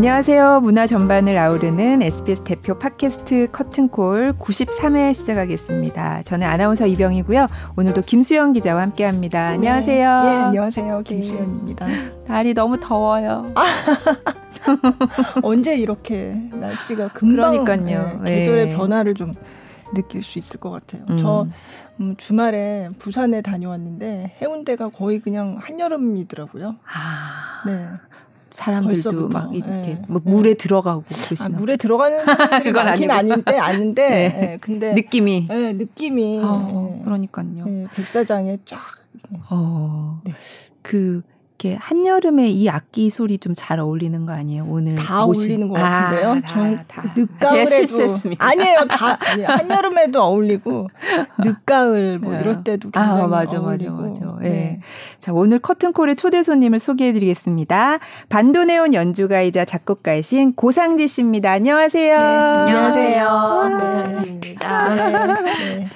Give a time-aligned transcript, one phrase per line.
[0.00, 0.60] 안녕하세요.
[0.60, 6.22] 문화 전반을 아우르는 SBS 대표 팟캐스트 커튼콜 93회 시작하겠습니다.
[6.22, 7.46] 저는 아나운서 이병이고요.
[7.76, 9.48] 오늘도 김수영 기자와 함께합니다.
[9.48, 10.22] 안녕하세요.
[10.22, 11.02] 네, 예, 안녕하세요.
[11.02, 11.86] 김수영입니다.
[12.26, 13.52] 날이 너무 더워요.
[15.44, 18.22] 언제 이렇게 날씨가 금방 그러니까요.
[18.26, 18.74] 예, 계절의 예.
[18.74, 19.34] 변화를 좀
[19.94, 21.04] 느낄 수 있을 것 같아요.
[21.18, 21.46] 저
[22.00, 26.76] 음, 주말에 부산에 다녀왔는데 해운대가 거의 그냥 한여름이더라고요.
[26.86, 27.86] 아, 네.
[28.50, 29.38] 사람들도 벌써부터.
[29.38, 30.02] 막 이렇게 네.
[30.08, 32.18] 뭐 물에 들어가고 그러시나 아, 물에 들어가는
[32.64, 33.12] 그건 아니고.
[33.12, 34.52] 아닌데 아는데 네.
[34.52, 35.48] 예, 근데 느낌이.
[35.50, 37.64] 예, 느낌이 어, 예, 그러니까요.
[37.66, 38.78] 예, 백사장에 쫙
[39.50, 40.34] 어, 네.
[40.82, 41.22] 그
[41.62, 44.64] 이렇게 한여름에 이 악기 소리 좀 잘 어울리는 거 아니에요?
[44.66, 46.40] 오늘 다 모신- 어울리는 것 아, 같은데요.
[46.40, 47.02] 다, 전 다.
[47.14, 48.46] 늦가을에도 제가 실수했습니다.
[48.46, 48.78] 아니에요.
[48.88, 49.48] 다 아니에요.
[49.50, 50.88] 한여름에도 어울리고
[51.44, 52.40] 늦가을 뭐 네.
[52.40, 53.92] 이럴 때도 굉장히 아, 맞아, 어울리고.
[53.94, 54.38] 맞아, 맞아.
[54.44, 54.48] 예.
[54.48, 54.80] 네.
[55.18, 57.98] 자, 오늘 커튼콜의 초대 손님을 소개해 드리겠습니다.
[58.30, 61.50] 반도네온 연주가이자 작곡가이신 고상지 씨입니다.
[61.50, 62.16] 안녕하세요.
[62.16, 63.62] 네, 안녕하세요.
[63.68, 63.74] 네.
[63.74, 64.94] 고상지입니다.
[64.94, 65.42] 네,
[65.76, 65.88] 네.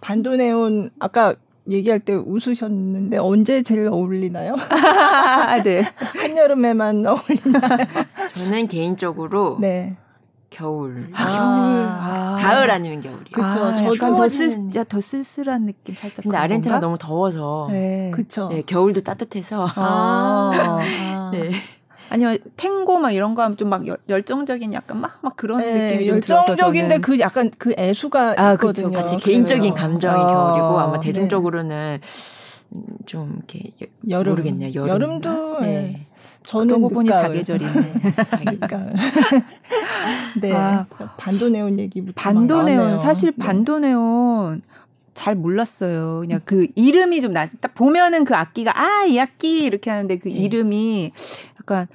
[0.00, 1.34] 반도네온 아까
[1.70, 4.56] 얘기할 때 웃으셨는데 언제 제일 어울리나요?
[4.70, 5.82] 아, 네.
[5.96, 7.86] 한여름에만 어울리나요?
[8.34, 9.96] 저는 개인적으로 네.
[10.50, 11.10] 겨울.
[11.12, 11.26] 아,
[12.00, 12.36] 아.
[12.40, 13.24] 가을 아니면 겨울이요.
[13.32, 13.46] 그쵸.
[13.46, 16.22] 아, 약간 더, 쓸, 더 쓸쓸한 느낌 살짝.
[16.22, 16.80] 근데 아르헨티나?
[16.80, 17.78] 너무 더워서 네.
[17.78, 18.10] 네.
[18.12, 18.48] 그쵸.
[18.66, 20.50] 겨울도 따뜻해서 아.
[20.80, 21.30] 아.
[21.32, 21.52] 네.
[22.10, 26.06] 아니요, 탱고 막 이런 거 하면 좀 막 열정적인 약간 막, 막 그런 네, 느낌이
[26.06, 26.98] 좀 열정적인데.
[26.98, 28.90] 그 약간 그 애수가 아, 있거든요.
[29.02, 29.16] 그쵸.
[29.18, 29.74] 제 개인적인.
[29.74, 30.26] 감정이 어.
[30.26, 31.06] 겨울이고 아마 네.
[31.06, 32.00] 대중적으로는
[32.74, 34.32] 음, 좀 이렇게 여- 여름.
[34.32, 34.72] 모르겠네요.
[34.74, 34.88] 여름.
[34.88, 36.06] 여름 도 네.
[36.44, 37.10] 저는 그러고 보니.
[37.10, 37.72] 사계절이네.
[38.52, 38.92] 늦가을.
[40.40, 40.52] 네.
[40.54, 40.86] 아.
[41.18, 42.98] 반도네온 얘기부터 막 반도네온.
[42.98, 43.44] 사실 네.
[43.44, 44.62] 반도네온
[45.14, 46.20] 잘 몰랐어요.
[46.20, 50.28] 그냥 그 이름이 좀 나, 딱 보면은 그 악기가 아 이 악기 이렇게 하는데 그
[50.28, 50.34] 네.
[50.34, 51.12] 이름이
[51.68, 51.86] 약간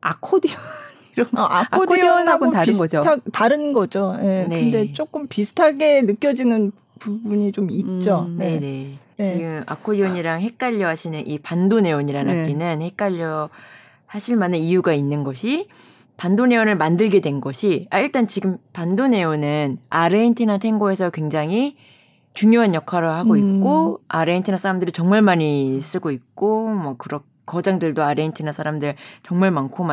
[0.00, 0.56] 아코디언
[1.14, 3.20] 이런 어, 아코디언하고는 아코디언하고 다른 비슷하, 거죠.
[3.32, 4.16] 다른 거죠.
[4.20, 4.46] 예.
[4.48, 4.60] 네.
[4.62, 8.26] 근데 조금 비슷하게 느껴지는 부분이 좀 있죠.
[8.28, 8.88] 음, 네, 네.
[9.18, 9.34] 네.
[9.34, 12.42] 지금 아코디온이랑 헷갈려 하시는 이 반도네온이라는 네.
[12.42, 13.50] 악기는 헷갈려
[14.06, 15.68] 하실 만한 이유가 있는 것이
[16.16, 21.76] 반도네온을 만들게 된 것이 아 일단 지금 반도네온은 아르헨티나 탱고에서 굉장히
[22.32, 23.56] 중요한 역할을 하고 음.
[23.56, 27.20] 있고 아르헨티나 사람들이 정말 많이 쓰고 있고 뭐 그런
[27.52, 29.92] 거장들도 아르헨티나 사람들 정말 많고 막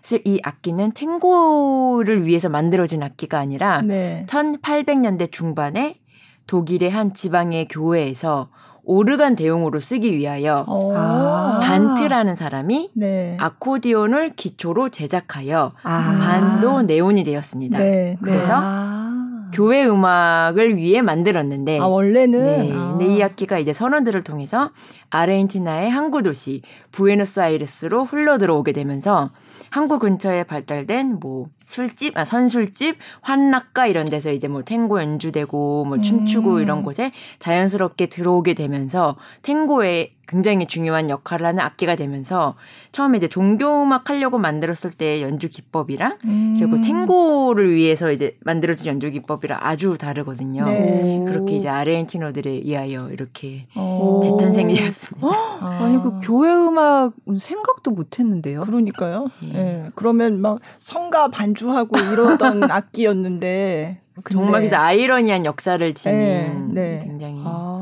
[0.00, 4.24] 사실 이 악기는 탱고를 위해서 만들어진 악기가 아니라 네.
[4.26, 5.98] 1800년대 중반에
[6.46, 8.48] 독일의 한 지방의 교회에서
[8.84, 10.94] 오르간 대용으로 쓰기 위하여 어.
[10.96, 11.60] 아.
[11.62, 13.36] 반트라는 사람이 네.
[13.38, 16.18] 아코디온을 기초로 제작하여 아.
[16.18, 17.78] 반도 네온이 되었습니다.
[17.78, 17.90] 네.
[17.90, 18.16] 네.
[18.22, 19.27] 그래서 아.
[19.52, 22.90] 교회 음악을 위해 만들었는데 아, 원래는 네, 아.
[22.90, 24.70] 근데 이 악기가 이제 선원들을 통해서
[25.10, 29.30] 아르헨티나의 항구 도시 부에노스아이레스로 흘러 들어오게 되면서
[29.70, 36.00] 항구 근처에 발달된 뭐 술집, 아 선술집, 환락가 이런 데서 이제 뭐 탱고 연주되고 뭐
[36.00, 36.62] 춤추고 음.
[36.62, 42.54] 이런 곳에 자연스럽게 들어오게 되면서 탱고에 굉장히 중요한 역할을 하는 악기가 되면서
[42.92, 46.56] 처음에 이제 종교음악 하려고 만들었을 때 연주 기법이랑 음.
[46.58, 50.66] 그리고 탱고를 위해서 이제 만들어진 연주 기법이랑 아주 다르거든요.
[50.66, 51.24] 네.
[51.26, 54.20] 그렇게 이제 아르헨티노들에 의하여 이렇게 어.
[54.22, 55.26] 재탄생이 되었습니다.
[55.60, 55.78] 아.
[55.82, 58.60] 아니 그 교회 음악 생각도 못 했는데요.
[58.62, 59.28] 그러니까요.
[59.44, 59.54] 예.
[59.58, 59.90] 예.
[59.94, 64.00] 그러면 막 성가 반주하고 이러던 악기였는데
[64.30, 67.00] 정말 근데- 그래서 아이러니한 역사를 지닌 네, 네.
[67.04, 67.77] 굉장히 아.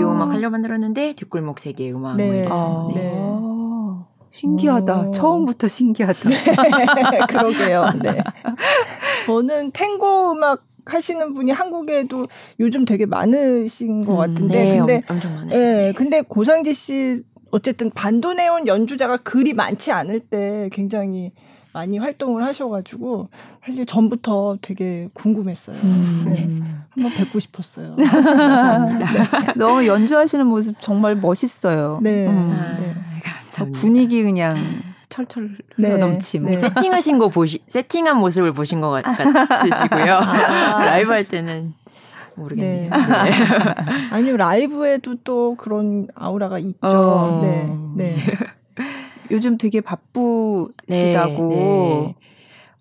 [0.00, 0.08] 음.
[0.08, 2.26] 종교 음악 하려 만들었는데 뒷골목 세계 음악 네.
[2.26, 2.94] 뭐 이래서 아.
[2.94, 3.40] 네.
[4.32, 5.08] 신기하다.
[5.08, 5.10] 오.
[5.10, 6.30] 처음부터 신기하다.
[7.28, 7.84] 그러게요.
[8.00, 8.22] 네.
[9.26, 12.26] 저는 탱고 음악 하시는 분이 한국에도
[12.58, 15.58] 요즘 되게 많으신 것 음, 같은데 네, 근데 엄, 엄청 많아요.
[15.58, 21.32] 예, 근데 고상지 씨 어쨌든 반도네온 연주자가 그리 많지 않을 때 굉장히
[21.72, 23.28] 많이 활동을 하셔가지고
[23.64, 25.76] 사실 전부터 되게 궁금했어요.
[26.26, 26.44] 네.
[26.46, 26.82] 음.
[26.90, 27.96] 한번 뵙고 싶었어요.
[29.56, 32.00] 너무 연주하시는 모습 정말 멋있어요.
[32.02, 32.26] 네.
[32.26, 32.56] 음.
[32.58, 32.94] 아, 네.
[33.52, 33.80] 저 감사합니다.
[33.80, 34.56] 분위기 그냥
[35.08, 35.88] 철철 네.
[35.88, 36.44] 흘러넘침.
[36.44, 36.58] 네.
[36.58, 40.14] 세팅하신 거 보시 세팅한 모습을 보신 것 같, 같으시고요.
[40.14, 40.84] 아.
[40.84, 41.74] 라이브 할 때는
[42.34, 42.90] 모르겠네요.
[42.90, 42.96] 네.
[44.10, 46.78] 아니요 라이브에도 또 그런 아우라가 있죠.
[46.82, 47.40] 어.
[47.42, 48.14] 네.
[48.14, 48.16] 네.
[49.30, 51.48] 요즘 되게 바쁘시다고.
[51.48, 52.14] 네.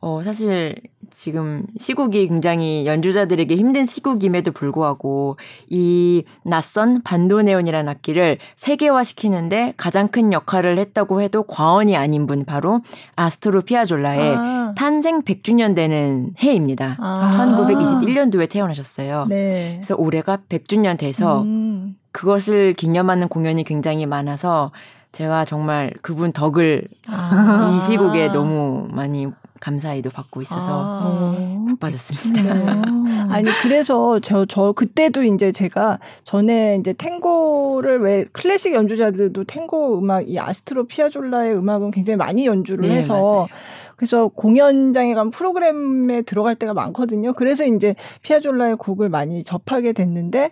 [0.01, 0.75] 어, 사실
[1.11, 5.35] 지금 시국이 굉장히 연주자들에게 힘든 시국임에도 불구하고
[5.67, 12.81] 이 낯선 반도네온이라는 악기를 세계화시키는데 가장 큰 역할을 했다고 해도 과언이 아닌 분 바로
[13.17, 16.95] 아스토로 피아졸라의 아, 탄생 100주년 되는 해입니다.
[16.99, 17.57] 아.
[17.67, 19.25] 1921년도에 태어나셨어요.
[19.27, 19.73] 네.
[19.79, 21.97] 그래서 올해가 100주년 돼서 음.
[22.13, 24.71] 그것을 기념하는 공연이 굉장히 많아서
[25.11, 27.75] 제가 정말 그분 덕을 아.
[27.75, 29.27] 이 시국에 너무 많이
[29.59, 31.65] 감사히도 받고 있어서 아.
[31.69, 32.53] 바빠졌습니다.
[32.53, 32.81] 네.
[33.29, 40.39] 아니 그래서 저저 그때도 이제 제가 전에 이제 탱고를 왜 클래식 연주자들도 탱고 음악 이
[40.39, 43.47] 아스트로 피아졸라의 음악은 굉장히 많이 연주를 네, 해서 맞아요.
[43.95, 47.33] 그래서 공연장에 가면 프로그램에 들어갈 때가 많거든요.
[47.33, 50.51] 그래서 이제 피아졸라의 곡을 많이 접하게 됐는데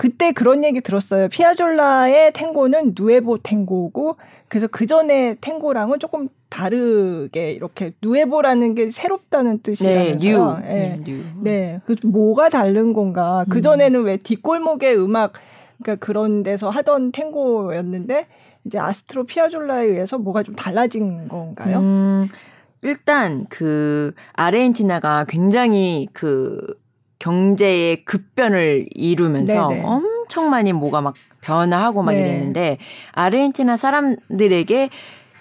[0.00, 1.28] 그때 그런 얘기 들었어요.
[1.28, 4.16] 피아졸라의 탱고는 nuevo 탱고고
[4.48, 10.16] 그래서 그 전에 탱고랑은 조금 다르게 이렇게 nuevo라는 게 새롭다는 네, 뜻이라면서요.
[10.18, 10.56] new.
[10.64, 10.68] 예.
[10.68, 11.22] 네, new.
[11.42, 13.44] 네, 그 뭐가 다른 건가?
[13.50, 15.34] 그 전에는 왜 뒷골목의 음악,
[15.82, 18.26] 그러니까 그런 데서 하던 탱고였는데
[18.64, 21.78] 이제 아스트로 피아졸라에 의해서 뭐가 좀 달라진 건가요?
[21.78, 22.26] 음,
[22.80, 26.56] 일단 그 아르헨티나가 굉장히 그
[27.20, 29.84] 경제의 급변을 이루면서 네네.
[29.84, 32.20] 엄청 많이 뭐가 막 변화하고 막 네.
[32.20, 32.78] 이랬는데
[33.12, 34.90] 아르헨티나 사람들에게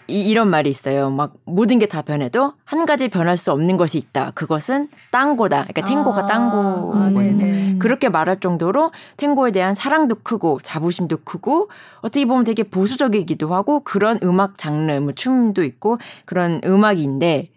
[0.10, 1.10] 이, 이런 말이 있어요.
[1.12, 4.32] 막 모든 게 다 변해도 한 가지 변할 수 없는 것이 있다.
[4.32, 5.66] 그것은 땅고다.
[5.66, 7.20] 그러니까 탱고가 아, 땅고거든요.
[7.38, 7.76] 네네.
[7.80, 11.70] 그렇게 말할 정도로 탱고에 대한 사랑도 크고 자부심도 크고
[12.02, 17.50] 어떻게 보면 되게 보수적이기도 하고 그런 음악 장르, 뭐 춤도 있고 그런 음악인데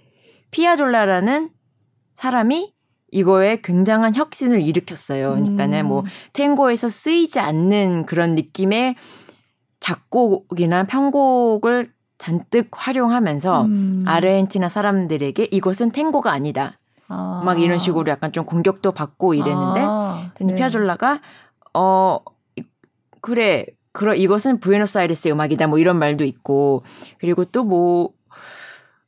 [0.51, 1.51] 피아졸라라는
[2.15, 2.73] 사람이
[3.13, 5.31] 이거에 굉장한 혁신을 일으켰어요.
[5.33, 5.87] 그러니까는 음.
[5.87, 8.97] 뭐 탱고에서 쓰이지 않는 그런 느낌의
[9.81, 14.05] 작곡이나 편곡을 잔뜩 활용하면서 음.
[14.07, 16.79] 아르헨티나 사람들에게 이것은 탱고가 아니다.
[17.09, 17.43] 아.
[17.45, 20.55] 막 이런 식으로 약간 좀 공격도 받고 이랬는데 아, 네.
[20.55, 21.21] 피아졸라가
[21.75, 22.19] 어
[22.57, 22.63] 이-
[23.21, 26.83] 그래 그러 이것은 부에노스아이레스 음악이다 뭐 이런 말도 있고
[27.21, 28.11] 그리고 또 뭐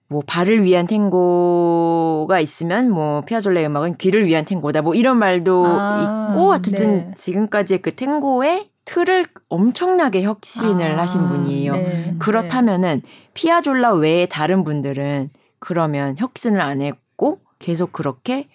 [0.09, 6.31] 뭐 발을 위한 탱고가 있으면 뭐 피아졸라의 음악은 귀를 위한 탱고다 뭐 이런 말도 아,
[6.31, 7.15] 있고 어쨌든 네.
[7.17, 11.73] 지금까지의 그 탱고의 틀을 엄청나게 혁신을 아, 하신 분이에요.
[11.73, 12.15] 네.
[12.19, 13.03] 그렇다면은
[13.33, 18.49] 피아졸라 외에 다른 분들은 그러면 혁신을 안 했고 계속 그렇게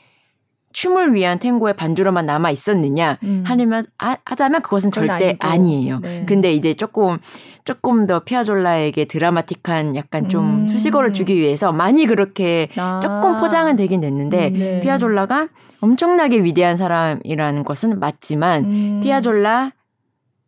[0.72, 3.44] 춤을 위한 탱고의 반주로만 남아 있었느냐 음.
[3.46, 5.48] 하면 하, 하자면 그것은 절대 아니고.
[5.48, 6.00] 아니에요.
[6.00, 6.26] 네.
[6.28, 7.18] 근데 이제 조금
[7.64, 10.68] 조금 더 피아졸라에게 드라마틱한 약간 좀 음.
[10.68, 13.00] 수식어를 주기 위해서 많이 그렇게 아.
[13.02, 14.82] 조금 포장은 되긴 됐는데 음, 네.
[14.82, 15.50] 피아졸라가
[15.82, 19.02] 엄청나게 위대한 사람이라는 것은 맞지만 음.
[19.04, 19.72] 피아졸라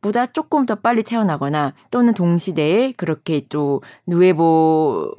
[0.02, 5.12] 보다 조금 더 빨리 태어나거나 또는 동시대에 그렇게 또 nuevo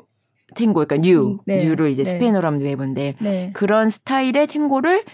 [0.55, 1.65] 탱고 그러니까 new 음, 네.
[1.65, 2.11] new를 이제 네.
[2.11, 3.51] 스페인어로 하면 nuevo인데 네.
[3.53, 5.05] 그런 스타일의 탱고를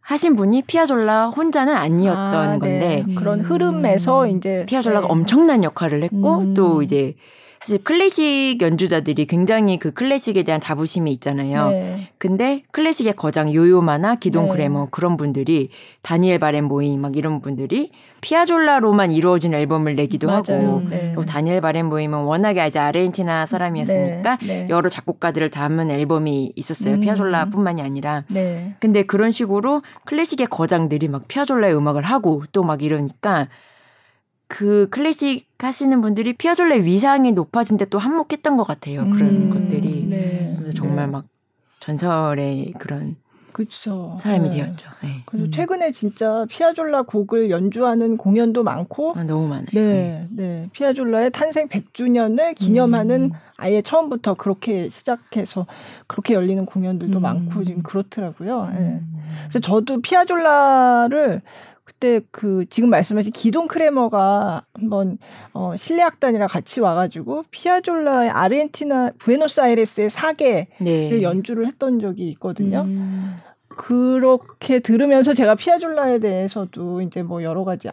[0.00, 3.14] 하신 분이 피아졸라 혼자는 아니었던 아, 건데 네.
[3.14, 5.12] 그런 흐름에서 이제 피아졸라가 네.
[5.12, 6.54] 엄청난 역할을 했고 음.
[6.54, 7.14] 또 이제
[7.64, 11.70] 사실 클래식 연주자들이 굉장히 그 클래식에 대한 자부심이 있잖아요.
[11.70, 12.10] 네.
[12.18, 14.50] 근데 클래식의 거장 요요마나 기동 네.
[14.50, 15.70] 그래머 그런 분들이
[16.02, 17.90] 다니엘 바렌보이 막 이런 분들이
[18.20, 20.42] 피아졸라로만 이루어진 앨범을 내기도 맞아요.
[20.50, 21.12] 하고 네.
[21.14, 24.46] 또 다니엘 바렌보이는 워낙에 이제 아르헨티나 사람이었으니까 네.
[24.46, 24.66] 네.
[24.68, 26.96] 여러 작곡가들을 담은 앨범이 있었어요.
[26.96, 27.00] 음.
[27.00, 28.74] 피아졸라뿐만이 아니라 네.
[28.78, 33.48] 근데 그런 식으로 클래식의 거장들이 막 피아졸라의 음악을 하고 또 막 이러니까
[34.54, 39.04] 그 클래식 하시는 분들이 피아졸라의 위상이 높아진 데 또 한몫했던 것 같아요.
[39.10, 40.06] 그런 음, 것들이.
[40.08, 40.54] 네.
[40.58, 41.12] 그래서 정말 네.
[41.12, 41.24] 막
[41.80, 43.16] 전설의 그런
[43.52, 44.16] 그렇죠.
[44.18, 44.56] 사람이 네.
[44.56, 44.88] 되었죠.
[45.02, 45.08] 네.
[45.26, 45.50] 그래서 음.
[45.50, 49.66] 최근에 진짜 피아졸라 곡을 연주하는 공연도 많고 아, 너무 많아요.
[49.72, 50.68] 네, 네.
[50.72, 53.30] 피아졸라의 탄생 100주년을 기념하는 음.
[53.56, 55.66] 아예 처음부터 그렇게 시작해서
[56.06, 57.22] 그렇게 열리는 공연들도 음.
[57.22, 58.70] 많고 지금 그렇더라고요.
[58.72, 58.78] 예.
[58.78, 59.14] 음.
[59.42, 61.42] 그래서 저도 피아졸라를
[62.04, 65.16] 그때 그 지금 말씀하신 기동 크레머가 한번
[65.54, 71.22] 어 실내악단이랑 같이 와가지고 피아졸라의 아르헨티나 부에노스아이레스의 사계를 네.
[71.22, 72.82] 연주를 했던 적이 있거든요.
[72.82, 73.36] 음.
[73.68, 77.88] 그렇게 들으면서 제가 피아졸라에 대해서도 이제 뭐 여러 가지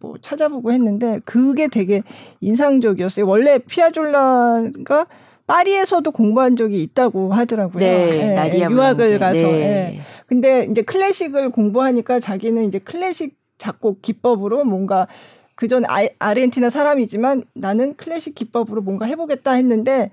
[0.00, 2.02] 뭐 찾아보고 했는데 그게 되게
[2.42, 3.26] 인상적이었어요.
[3.26, 5.06] 원래 피아졸라가
[5.46, 7.78] 파리에서도 공부한 적이 있다고 하더라고요.
[7.78, 9.18] 네, 예, 나디아 유학을.
[9.18, 9.40] 가서.
[9.40, 9.96] 네.
[9.98, 10.00] 예.
[10.26, 15.06] 근데 이제 클래식을 공부하니까 자기는 이제 클래식 작곡 기법으로 뭔가
[15.54, 15.84] 그전
[16.18, 20.10] 아르헨티나 사람이지만 나는 클래식 기법으로 뭔가 해보겠다 했는데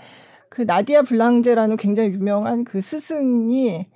[0.50, 3.88] 그 나디아 블랑제라는 굉장히 유명한 그 스승이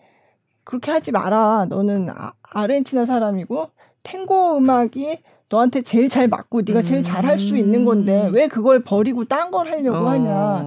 [0.63, 1.68] 그렇게 하지 마라.
[1.70, 3.70] 너는 아, 아르헨티나 사람이고
[4.04, 8.84] 탱고 음악이 너한테 제일 잘 맞고 네가 제일 잘 할 수 있는 건데 왜 그걸
[8.84, 10.06] 버리고 딴 걸 하려고 음.
[10.06, 10.10] 어.
[10.10, 10.66] 하냐.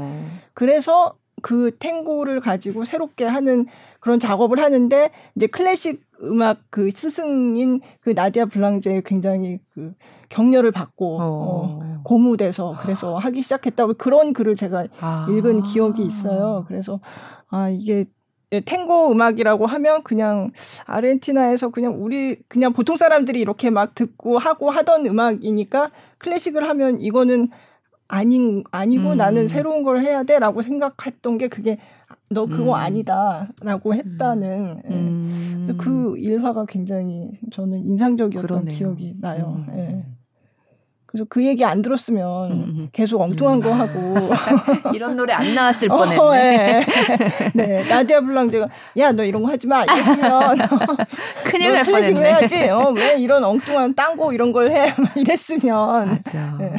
[0.54, 3.66] 그래서 그 탱고를 가지고 새롭게 하는
[4.00, 9.94] 그런 작업을 하는데 이제 클래식 음악 그 스승인 그 나디아 블랑제 굉장히 그
[10.28, 11.22] 격려를 받고 어.
[11.22, 12.00] 어.
[12.04, 15.26] 고무돼서 그래서 하기 시작했다고 그런 글을 제가 아.
[15.30, 16.64] 읽은 기억이 있어요.
[16.68, 17.00] 그래서
[17.48, 18.04] 아 이게
[18.50, 20.50] 탱고 음악이라고 하면 그냥
[20.86, 27.50] 아르헨티나에서 그냥 우리 그냥 보통 사람들이 이렇게 막 듣고 하고 하던 음악이니까 클래식을 하면 이거는
[28.10, 29.16] 아닌 아니고 음.
[29.16, 31.78] 나는 새로운 걸 해야 돼라고 생각했던 게 그게
[32.28, 32.74] 너 그거 음.
[32.74, 34.88] 아니다라고 했다는 예.
[34.94, 35.62] 음.
[35.66, 38.76] 그래서 그 일화가 굉장히 저는 인상적이었던 그러네요.
[38.76, 39.64] 기억이 나요.
[39.68, 39.74] 음.
[39.78, 40.04] 예.
[41.06, 42.88] 그래서 그 얘기 안 들었으면 음.
[42.92, 44.14] 계속 엉뚱한 거 하고
[44.94, 46.80] 이런 노래 안 나왔을 어, 뻔했네.
[46.80, 47.50] 예.
[47.54, 49.82] 네, 나디아 블랑제가 야 너 이런 거 하지 마.
[49.82, 50.56] 이랬으면
[51.46, 52.28] 큰일 너날 클래식 뻔했네.
[52.28, 52.68] 해야지.
[52.70, 54.94] 어, 왜 이런 엉뚱한 딴 거 이런 걸 해?
[54.98, 56.56] 막 이랬으면 맞아.
[56.58, 56.72] 네.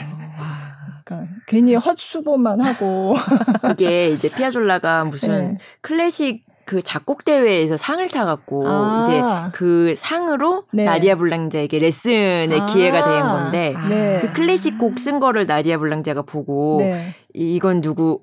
[1.47, 3.15] 괜히 헛수고만 하고
[3.61, 5.57] 그게 이제 피아졸라가 무슨 네.
[5.81, 9.01] 클래식 그 작곡 대회에서 상을 타갖고 아.
[9.03, 9.21] 이제
[9.51, 10.85] 그 상으로 네.
[10.85, 12.65] 나디아 블랑제에게 레슨의 아.
[12.67, 14.19] 기회가 된 건데 네.
[14.21, 17.13] 그 클래식 곡 쓴 거를 나디아 블랑제가 보고 네.
[17.33, 18.21] 이- 이건 누구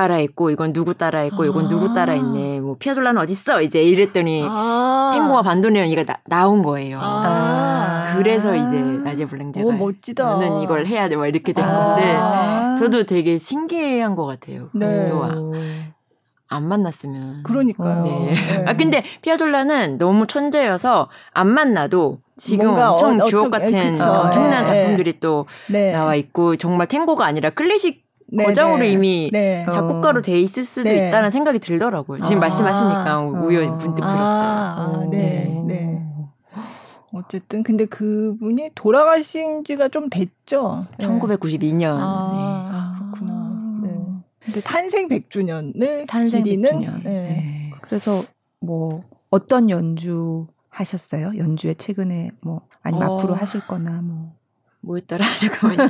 [0.00, 1.68] 따라했고 이건 누구 따라했고 이건 아.
[1.68, 5.12] 누구 따라했네 뭐 피아졸라는 어딨어 이제 이랬더니 아.
[5.14, 6.98] 탱고와 반도네온이가 나, 나온 거예요.
[7.00, 8.14] 아.
[8.18, 10.36] 그래서 이제 블랑제가 오, 멋지다.
[10.36, 11.94] 나는 이걸 해야 돼 막 이렇게 된 아.
[11.94, 14.68] 건데 저도 되게 신기한 것 같아요.
[14.74, 15.08] 네.
[15.08, 17.42] 또안 만났으면.
[17.42, 18.02] 그러니까요.
[18.04, 18.34] 네.
[18.34, 18.64] 네.
[18.66, 24.10] 아 근데 피아졸라는 너무 천재여서 안 만나도 지금 엄청 어- 주옥 어떤- 같은 그쵸.
[24.10, 24.64] 엄청난 네.
[24.64, 25.92] 작품들이 또 네.
[25.92, 28.90] 나와 있고 정말 탱고가 아니라 클래식 네, 고정으로 네.
[28.90, 29.64] 이미 네.
[29.64, 31.08] 작곡가로 돼 있을 수도 네.
[31.08, 32.22] 있다는 생각이 들더라고요.
[32.22, 32.40] 지금 아.
[32.42, 34.22] 말씀하시니까 우연히 문득 들었어요.
[34.22, 36.02] 아, 아, 네, 네.
[37.12, 40.86] 어쨌든 근데 그분이 돌아가신 지가 좀 됐죠.
[40.98, 41.06] 네.
[41.06, 41.96] 1992년.
[41.98, 43.80] 아, 그렇구나.
[43.82, 43.94] 네.
[44.40, 47.04] 근데 탄생 100주년을 탄생 기리는 100주년.
[47.04, 47.10] 네.
[47.10, 47.72] 네.
[47.80, 48.22] 그래서
[48.60, 51.32] 뭐 어떤 연주 하셨어요?
[51.38, 53.14] 연주에 최근에 뭐 아니면 어.
[53.14, 54.35] 앞으로 하실 거나 뭐.
[54.86, 55.24] 뭐였더라?
[55.40, 55.88] 잠깐만요.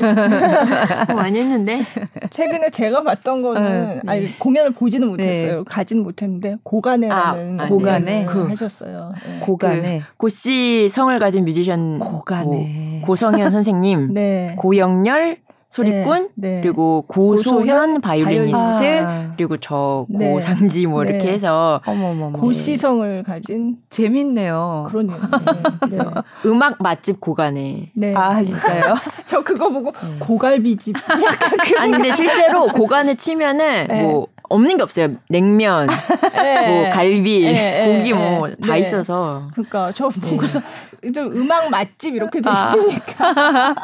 [1.09, 1.83] 뭐 많이 했는데.
[2.31, 4.01] 최근에 제가 봤던 거는 네.
[4.07, 5.65] 아니 공연을 보지는 못했어요.
[5.65, 8.21] 가지는 못했는데 고간에라는 아, 아, 고간에?
[8.21, 9.13] 네, 그- 하셨어요.
[9.27, 9.41] 네.
[9.41, 14.55] 고간에 고씨 성을 가진 뮤지션 고간에 고, 성현 선생님, 네.
[14.59, 15.39] 고영렬
[15.77, 16.61] 소리꾼, 네.
[16.63, 19.33] 그리고 고소현 바이올리니스트, 아.
[19.37, 20.33] 그리고 저 네.
[20.33, 21.11] 고상지 뭐 네.
[21.11, 22.39] 이렇게 해서 어머머머.
[22.39, 24.87] 고씨 성을 가진 재밌네요.
[24.89, 25.07] 그런
[25.91, 25.97] 네.
[25.99, 26.05] 네.
[26.47, 27.91] 음악 맛집 고간에.
[27.95, 28.15] 네.
[28.15, 28.95] 아 진짜요?
[29.27, 30.19] 저 그거 보고 네.
[30.19, 34.03] 고갈비집 약간 그 아니 근데 실제로 고간에 치면은 네.
[34.03, 35.17] 뭐 없는 게 없어요.
[35.29, 35.89] 냉면,
[36.33, 36.69] 네.
[36.69, 38.79] 뭐 갈비, 네, 고기 네, 뭐다 네.
[38.81, 39.49] 있어서.
[39.53, 40.31] 그러니까 저 네.
[40.31, 40.61] 보고서
[41.15, 42.75] 좀 음악 맛집 이렇게 돼 아.
[42.75, 43.75] 있으니까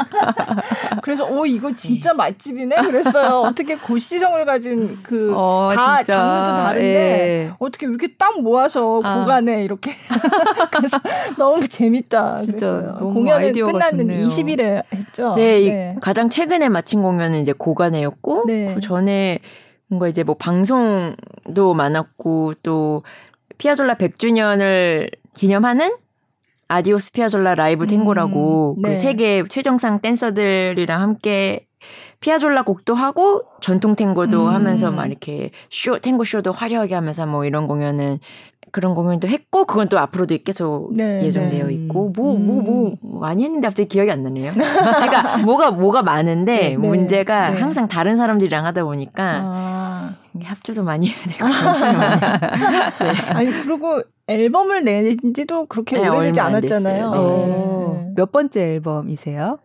[1.02, 6.02] 그래서 오 이거 진짜 맛집이네 그랬어요 어떻게 고시성을 가진 그 어, 다.
[6.02, 7.52] 장르도 다른데 예.
[7.58, 9.18] 어떻게 이렇게 딱 모아서 아.
[9.18, 9.92] 고간에 이렇게
[10.72, 10.98] 그래서
[11.36, 14.26] 너무 재밌다 진짜 끝났는데 좋네요.
[14.26, 15.34] 20일에 했죠.
[15.34, 18.74] 네, 이 가장 최근에 마친 공연은 이제 고간에였고 네.
[18.74, 19.38] 그 전에
[19.92, 23.02] 뭔가 이제 뭐 방송도 많았고 또
[23.58, 25.94] 피아졸라 100주년을 기념하는
[26.68, 28.88] Adiós 피아졸라 라이브 탱고라고 음, 네.
[28.88, 31.66] 그 세계 최정상 댄서들이랑 함께
[32.20, 34.54] 피아졸라 곡도 하고 전통 탱고도 음.
[34.54, 38.18] 하면서 막 이렇게 쇼 탱고 쇼도 화려하게 하면서 뭐 이런 공연은
[38.72, 41.74] 그런 공연도 했고 그건 또 앞으로도 계속 네, 예정되어 네.
[41.74, 43.20] 있고 뭐 뭐뭐 음.
[43.20, 44.52] 많이 했는데 갑자기 기억이 안 나네요.
[44.56, 47.60] 그러니까 뭐가 뭐가 많은데 네, 네, 문제가 네.
[47.60, 50.14] 항상 다른 사람들이랑 하다 보니까 아.
[50.42, 51.46] 합주도 많이 해야 되고
[53.36, 57.10] 아니 그리고 앨범을 낸지도 그렇게 네, 오래되지 않았잖아요.
[57.10, 57.18] 네.
[57.18, 59.58] 어, 몇 번째 앨범이세요?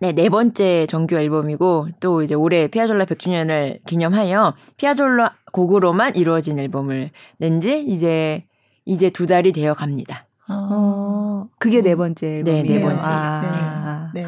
[0.00, 7.10] 네, 네 번째 정규 앨범이고 또 이제 올해 피아졸라 100주년을 기념하여 피아졸라 곡으로만 이루어진 앨범을
[7.38, 8.44] 낸 지 이제
[8.84, 10.26] 이제 두 달이 되어 갑니다.
[10.46, 10.68] 아.
[10.70, 12.62] 어, 그게 네 번째 앨범이에요.
[12.62, 13.00] 네, 네 번째.
[13.04, 14.26] 아, 네.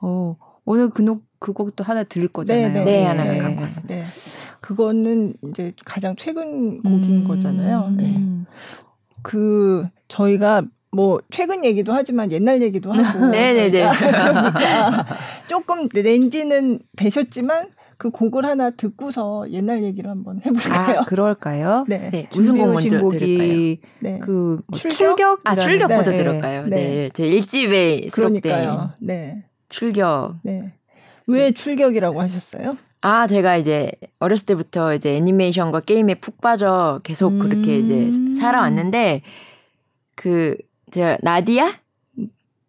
[0.00, 2.68] 어, 오늘 그, 노, 그 곡도 하나 들을 거잖아요.
[2.72, 3.94] 네, 네, 하나 갖고 왔습니다.
[3.94, 4.04] 네.
[4.60, 7.90] 그거는 이제 가장 최근 곡인 음, 거잖아요.
[7.96, 8.16] 네.
[8.16, 8.46] 음.
[9.22, 10.62] 그 저희가
[10.96, 13.70] 뭐 최근 얘기도 하지만 옛날 얘기도 하고 네네네.
[13.92, 15.06] 저희가 그러니까
[15.46, 21.00] 조금 렌지는 되셨지만 그 곡을 하나 듣고서 옛날 얘기를 한번 해볼까요?
[21.00, 21.84] 아, 그럴까요?
[21.88, 22.10] 네.
[22.10, 23.76] 네, 무슨 곡 먼저 들을까요?
[24.00, 24.18] 네.
[24.20, 24.96] 그 뭐 출격?
[24.96, 25.40] 출격?
[25.44, 26.16] 아, 출격부터 네.
[26.16, 26.62] 들을까요?
[26.66, 26.76] 네.
[26.76, 27.10] 네.
[27.12, 28.68] 제 일집에 수록된.
[29.00, 29.44] 네.
[29.68, 30.36] 출격.
[30.42, 30.72] 네.
[31.26, 32.76] 왜 출격이라고 하셨어요?
[33.02, 37.38] 아, 제가 이제 어렸을 때부터 이제 애니메이션과 게임에 푹 빠져 계속 음.
[37.40, 39.22] 그렇게 이제 살아왔는데
[40.14, 40.56] 그
[40.90, 41.72] 제가 나디아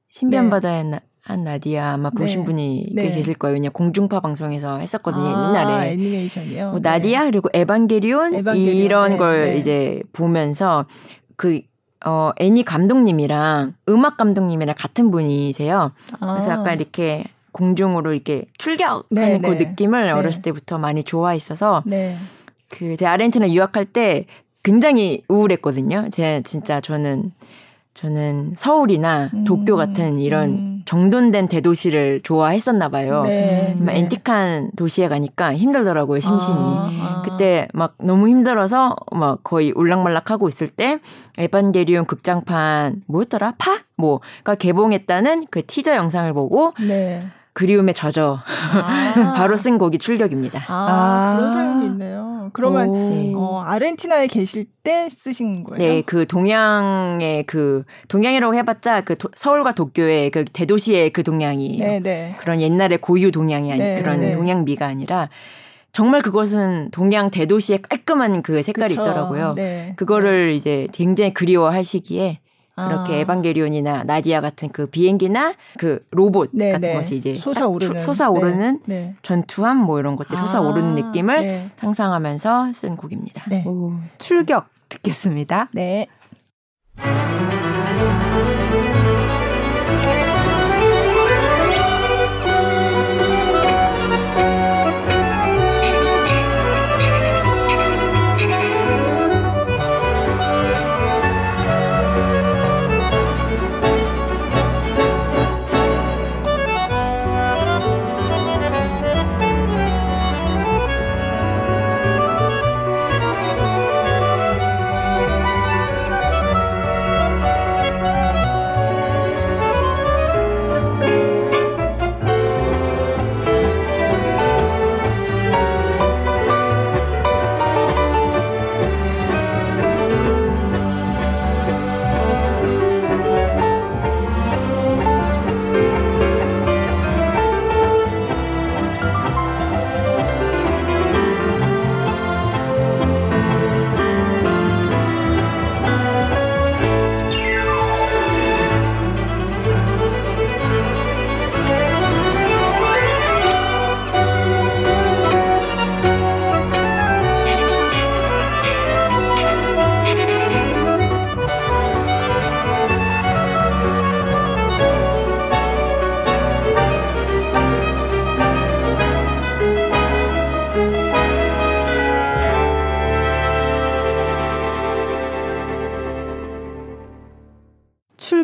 [0.10, 0.50] 신비한 네.
[0.50, 2.46] 바다의 나, 한 나디아 아마 보신 네.
[2.46, 3.04] 분이 네.
[3.04, 3.54] 꽤 계실 거예요.
[3.54, 5.92] 왜냐 공중파 방송에서 했었거든요 아, 옛날에.
[5.92, 6.72] 애니메이션이요.
[6.72, 6.90] 뭐 네.
[6.90, 9.58] 나디아 그리고 에반게리온, 에반게리온, 이런 네, 걸 네.
[9.58, 10.86] 이제 보면서
[11.36, 11.62] 그
[12.06, 15.92] 어, 애니 감독님이랑 음악 감독님이랑 같은 분이세요.
[16.20, 16.54] 그래서 아.
[16.54, 19.66] 약간 이렇게 공중으로 이렇게 출격하는 네, 그 네.
[19.66, 20.12] 느낌을 네.
[20.12, 22.16] 어렸을 때부터 많이 좋아했어서 네.
[22.70, 24.26] 그제 아르헨티나 유학할 때
[24.64, 26.10] 굉장히 우울했거든요.
[26.12, 27.32] 제 진짜 저는
[27.98, 30.82] 저는 서울이나 음, 도쿄 같은 이런 음.
[30.86, 33.24] 정돈된 대도시를 좋아했었나 봐요.
[33.24, 34.02] 네, 막 네.
[34.02, 36.60] 앤틱한 도시에 가니까 힘들더라고요 심신이.
[36.60, 37.22] 아, 아.
[37.26, 41.00] 그때 막 너무 힘들어서 막 거의 울락말락하고 있을 때
[41.40, 47.20] 에반게리온 극장판 뭐였더라 파 뭐가 개봉했다는 그 티저 영상을 보고 네.
[47.54, 49.34] 그리움에 젖어 아.
[49.36, 50.60] 바로 쓴 곡이 출격입니다.
[50.68, 51.36] 아, 아.
[51.36, 52.37] 그런 사연이 있네요.
[52.54, 53.10] 그러면 오.
[53.10, 53.34] 네.
[53.36, 55.78] 어, 아르헨티나에 계실 때 쓰신 거예요?
[55.94, 62.00] 네, 그 동양의 그 동양이라고 해봤자 그 도- 서울과 도쿄의 그 대도시의 그 동양이 네,
[62.00, 62.36] 네.
[62.40, 64.34] 그런 옛날의 고유 동양이 아니 네, 그런 네.
[64.36, 65.30] 동양미가 아니라
[65.92, 69.02] 정말 그것은 동양 대도시의 깔끔한 그 색깔이 그쵸.
[69.02, 69.54] 있더라고요.
[69.56, 69.94] 네.
[69.96, 72.40] 그거를 이제 굉장히 그리워하시기에
[72.78, 72.88] 아.
[72.88, 76.94] 그렇게 에반게리온이나 나디아 같은 그 비행기나 그 로봇 네, 같은 네.
[76.94, 78.96] 것이 이제 솟아오르는 딱 솟아오르는 네.
[78.96, 79.16] 네.
[79.24, 81.70] 전투함 뭐 이런 것들 솟아오르는 아, 느낌을 네.
[81.78, 83.44] 상상하면서 쓴 곡입니다.
[83.50, 83.64] 네.
[83.66, 85.70] 오, 출격 듣겠습니다.
[85.74, 86.08] 네.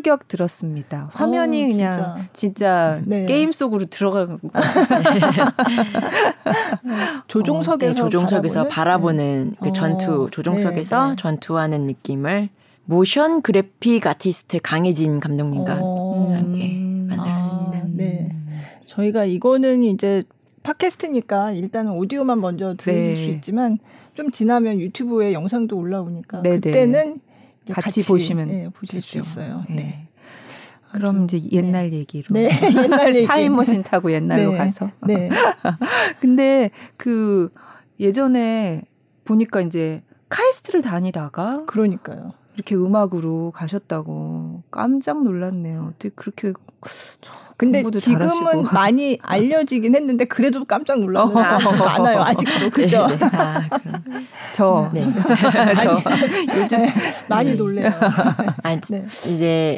[0.04, 1.10] 출격 들었습니다.
[1.14, 3.26] 화면이 어우, 그냥 진짜, 네.
[3.26, 4.38] 게임 속으로 들어가고
[7.28, 9.56] 조종석에서 네, 조종석에서 바라보는?
[9.56, 11.16] 바라보는 그 어, 전투 조종석에서 네, 네.
[11.16, 12.50] 전투하는 느낌을
[12.86, 16.34] 모션 그래픽 아티스트 강혜진 감독님과 어.
[16.36, 16.74] 함께
[17.08, 17.78] 만들었습니다.
[17.78, 18.36] 아, 네.
[18.86, 20.24] 저희가 이거는 이제
[20.64, 23.16] 팟캐스트니까 일단은 오디오만 먼저 들으실 네.
[23.16, 23.80] 수 있지만
[24.14, 26.56] 좀 지나면 유튜브에 영상도 올라오니까 네네.
[26.60, 27.22] 그때는
[27.64, 29.20] 이제 같이, 보시면 예, 보실 수 되죠.
[29.20, 29.64] 있어요.
[29.70, 29.76] 네.
[29.76, 30.08] 네.
[30.92, 32.50] 그럼 이제 옛날 얘기로 네.
[32.84, 33.28] 옛날 얘기.
[33.28, 34.58] 타임머신 타고 옛날로 네.
[34.58, 35.30] 가서 네.
[36.20, 37.50] 근데 그
[38.00, 38.84] 예전에
[39.26, 42.34] 보니까 이제 카이스트를 다니다가 그러니까요.
[42.56, 45.90] 이렇게 음악으로 가셨다고 깜짝 놀랐네요.
[45.90, 46.54] 어떻게 그렇게
[47.58, 48.62] 근데 지금은 잘하시고.
[48.74, 51.28] 많이 알려지긴 했는데 그래도 깜짝 어.
[51.28, 52.22] 사람이 많아요.
[52.22, 53.08] 아직도 그죠?
[53.08, 53.26] 네, 네.
[53.38, 53.62] 아.
[54.54, 55.06] 저 네.
[55.84, 56.02] 저
[56.60, 56.86] 요즘
[57.28, 57.56] 많이 네.
[57.56, 57.90] 놀래요.
[58.64, 59.06] 아니, 네.
[59.26, 59.78] 이제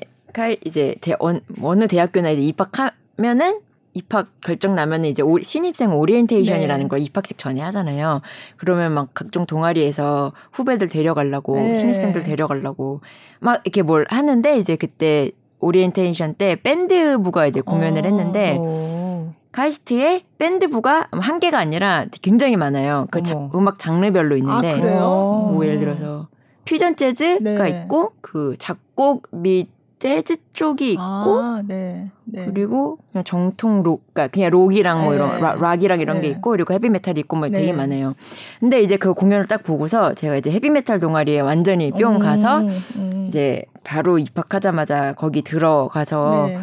[0.66, 3.60] 이제 대, 어느, 어느 대학교나 이제 입학하면은
[3.96, 6.90] 입학 결정 나면은 이제 오, 신입생 오리엔테이션이라는 네.
[6.90, 8.22] 걸 입학식 전에 하잖아요.
[8.58, 11.74] 그러면 막 각종 동아리에서 후배들 데려가려고 네.
[11.74, 13.02] 신입생들 데려가려고
[13.40, 19.34] 막 이렇게 뭘 하는데 이제 그때 오리엔테이션 때 밴드부가 이제 공연을 어, 했는데 오.
[19.54, 23.08] 카이스트에 밴드부가 한 개가 아니라 굉장히 많아요.
[23.10, 23.50] 그 자-.
[23.56, 25.00] 음악 장르별로 있는데 아, 그래요?
[25.00, 25.64] 뭐 음.
[25.64, 26.28] 예를 들어서
[26.66, 27.70] 퓨전 재즈가 네.
[27.70, 32.12] 있고 그 작곡 및 재즈 쪽이 있고 아, 네.
[32.26, 32.46] 네.
[32.46, 35.16] 그리고 그냥 정통 록, 그러니까 그냥 록이랑 뭐 네.
[35.16, 36.34] 이런 락, 락이랑 이런 게 네.
[36.34, 37.74] 있고 그리고 헤비 메탈이 있고 뭐 되게 네.
[37.74, 38.14] 많아요.
[38.60, 42.60] 근데 이제 그 공연을 딱 보고서 제가 이제 헤비 메탈 동아리에 완전히 뿅 음, 가서
[42.98, 43.26] 음.
[43.28, 46.60] 이제 바로 입학하자마자 거기 들어가서 네.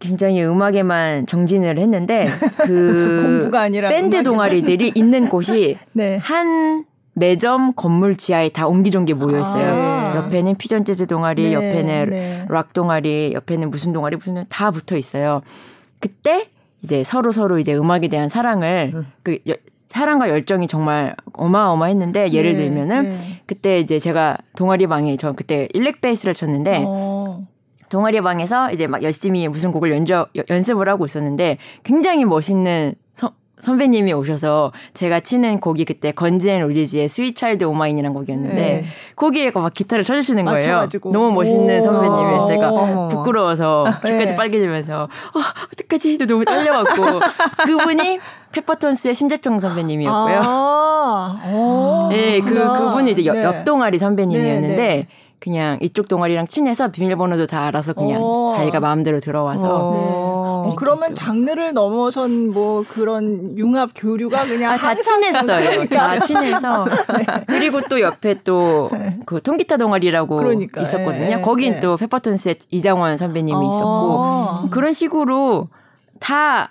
[0.00, 2.26] 굉장히 음악에만 정진을 했는데
[2.64, 4.20] 그 공부가 아니라 밴드.
[4.24, 6.16] 동아리들이 있는 곳이 네.
[6.16, 9.74] 한 매점 건물 지하에 다 옹기종기 모여 있어요.
[9.74, 10.16] 아.
[10.16, 12.46] 옆에는 퓨전 재즈 동아리, 네, 옆에는 네.
[12.48, 15.42] 락 동아리, 옆에는 무슨 동아리, 무슨 다 붙어 있어요.
[16.00, 16.48] 그때
[16.82, 19.06] 이제 서로 서로 이제 음악에 대한 사랑을 음.
[19.22, 19.54] 그 여-
[19.88, 23.40] 사랑과 열정이 정말 어마어마했는데 예를 네, 들면은 네.
[23.46, 27.46] 그때 이제 제가 동아리 방에 저 그때 일렉 베이스를 쳤는데 어.
[27.90, 33.01] 동아리 방에서 이제 막 열심히 무슨 곡을 연주, 여- 연습을 하고 있었는데 굉장히 멋있는 서-
[33.62, 38.84] 선배님이 오셔서 제가 치는 곡이 그때 건지앤 로지지의 스윗 차일드 오마인이라는 곡이었는데 네.
[39.14, 40.56] 거기에 막 기타를 쳐주시는 거예요.
[40.56, 41.12] 맞춰가지고.
[41.12, 41.82] 너무 멋있는 오.
[41.82, 43.08] 선배님이어서 제가.
[43.08, 44.34] 부끄러워서 귀까지 네.
[44.34, 45.40] 빨개지면서 어,
[45.72, 46.18] 어떡하지?
[46.18, 47.20] 또 너무 떨려갖고
[47.64, 48.18] 그분이
[48.50, 50.40] 페퍼톤스의 신재평 선배님이었고요.
[50.44, 52.52] 아, 오, 네, 그.
[52.52, 53.44] 그분이 이제 옆, 네.
[53.44, 55.06] 옆 동아리 선배님이었는데 네, 네.
[55.38, 58.48] 그냥 이쪽 동아리랑 친해서 비밀번호도 다 알아서 그냥 오.
[58.48, 59.66] 자기가 마음대로 들어와서
[60.62, 60.68] 어.
[60.70, 65.70] 어, 그러면 장르를 넘어선 뭐 그런 융합 교류가 그냥 아, 다 친했어요.
[65.70, 65.96] 그러니까.
[65.96, 66.86] 다 친해서.
[67.46, 71.24] 그리고 또 옆에 또그 통기타 동아리라고 그러니까, 있었거든요.
[71.24, 71.80] 예, 예, 거긴 예.
[71.80, 73.62] 또 페퍼톤스의 이장원 선배님이 아.
[73.62, 75.68] 있었고 그런 식으로
[76.20, 76.70] 다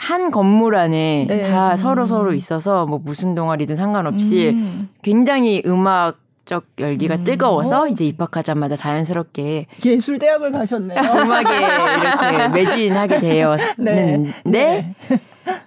[0.00, 1.50] 한 건물 안에 네.
[1.50, 1.76] 다 음.
[1.76, 4.88] 서로 서로 있어서 뭐 무슨 동아리든 상관없이 음.
[5.02, 6.18] 굉장히 음악
[6.50, 7.22] 적 열기가 음.
[7.22, 7.86] 뜨거워서 어.
[7.86, 10.98] 이제 입학하자마자 자연스럽게 예술대학을 가셨네요.
[10.98, 11.58] 음악에
[12.00, 14.94] 이렇게 매진하게 되었는데 네.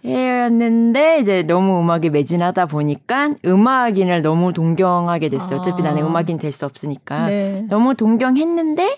[0.04, 5.60] 였는데 이제 너무 음악에 매진하다 보니까 음악인을 너무 동경하게 됐어요.
[5.60, 5.86] 어차피 아.
[5.86, 7.66] 나는 음악인 될 수 없으니까 네.
[7.70, 8.98] 너무 동경했는데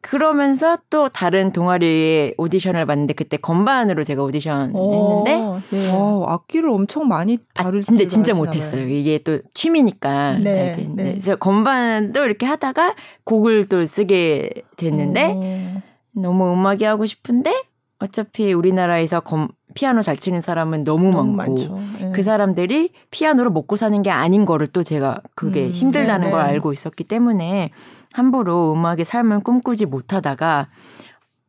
[0.00, 5.92] 그러면서 또 다른 동아리에 오디션을 봤는데 그때 건반으로 제가 오디션 했는데 오, 네.
[5.92, 8.86] 와, 악기를 엄청 많이 다룰 아, 근데 줄 진짜 못했어요.
[8.86, 10.38] 이게 또 취미니까.
[10.38, 11.02] 네, 알겠는데.
[11.02, 11.10] 네.
[11.12, 16.20] 그래서 건반도 이렇게 하다가 곡을 또 쓰게 됐는데 오.
[16.20, 17.52] 너무 음악이 하고 싶은데
[17.98, 21.78] 어차피 우리나라에서 검, 피아노 잘 치는 사람은 너무, 너무 많고.
[22.00, 22.10] 네.
[22.12, 26.30] 그 사람들이 피아노로 먹고 사는 게 아닌 거를 또 제가 그게 음, 힘들다는 네네.
[26.32, 27.70] 걸 알고 있었기 때문에
[28.12, 30.66] 함부로 음악의 삶을 꿈꾸지 못하다가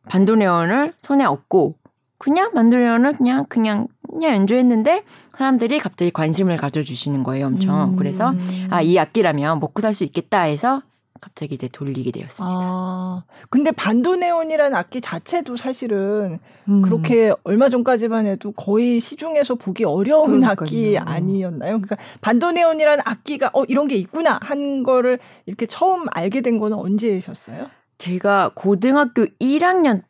[0.10, 1.74] 반도네온을 손에 얻고
[2.20, 7.92] 그냥 반도네온을 그냥 그냥 그냥 연주했는데 사람들이 갑자기 관심을 가져주시는 거예요, 엄청.
[7.92, 7.96] 음.
[7.96, 8.32] 그래서
[8.70, 10.84] 아 이 악기라면 먹고 살 수 있겠다 해서
[11.22, 12.46] 갑자기 이제 돌리게 되었습니다.
[12.46, 16.82] 아, 근데 반도네온이라는 악기 자체도 사실은 음.
[16.82, 20.52] 그렇게 얼마 전까지만 해도 거의 시중에서 보기 어려운 그러니까요.
[20.52, 21.82] 악기 아니었나요?
[21.82, 27.68] 그러니까 반도네온이라는 악기가 어 이런 게 있구나 한 거를 이렇게 처음 알게 된 거는 언제셨어요?
[27.98, 30.04] 제가 고등학교 1학년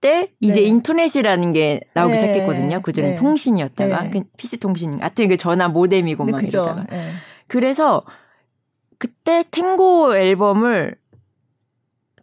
[0.00, 0.66] 때 이제 네.
[0.66, 2.20] 인터넷이라는 게 나오기 네.
[2.20, 2.80] 시작했거든요.
[2.82, 3.14] 그전에 네.
[3.16, 4.10] 통신이었다가 네.
[4.10, 6.42] 그 PC 통신, 하여튼 그 전화 모뎀이고 네, 막.
[6.42, 7.08] 이러다가 예.
[7.46, 8.02] 그래서
[9.02, 10.94] 그때 탱고 앨범을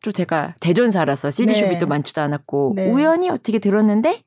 [0.02, 1.80] 또 제가 대전 살아서 CD숍이 네.
[1.80, 2.90] 또 많지도 않았고 네.
[2.90, 4.22] 우연히 어떻게 들었는데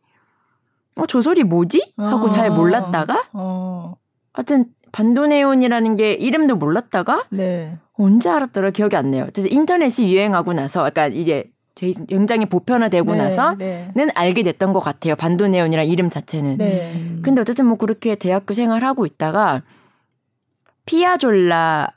[0.98, 2.30] 어 저 소리 뭐지 하고 아.
[2.30, 3.94] 잘 몰랐다가 어,
[4.34, 7.78] 하여튼 반도네온이라는 게 이름도 몰랐다가 네.
[7.94, 9.28] 언제 알았더라 기억이 안 나요.
[9.48, 14.08] 인터넷이 유행하고 나서 약간 이제 제- 굉장히 보편화되고 네, 나서는 네.
[14.14, 15.16] 알게 됐던 것 같아요.
[15.16, 16.58] 반도네온이란 이름 자체는.
[16.58, 16.92] 네.
[16.96, 17.22] 음.
[17.24, 19.62] 근데 어쨌든 뭐 그렇게 대학교 생활하고 있다가
[20.84, 21.88] 피아졸라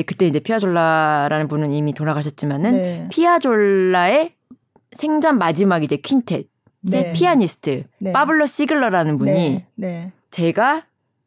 [0.00, 3.08] 그때 이제 피아졸라라는 분은 이미 돌아가셨지만은 네.
[3.10, 4.32] 피아졸라의
[4.92, 6.46] 생전 마지막 이제 퀸텟의
[6.82, 7.12] 네.
[7.12, 8.12] 피아니스트 네.
[8.12, 9.66] 파블로 시글러라는 분이 네.
[9.74, 10.12] 네.
[10.30, 10.84] 제가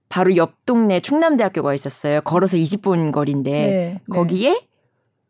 [0.09, 2.21] 바로 옆 동네 충남대학교가 있었어요.
[2.21, 4.01] 걸어서 20분 거리인데 네.
[4.11, 4.61] 거기에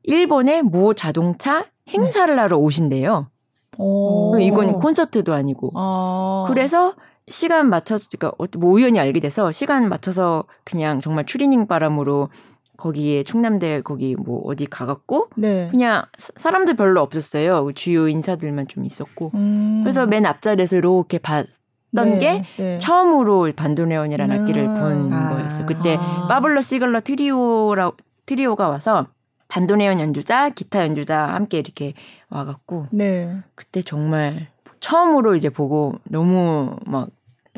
[0.03, 3.29] 일본의 모 자동차 행사를 하러 오신대요.
[3.77, 4.37] 오.
[4.39, 5.71] 이건 콘서트도 아니고.
[5.75, 6.45] 아.
[6.47, 6.93] 그래서
[7.27, 12.29] 시간 맞춰서 그러니까 어떤- 뭐 우연히 알게 돼서 시간 맞춰서 그냥 정말 추리닝 바람으로
[12.77, 15.67] 거기에 충남대 거기 뭐 어디 가갖고 네.
[15.71, 17.71] 그냥 사- 사람들 별로 없었어요.
[17.73, 19.31] 주요 인사들만 좀 있었고.
[19.35, 19.81] 음.
[19.83, 21.45] 그래서 맨 앞자리에서 이렇게 봤던
[21.93, 22.19] 네.
[22.19, 22.77] 게 네.
[22.77, 24.41] 처음으로 반도네온이라는 음.
[24.41, 25.29] 악기를 본 아.
[25.35, 25.65] 거였어요.
[25.67, 26.27] 그때 아.
[26.27, 27.91] 파블로 시글러 트리오라
[28.25, 29.07] 트리오가 와서
[29.47, 31.93] 반도네온 연주자, 기타 연주자 함께 이렇게
[32.29, 33.37] 와갖고 네.
[33.53, 34.47] 그때 정말
[34.79, 37.09] 처음으로 이제 보고 너무 막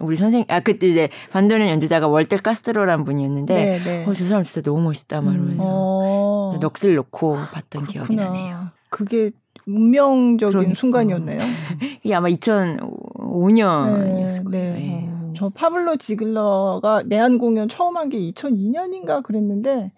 [0.02, 3.80] 우리 선생 아 그때 이제 반도네온 연주자가 월ter 카스트로라는 분이었는데 네.
[3.84, 4.06] 네.
[4.08, 6.58] 어 저 사람 진짜 너무 멋있다 말하면서 어.
[6.60, 8.26] 넋을 놓고 봤던 기억이 그렇구나.
[8.30, 8.68] 나네요.
[8.90, 9.32] 그게
[9.66, 10.76] 운명적인 그러니까.
[10.76, 11.42] 순간이었네요.
[12.04, 14.74] 이게 아마 2005년이었을 거예요.
[14.74, 15.04] 네.
[15.04, 15.08] 예.
[15.10, 15.34] 어.
[15.36, 19.92] 저 파블로 지글러가 내한 공연 처음 한 게 2002년인가 그랬는데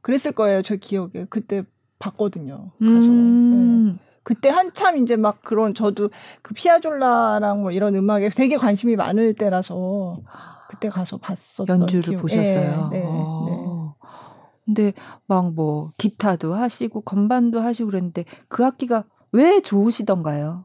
[0.00, 0.62] 그랬을 거예요.
[0.62, 1.64] 저 기억에 그때
[1.98, 2.70] 봤거든요.
[2.80, 3.08] 가서.
[3.08, 3.94] 네.
[4.28, 4.34] 음.
[4.34, 6.10] 그때 한참 이제 막 그런 저도
[6.42, 10.18] 그 피아졸라랑 뭐 이런 음악에 되게 관심이 많을 때라서
[10.68, 12.20] 그때 가서 봤었던 연주를 기억.
[12.22, 12.88] 보셨어요.
[12.92, 13.06] 네, 네, 네.
[13.08, 13.94] 어.
[14.66, 14.92] 근데
[15.26, 20.64] 막 뭐 기타도 하시고 건반도 하시고 그랬는데 그 악기가 왜 좋으시던가요?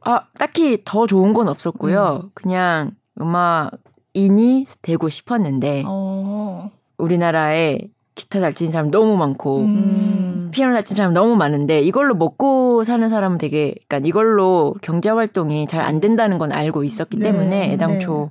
[0.00, 2.30] 아, 딱히 더 좋은 건 없었고요.
[2.34, 6.70] 그냥 음악인이 되고 싶었는데 어.
[6.96, 7.78] 우리나라에
[8.14, 10.21] 기타 잘 치는 사람 너무 많고 음.
[10.52, 15.66] 피아노 잘 치는 사람 너무 많은데 이걸로 먹고 사는 사람은 되게 그러니까 이걸로 경제 활동이
[15.66, 18.30] 잘 안 된다는 건 알고 있었기 네, 때문에 애당초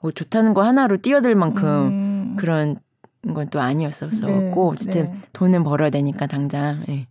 [0.00, 2.36] 뭐 좋다는 거 하나로 뛰어들 만큼 음.
[2.38, 2.76] 그런
[3.34, 5.14] 건 또 아니었었고 네, 어쨌든 네.
[5.34, 7.06] 돈은 벌어야 되니까 당장 예.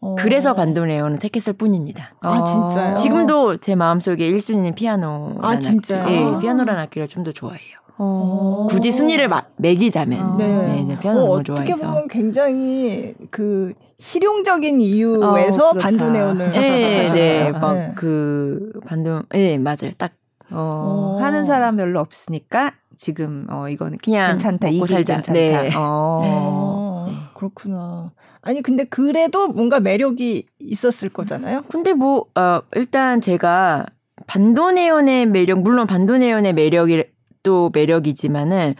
[0.00, 0.14] 어.
[0.18, 2.14] 그래서 반도네온을 택했을 뿐입니다.
[2.20, 2.94] 아, 진짜요?
[2.96, 5.36] 지금도 제 마음속에 1순위는 피아노.
[5.42, 6.06] 아, 진짜요?
[6.06, 7.78] 네, 피아노라는 악기를 좀 더 좋아해요.
[8.02, 8.66] 어.
[8.70, 10.38] 굳이 순위를 마, 매기자면.
[10.38, 10.46] 네.
[10.46, 11.86] 네, 네, 어, 어떻게 좋아해서.
[11.86, 15.72] 보면 굉장히 그 실용적인 이유에서 어.
[15.74, 16.60] 반도네온을 네.
[16.60, 17.52] 네, 네.
[17.52, 19.92] 막그 반도, 네, 맞아요.
[19.98, 20.12] 딱
[20.50, 21.22] 어, 어.
[21.22, 25.14] 하는 사람 별로 없으니까 지금 어 이거는 그냥 괜찮다 이게 살자.
[25.16, 25.32] 괜찮다.
[25.32, 25.70] 네.
[25.76, 26.22] 어.
[26.24, 27.14] 어, 네.
[27.34, 28.12] 그렇구나.
[28.40, 31.64] 아니 근데 그래도 뭔가 매력이 있었을 거잖아요.
[31.70, 33.84] 근데 뭐, 어, 일단 제가
[34.26, 37.04] 반도네온의 매력, 물론 반도네온의 매력이
[37.42, 38.74] 또 매력이지만은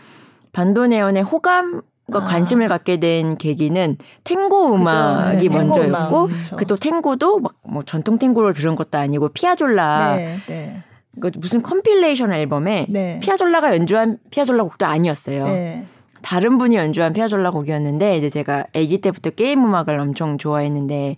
[0.53, 2.25] 반도네온의 호감 과 아.
[2.25, 5.49] 관심을 갖게 된 계기는 탱고 음악이.
[5.49, 6.57] 네, 먼저였고, 음악, 그쵸.
[6.57, 10.77] 그또 탱고도 막 뭐 전통 탱고를 들은 것도 아니고 피아졸라 네, 네,
[11.21, 13.21] 그 무슨 compilation 앨범에 네.
[13.23, 15.47] 피아졸라가 연주한 피아졸라 곡도 아니었어요.
[15.47, 15.87] 네.
[16.21, 21.15] 다른 분이 연주한 피아졸라 곡이었는데 이제 제가 아기 때부터 게임 음악을 엄청 좋아했는데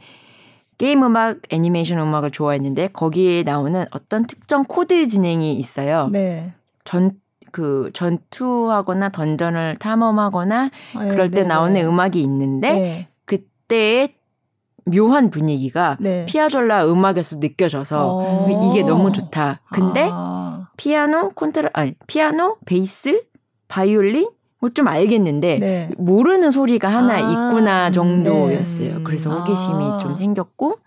[0.77, 6.11] 게임 음악, 애니메이션 음악을 좋아했는데 거기에 나오는 어떤 특정 코드 진행이 있어요.
[6.13, 6.53] 네.
[6.85, 7.13] 전
[7.53, 11.85] 그 전투하거나 dungeon을 탐험하거나 아, 그럴 때 네, 나오는 네.
[11.85, 13.09] 음악이 있는데 네.
[13.27, 14.15] 그때의
[14.85, 16.27] 묘한 분위기가 네.
[16.27, 18.49] 피아졸라 음악에서 느껴져서 어.
[18.63, 19.61] 이게 너무 좋다.
[19.73, 23.23] 근데 아, 피아노, 콘트라 아니 피아노, 베이스,
[23.69, 25.91] 바이올린 뭐 좀 알겠는데 네.
[25.99, 28.95] 모르는 소리가 하나 아, 있구나 정도였어요.
[28.99, 29.03] 네.
[29.05, 29.35] 그래서 아.
[29.39, 30.79] 호기심이 좀 생겼고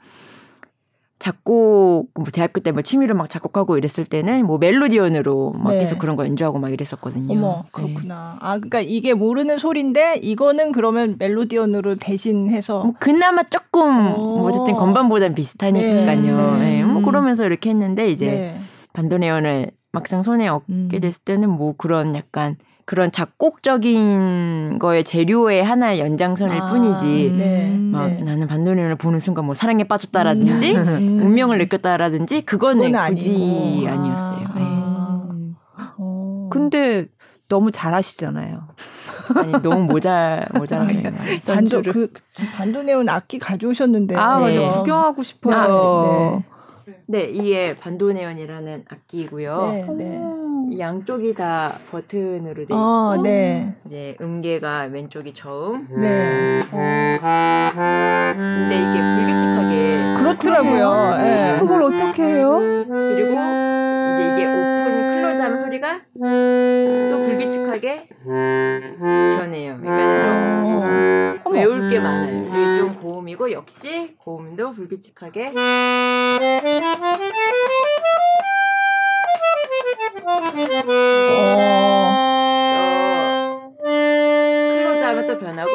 [1.17, 5.80] 작곡 뭐 대학교 때 뭐 취미로 막 작곡하고 이랬을 때는 뭐 멜로디언으로 막 네.
[5.80, 7.32] 계속 그런 거 연주하고 막 이랬었거든요.
[7.32, 7.69] 어머 네.
[7.71, 8.38] 그렇구나.
[8.41, 14.39] 아 그러니까 이게 모르는 소리인데 이거는 그러면 멜로디언으로 대신해서 뭐 그나마 조금 오.
[14.39, 16.58] 뭐 어쨌든 건반보단 비슷하니까요.
[16.58, 16.60] 네.
[16.60, 16.84] 네.
[16.84, 17.06] 뭐 음.
[17.06, 18.60] 그러면서 이렇게 했는데 이제 네.
[18.93, 20.89] 반도네온을 막상 손에 얻게 음.
[21.01, 27.76] 됐을 때는 뭐 그런 약간 그런 작곡적인 거의 재료의 하나의 연장선일 아, 뿐이지 네.
[27.80, 28.21] 막 네.
[28.21, 31.19] 나는 반도네온을 보는 순간 뭐 사랑에 빠졌다라든지 음.
[31.26, 33.89] 운명을 느꼈다라든지 그거는 굳이 아니고.
[33.89, 34.39] 아니었어요.
[34.39, 34.62] 네.
[34.62, 35.28] 아.
[35.32, 35.56] 음.
[35.98, 36.50] 어.
[36.52, 37.08] 근데
[37.50, 38.67] 너무 잘하시잖아요.
[39.36, 41.12] 아니 너무 모자 모자라네요.
[41.48, 41.91] 반도 연주를.
[41.91, 42.13] 그
[42.54, 44.65] 반도네온 악기 가져오셨는데 아 맞아 네.
[44.67, 46.43] 구경하고 싶어요.
[46.48, 49.71] 아, 네 이게 반도네온이라는 악기고요.
[49.71, 50.21] 네, 네.
[50.21, 50.44] 이
[50.80, 53.76] 양쪽이 다 버튼으로 돼 있고 아, 네.
[53.86, 55.88] 이제 음계가 왼쪽이 저음.
[56.00, 56.62] 네.
[58.36, 61.18] 근데 이게 불규칙하게 그렇더라고요.
[61.26, 61.58] 예.
[61.60, 62.60] 그걸 어떻게 해요?
[62.88, 69.78] 그리고 이제 이게 open close 하면 소리가 또 불규칙하게 변해요.
[69.80, 72.42] 그러니까 좀 외울 게 많아요.
[72.42, 75.54] 이게 좀 고음이고 역시 고음도 불규칙하게
[80.58, 82.26] 어.
[83.78, 83.86] 또
[84.74, 85.72] close 하면 또 변하고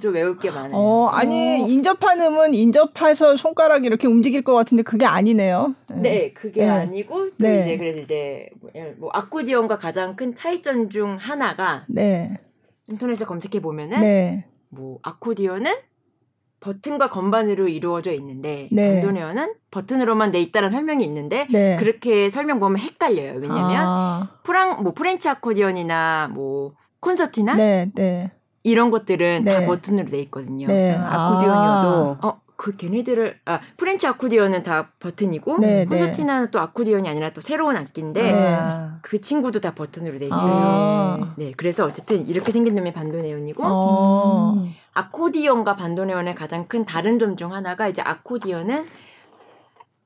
[0.00, 0.72] 좀 외울 게 많아요.
[0.74, 5.74] 어, 아니 인접한 음은 인접해서 손가락이 이렇게 움직일 것 같은데 그게 아니네요.
[5.88, 6.68] 네, 그게 네.
[6.70, 7.62] 아니고 또 네.
[7.62, 8.48] 이제 그래서 이제
[8.96, 12.38] 뭐 아코디언과 가장 큰 차이점 중 하나가 네.
[12.88, 14.46] 인터넷에 검색해 보면은 네.
[14.70, 15.72] 뭐 아코디언은
[16.62, 18.94] 버튼과 건반으로 이루어져 있는데 네.
[18.94, 21.76] 반도네온은 버튼으로만 돼 있다는 설명이 있는데 네.
[21.76, 23.34] 그렇게 설명 보면 헷갈려요.
[23.34, 28.30] 왜냐면 아, 프랑 뭐 French 아코디언이나 뭐 콘서티나 네, 네.
[28.62, 29.66] 이런 것들은 다 네.
[29.66, 30.68] 버튼으로 돼 있거든요.
[30.68, 30.94] 네.
[30.94, 37.40] 아코디언이어도 어, 그 걔네들을 아 French 아코디언은 다 버튼이고 네, 콘서티나는 또 아코디언이 아니라 또
[37.40, 38.54] 새로운 악기인데 네.
[38.54, 39.00] 아.
[39.02, 40.40] 그 친구도 다 버튼으로 돼 있어요.
[40.40, 41.34] 아.
[41.36, 44.52] 네, 그래서 어쨌든 이렇게 생긴 놈이 반도네온이고 어.
[44.58, 44.72] 음.
[44.94, 48.84] 아코디언과 반도네온의 가장 큰 다른 점 중 하나가 이제 아코디언은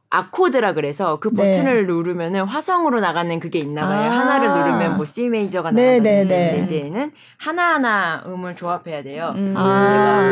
[0.08, 1.52] 아코드라 그래서 그 네.
[1.52, 4.10] 버튼을 누르면은 화성으로 나가는 그게 있나 봐요.
[4.10, 4.18] 아.
[4.20, 6.64] 하나를 누르면 뭐 C major가 네, 나가든지 네, 네.
[6.64, 9.32] 이제 얘는 하나하나 음을 조합해야 돼요.
[9.34, 9.54] 음.
[9.56, 10.22] 아.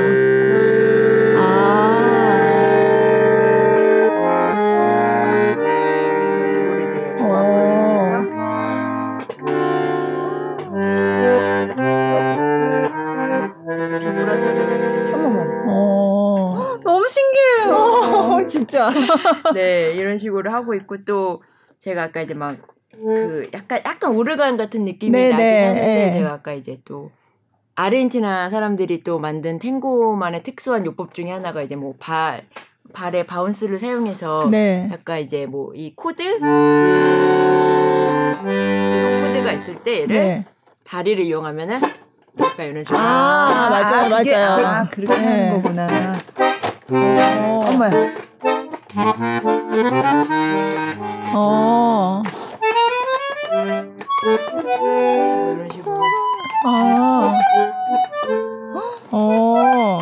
[2.11, 2.14] 이
[18.93, 19.53] 진짜.
[19.55, 21.43] 네, 이런 식으로 하고 있고 또
[21.81, 22.57] 제가 아까 이제 막
[22.97, 26.11] 그 약간 약간 오르간 같은 느낌이 네, 나긴 네, 하는데 네.
[26.13, 27.11] 제가 아까 이제 또
[27.75, 32.47] 아르헨티나 사람들이 또 만든 탱고만의 특수한 주법 중에 하나가 이제 뭐발
[32.93, 34.89] 발에 bounce를 사용해서 네.
[34.93, 36.43] 약간 이제 뭐 이 코드 이런
[39.27, 40.45] 코드가 있을 때 얘를 네.
[40.85, 41.81] 다리를 이용하면은
[42.41, 44.67] 약간 이런 식으로 아, 맞아요, 그게- 맞아요.
[44.67, 45.27] 아, 그렇게 네.
[45.27, 46.15] 하는 거구나.
[46.91, 47.61] 어.
[47.67, 47.91] 어머.
[51.35, 52.23] 어.
[54.63, 56.01] 뭐 이런 식으로.
[56.67, 57.35] 아.
[59.11, 60.01] 어.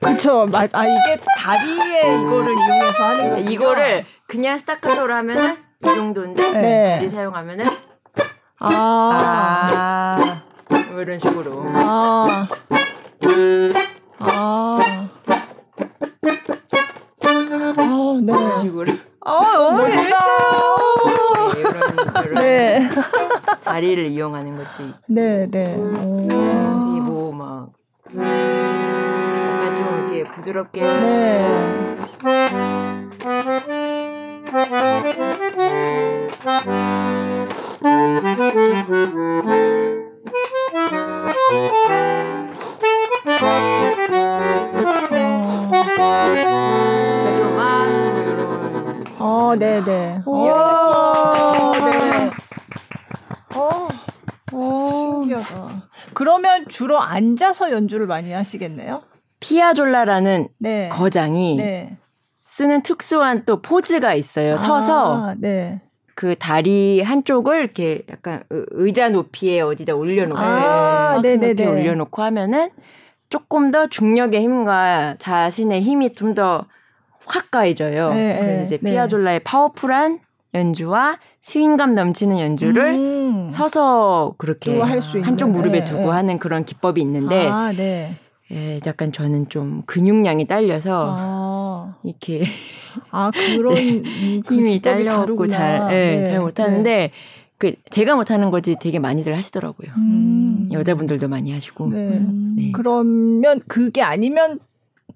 [0.00, 0.46] 그쵸.
[0.46, 3.50] 마, 아, 이게 다리에 이거를 이용해서 하는 거예요.
[3.50, 7.00] 이거를 그냥 스타카토로 하면은 이 정도인데 네.
[7.04, 7.66] 이 사용하면은
[8.58, 10.18] 아.
[10.18, 10.42] 아.
[10.90, 11.62] 뭐 이런 식으로.
[11.74, 12.48] 아.
[14.18, 14.78] 아.
[16.26, 18.32] 아, 네.
[18.32, 18.92] 이런 식으로.
[19.20, 19.88] 어, 너무.
[19.88, 19.92] 네,
[21.58, 21.74] 이런,
[22.14, 22.88] 이런 네.
[23.64, 24.98] 다리를 이용하는 것도 있고.
[25.06, 25.74] 네, 네.
[25.76, 26.28] 오.
[26.96, 27.72] 이뭐막
[28.16, 31.96] 약간 좀 이렇게 부드럽게 네.
[56.76, 59.02] 주로 앉아서 연주를 많이 하시겠네요?
[59.40, 60.90] 피아졸라라는 네.
[60.90, 61.96] 거장이 네.
[62.44, 64.58] 쓰는 특수한 또 포즈가 있어요.
[64.58, 65.80] 서서 아, 네.
[66.14, 71.64] 그 다리 한쪽을 이렇게 약간 의- 의자 높이에 어디다 올려놓고 아, 버튼 네네네.
[71.64, 72.68] 높이에 올려놓고 하면은
[73.30, 76.66] 조금 더 중력의 힘과 자신의 힘이 좀 더
[77.28, 78.10] 확 가해져요.
[78.10, 78.90] 네, 그래서 네, 이제 네.
[78.92, 80.20] 피아졸라의 파워풀한
[80.56, 83.50] 연주와 스윙감 넘치는 연주를 음.
[83.50, 84.78] 서서 그렇게.
[84.80, 86.08] 한쪽 무릎에 네, 두고 네.
[86.08, 88.12] 하는 그런 기법이 있는데 아, 네.
[88.52, 92.44] 예, 약간 저는 좀 근육량이 딸려서 아, 이렇게
[93.10, 95.48] 아 그런 음, 그 힘이 딸려갖고 다르구나.
[95.48, 97.10] 잘, 예, 네, 잘 못하는데
[97.58, 99.88] 그 제가 못하는 거지 되게 많이들 하시더라고요.
[99.88, 99.94] 네.
[99.96, 100.68] 음.
[100.72, 101.88] 여자분들도 많이 하시고.
[101.88, 101.96] 네.
[101.96, 102.54] 음.
[102.56, 102.70] 네.
[102.72, 104.60] 그러면 그게 아니면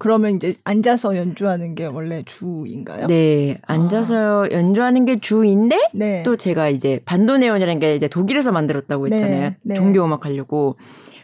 [0.01, 3.05] 그러면 이제 앉아서 연주하는 게 원래 주인가요?
[3.05, 6.23] 네, 앉아서 연주하는 게 주인데 네.
[6.23, 9.51] 또 제가 이제 반도네온이라는 게 이제 독일에서 만들었다고 네, 했잖아요.
[9.61, 9.75] 네.
[9.75, 10.75] 종교 음악 하려고.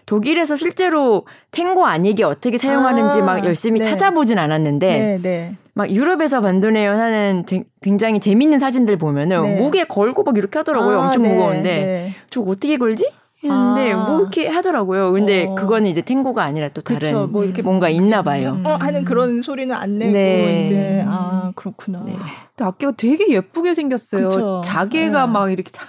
[0.05, 3.85] 독일에서 실제로 탱고 아니게 어떻게 사용하는지 아, 막 열심히 네.
[3.85, 5.55] 찾아보진 않았는데 네, 네.
[5.73, 9.57] 막 유럽에서 반도네온 하는 제- 굉장히 재밌는 사진들 보면은 네.
[9.59, 11.01] 목에 걸고 막 이렇게 하더라고요.
[11.01, 12.15] 아, 엄청 네, 무거운데 네.
[12.29, 13.09] 저거 어떻게 걸지?
[13.49, 13.97] 했는데 아.
[14.05, 15.11] 뭐 이렇게 하더라고요.
[15.11, 15.55] 근데 어.
[15.55, 18.51] 그거는 이제 탱고가 아니라 또 다른 그쵸, 뭐 이렇게 뭔가 있나 봐요.
[18.51, 18.65] 음.
[18.65, 20.63] 어, 하는 그런 소리는 안 내고 네.
[20.65, 22.03] 이제 아 그렇구나.
[22.05, 22.13] 네.
[22.13, 24.29] 근데 악기가 되게 예쁘게 생겼어요.
[24.29, 24.61] 그쵸.
[24.63, 25.31] 자개가 네.
[25.31, 25.85] 막 이렇게 자-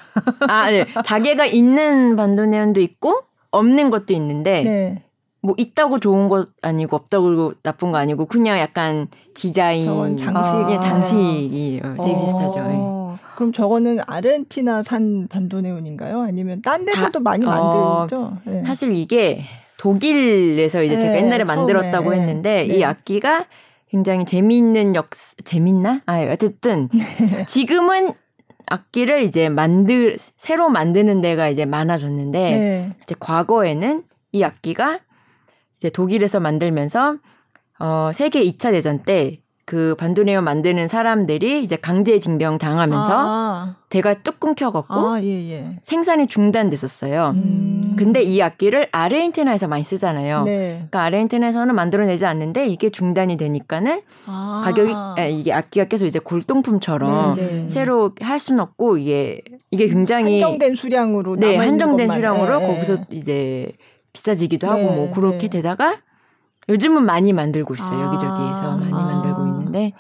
[0.49, 0.87] 아, 네.
[1.05, 5.03] 자개가 있는 반도네온도 있고 없는 것도 있는데 네.
[5.41, 10.53] 뭐 있다고 좋은 것 아니고 없다고 나쁜 거 아니고 그냥 약간 디자인 장식.
[10.53, 10.81] 그냥 아.
[10.81, 12.19] 장식이 어, 되게 어.
[12.21, 12.59] 비슷하죠.
[13.39, 13.43] 예.
[13.43, 16.21] 어, 그럼 저거는 아르헨티나산 반도네온인가요?
[16.23, 18.39] 아니면 딴 데서도 많이 어, 만들죠?
[18.45, 18.65] 네.
[18.65, 19.45] 사실 이게
[19.79, 21.57] 독일에서 이제 제가 네, 옛날에 처음에.
[21.57, 22.77] 만들었다고 했는데 네.
[22.77, 23.47] 이 악기가
[23.89, 25.11] 굉장히 재미있는 역
[25.45, 26.03] 재밌나?
[26.07, 27.45] 아 어쨌든 네.
[27.47, 28.13] 지금은
[28.67, 32.97] 악기를 이제 만들 새로 만드는 데가 이제 많아졌는데 네.
[33.03, 35.01] 이제 과거에는 이 악기가
[35.79, 37.17] 이제 독일에서 만들면서
[37.79, 44.15] 어 세계 2차 대전 때 그 반도네온 만드는 사람들이 이제 강제 징병 당하면서 아, 대가
[44.15, 45.79] 뚝 끊겨갖고 아, 예, 예.
[45.83, 47.33] 생산이 중단됐었어요.
[47.35, 47.95] 음.
[47.99, 50.45] 근데 이 악기를 아르헨티나에서 많이 쓰잖아요.
[50.45, 50.69] 네.
[50.77, 54.63] 그러니까 아르헨티나에서는 만들어내지 않는데 이게 중단이 되니까는 아.
[54.65, 57.69] 가격이 아, 이게 악기가 계속 이제 골동품처럼 네, 네.
[57.69, 62.11] 새로 할 수는 없고 이게 이게 굉장히 한정된 수량으로 네 한정된.
[62.11, 63.05] 수량으로 네, 거기서 네.
[63.11, 63.73] 이제
[64.15, 65.49] 비싸지기도 하고 네, 뭐 그렇게 네.
[65.51, 65.99] 되다가
[66.69, 68.97] 요즘은 많이 만들고 있어요 아, 여기저기에서 많이 아.
[68.97, 69.28] 만들고
[69.59, 69.93] 있는데 네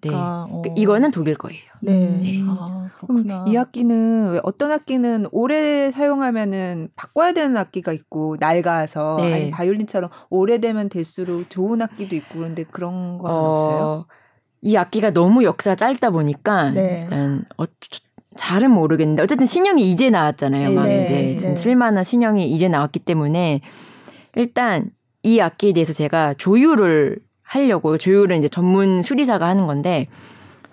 [0.00, 0.62] 그러니까, 어.
[0.76, 1.60] 이거는 독일 거예요.
[1.80, 1.92] 네.
[1.92, 2.42] 네.
[2.46, 3.44] 아, 그럼 그렇구나.
[3.48, 9.34] 이 악기는 왜 어떤 악기는 오래 사용하면은 바꿔야 되는 악기가 있고 낡아서 네.
[9.34, 14.06] 아니 바이올린처럼 오래되면 될수록 좋은 악기도 있고 그런데 그런 건 없어요?
[14.62, 17.00] 이 악기가 너무 역사 짧다 보니까 네.
[17.02, 17.64] 일단 어,
[18.36, 20.72] 잘은 모르겠는데 어쨌든 신형이 이제 나왔잖아요.
[20.72, 21.60] 막 네, 이제 지금 네.
[21.60, 23.60] 쓸만한 신형이 이제 나왔기 때문에
[24.34, 24.90] 일단
[25.22, 30.08] 이 악기에 대해서 제가 조율을 하려고 조율은 이제 전문 수리사가 하는 건데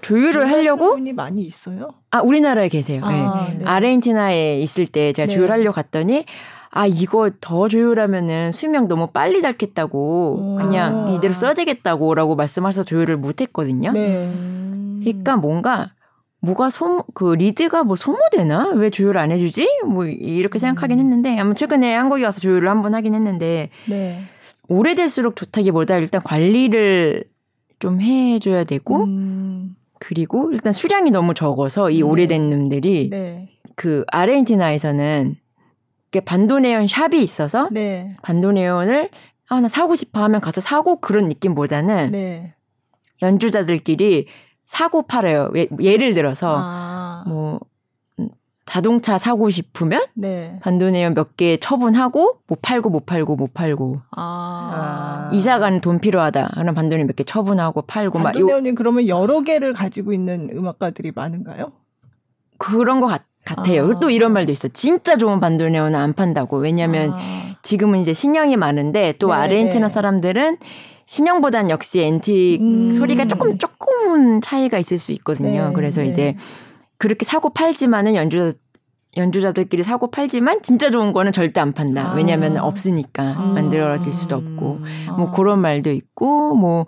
[0.01, 1.89] 조율을 하려고 분이 많이 있어요.
[2.09, 3.05] 아 우리나라에 계세요.
[3.07, 3.21] 네.
[3.23, 3.63] 아, 네.
[3.63, 5.33] 아르헨티나에 있을 때 제가 네.
[5.33, 6.25] 조율하려고 갔더니
[6.71, 10.63] 아 이거 더 조율하면은 수명 너무 빨리 닳겠다고 아.
[10.63, 13.91] 그냥 이대로 써야 되겠다고라고 말씀하셔서 조율을 못했거든요.
[13.91, 14.25] 네.
[14.25, 15.01] 음.
[15.03, 15.91] 그러니까 뭔가
[16.39, 21.03] 뭐가 소 그 리드가 뭐 소모되나 왜 조율 안 해주지 뭐 이렇게 생각하긴 음.
[21.03, 24.21] 했는데 아마 최근에 한국에 와서 조율을 한번 하긴 했는데 네.
[24.71, 27.25] 오래될수록 좋다기보다 일단 관리를
[27.79, 32.01] 좀 해줘야 되고 음, 그리고 일단 수량이 너무 적어서 이 네.
[32.01, 33.49] 오래된 놈들이 네.
[33.75, 35.35] 그 아르헨티나에서는
[36.07, 38.15] 이게 반도네온 샵이 있어서 네.
[38.21, 39.09] 반도네온을
[39.49, 42.53] 아, 나 사고 싶어 하면 가서 사고 그런 느낌보다는 네.
[43.21, 44.27] 연주자들끼리
[44.63, 45.51] 사고 팔아요.
[45.57, 47.23] 예, 예를 들어서 아.
[47.27, 47.59] 뭐 음,
[48.71, 50.57] 자동차 사고 싶으면 네.
[50.61, 55.29] 반도네온 몇개 처분하고 못 팔고 못 팔고 못 팔고 아.
[55.33, 56.51] 이사 가는 돈 필요하다.
[56.53, 61.73] 그럼 반도네온 몇개 처분하고 팔고 막 요, 반도네온이 그러면 여러 개를 가지고 있는 음악가들이 많은가요?
[62.59, 63.81] 그런 것 같, 같아요.
[63.81, 63.85] 아.
[63.87, 64.69] 그리고 또 이런 말도 있어.
[64.69, 66.55] 진짜 좋은 반도네온은 안 판다고.
[66.55, 69.93] 왜냐면 아, 지금은 이제 신형이 많은데 또 네, 아르헨티나 네.
[69.93, 70.57] 사람들은
[71.07, 72.93] 신형보단 역시 앤틱 음.
[72.93, 75.67] 소리가 조금 조금은 차이가 있을 수 있거든요.
[75.67, 76.07] 네, 그래서 네.
[76.07, 76.35] 이제
[77.01, 78.53] 그렇게 사고 팔지만은 연주자
[79.17, 82.11] 연주자들끼리 사고 팔지만 진짜 좋은 거는 절대 안 판다.
[82.11, 82.13] 아.
[82.13, 83.53] 왜냐면 없으니까 아.
[83.55, 84.81] 만들어질 수도 없고
[85.17, 85.31] 뭐 아.
[85.31, 86.85] 그런 말도 있고 뭐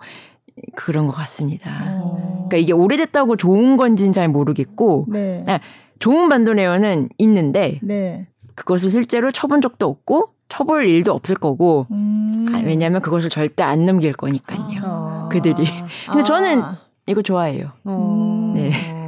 [0.76, 1.68] 그런 것 같습니다.
[2.00, 2.46] 어.
[2.48, 5.44] 그러니까 이게 오래됐다고 좋은 건지는 잘 모르겠고 네.
[5.48, 5.58] 아,
[5.98, 8.28] 좋은 반도네온은 있는데 네.
[8.54, 12.46] 그것을 실제로 쳐본 적도 없고 쳐볼 일도 없을 거고 음.
[12.54, 14.80] 아, 왜냐하면 그것을 절대 안 넘길 거니까요.
[14.84, 15.28] 어.
[15.32, 15.64] 그들이.
[16.06, 17.72] 근데 저는 아, 이거 좋아해요.
[17.82, 18.52] 어.
[18.54, 19.03] 네.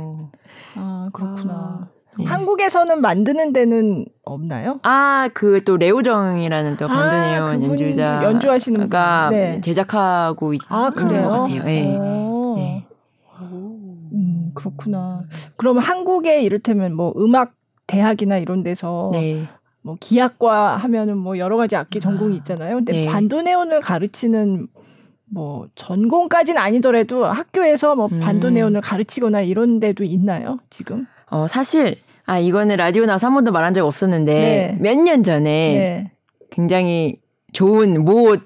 [1.16, 1.90] 아 그렇구나.
[2.18, 2.24] 네.
[2.24, 4.80] 한국에서는 만드는 데는 없나요?
[4.82, 8.88] 아, 그 또 레오정이라는 또 아, 반도네온 그분 연주자 연주하시는 분.
[8.88, 9.60] 가 네.
[9.60, 11.28] 제작하고 있, 아 있는 그래요?
[11.28, 11.62] 것 같아요.
[11.64, 11.96] 네.
[11.98, 12.54] 오.
[12.56, 12.86] 네.
[14.12, 15.24] 음 그렇구나.
[15.56, 17.52] 그럼 한국에 이를테면 뭐 음악
[17.86, 19.46] 대학이나 이런 데서 네.
[19.82, 22.76] 뭐 기악과 하면은 뭐 여러 가지 악기 전공이 있잖아요.
[22.76, 23.06] 근데 네.
[23.06, 24.68] 반도네온을 가르치는
[25.30, 28.20] 뭐 전공까지는 아니더라도 학교에서 뭐 음.
[28.20, 30.58] 반도네온을 가르치거나 이런 데도 있나요?
[30.70, 31.06] 지금?
[31.30, 34.78] 어, 사실 아, 이거는 라디오 나와서 한 번도 말한 적 없었는데 네.
[34.80, 36.12] 몇년 전에 네.
[36.50, 37.20] 굉장히
[37.52, 38.36] 좋은 모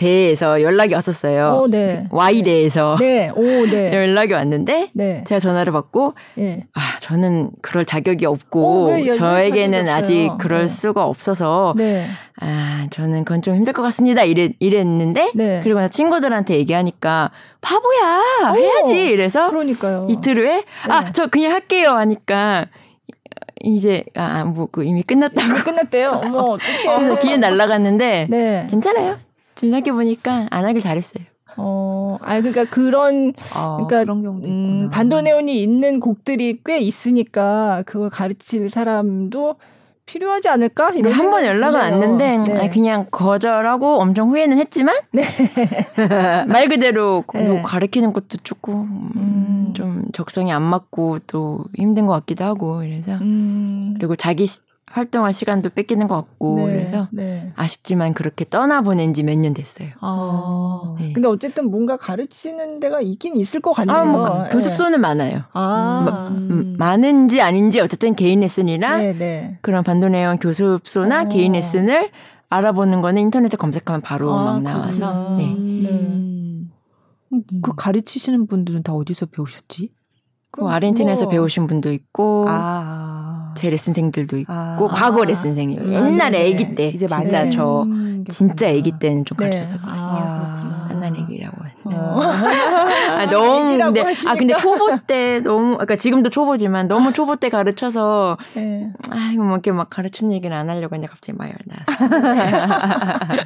[0.00, 1.60] 대에서 연락이 왔었어요.
[1.62, 2.06] 오, 네.
[2.10, 3.28] Y 대에서 네.
[3.36, 3.92] 오, 네.
[3.94, 5.24] 연락이 왔는데 네.
[5.26, 6.64] 제가 전화를 받고 예.
[6.74, 10.30] 아 저는 그럴 자격이 어, 없고 왜 연락 저에게는 아직?
[10.38, 10.66] 그럴 네.
[10.68, 12.08] 수가 없어서 네.
[12.40, 15.60] 아 저는 그건 좀 힘들 것 같습니다 이래 이랬는데 네.
[15.62, 17.30] 그리고 나 친구들한테 얘기하니까
[17.60, 20.06] 바보야 해야지 이래서 그러니까요.
[20.08, 22.66] 이틀 후에 아 저 그냥 할게요 하니까
[23.62, 26.10] 이제 아뭐 그 이미 끝났다고 이미 끝났대요.
[26.24, 26.56] 어머,
[26.88, 27.20] 그래서 어떡해.
[27.20, 28.66] 기회 날라갔는데 네.
[28.70, 29.18] 괜찮아요
[29.60, 31.24] 생각해 보니까 안 하길 잘했어요.
[31.56, 34.90] 어, 아 그러니까 그런 어, 그러니까 그런 경우도 음, 있구나.
[34.90, 39.56] 반도네온이 있는 곡들이 꽤 있으니까 그걸 가르칠 사람도
[40.06, 40.90] 필요하지 않을까?
[40.90, 41.78] 이런 한번 생각이 연락은.
[41.78, 42.66] 왔는데 네.
[42.66, 44.94] 아, 그냥 거절하고 엄청 후회는 했지만
[46.48, 47.48] 말 그대로 네.
[47.48, 49.70] 뭐 가르치는 것도 조금 음, 음.
[49.74, 54.60] 좀 적성이 안 맞고 또 힘든 것 같기도 하고 이래서 음, 그리고 자기 시-
[54.92, 57.52] 활동할 시간도 뺏기는 것 같고 네, 그래서 네.
[57.54, 59.88] 아쉽지만 그렇게 떠나 보낸 지 몇 년 됐어요.
[60.00, 61.12] 아, 네.
[61.12, 63.96] 근데 어쨌든 뭔가 가르치는 데가 있긴 있을 것 같네요.
[63.96, 64.48] 아, 뭐, 네.
[64.50, 65.44] 교습소는 많아요.
[65.52, 69.58] 아, 음, 많은지 아닌지 어쨌든 개인 레슨이나 네, 네.
[69.62, 71.28] 그런 반도네온 교습소나 어.
[71.28, 72.10] 개인 레슨을
[72.48, 75.36] 알아보는 거는 인터넷에 검색하면 바로 아, 막 나와서 그렇구나.
[75.36, 75.44] 네.
[75.54, 76.70] 음.
[77.62, 79.92] 그 가르치시는 분들은 다 어디서 배우셨지?
[80.50, 81.30] 그 아르헨티나에서 뭐.
[81.30, 83.19] 배우신 분도 있고 아.
[83.60, 84.88] 제 레슨생들도 있고 아.
[84.90, 86.54] 과거 레슨생이 음, 옛날에 네.
[86.54, 88.24] 아기 때 이제 진짜 저 생겼구나.
[88.30, 89.50] 진짜 아기 때는 좀 네.
[89.50, 90.00] 가르쳤었거든요.
[90.02, 91.58] 아, 한난 애기라고.
[91.84, 92.20] 어.
[92.22, 94.32] 아 너무 근데 하시니까.
[94.32, 98.90] 아 근데 초보 때 너무 그러니까 지금도 초보지만 너무 초보 때 가르쳐서 네.
[99.10, 102.14] 아 이거 뭐 이렇게 막 가르치는 얘기는 안 하려고 했는데 갑자기 막 나왔어.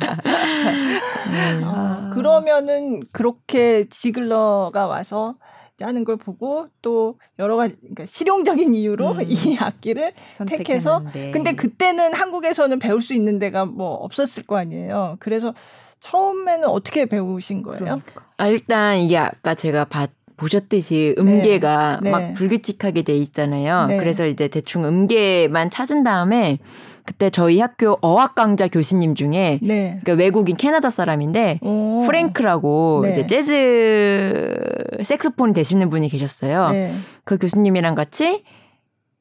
[1.26, 1.62] 음.
[1.64, 5.34] 아, 그러면은 그렇게 지글러가 와서
[5.80, 9.20] 하는 걸 보고 또 여러 가지 그러니까 실용적인 이유로 음.
[9.26, 10.12] 이 악기를
[10.46, 11.30] 택해서 선택했는데.
[11.32, 15.16] 근데 그때는 한국에서는 배울 수 있는 데가 뭐 없었을 거 아니에요.
[15.18, 15.54] 그래서
[16.00, 17.78] 처음에는 어떻게 배우신 거예요?
[17.78, 18.26] 그러니까.
[18.36, 22.10] 아 일단 이게 아까 제가 봤 보셨듯이 음계가 네.
[22.10, 23.86] 막 불규칙하게 돼 있잖아요.
[23.86, 23.96] 네.
[23.98, 26.58] 그래서 이제 대충 음계만 찾은 다음에
[27.06, 30.00] 그때 저희 학교 어학 강좌 교수님 중에 네.
[30.02, 32.04] 그러니까 외국인 캐나다 사람인데 오.
[32.06, 33.10] 프랭크라고 네.
[33.10, 34.54] 이제 재즈
[35.02, 36.70] 색소폰 되시는 분이 계셨어요.
[36.70, 36.94] 네.
[37.24, 38.42] 그 교수님이랑 같이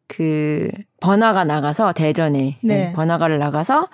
[0.07, 0.69] 그
[1.01, 2.75] 번화가 나가서 대전에 네.
[2.75, 3.89] 네, 번화가를 나가서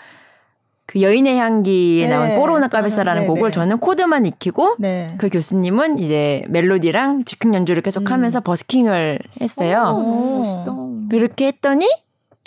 [0.86, 2.16] 그 여인의 향기에 네.
[2.16, 3.54] 나온 뽀로나 까베사라는 네, 곡을 네.
[3.54, 5.16] 저는 코드만 익히고 네.
[5.18, 8.12] 그 교수님은 이제 멜로디랑 즉흥 연주를 계속 음.
[8.12, 9.96] 하면서 버스킹을 했어요.
[9.96, 11.08] 오.
[11.10, 11.88] 그렇게 했더니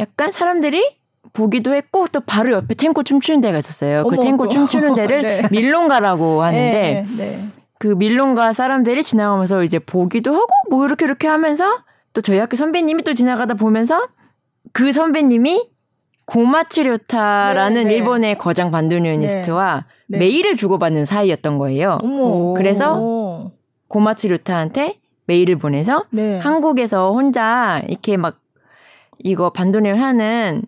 [0.00, 1.01] 약간 사람들이
[1.32, 4.04] 보기도 했고 또 바로 옆에 탱고 춤추는 데가 있었어요.
[4.04, 4.50] 그 어머, 탱고 또.
[4.50, 5.48] 춤추는 데를 네.
[5.50, 7.16] 밀롱가라고 하는데 네.
[7.16, 7.44] 네.
[7.78, 11.78] 그 밀롱가 사람들이 지나가면서 이제 보기도 하고 뭐 이렇게 이렇게 하면서
[12.12, 14.06] 또 저희 학교 선배님이 또 지나가다 보면서
[14.72, 15.68] 그 선배님이
[16.26, 17.94] 고마츠료타라는 네, 네.
[17.96, 20.18] 일본의 거장 반도니오니스트와 네.
[20.18, 21.98] 메일을 주고받는 사이였던 거예요.
[22.02, 22.54] 어머.
[22.54, 23.52] 그래서 오.
[23.88, 26.38] 고마츠료타한테 메일을 보내서 네.
[26.38, 28.38] 한국에서 혼자 이렇게 막
[29.18, 30.62] 이거 반도네온 하는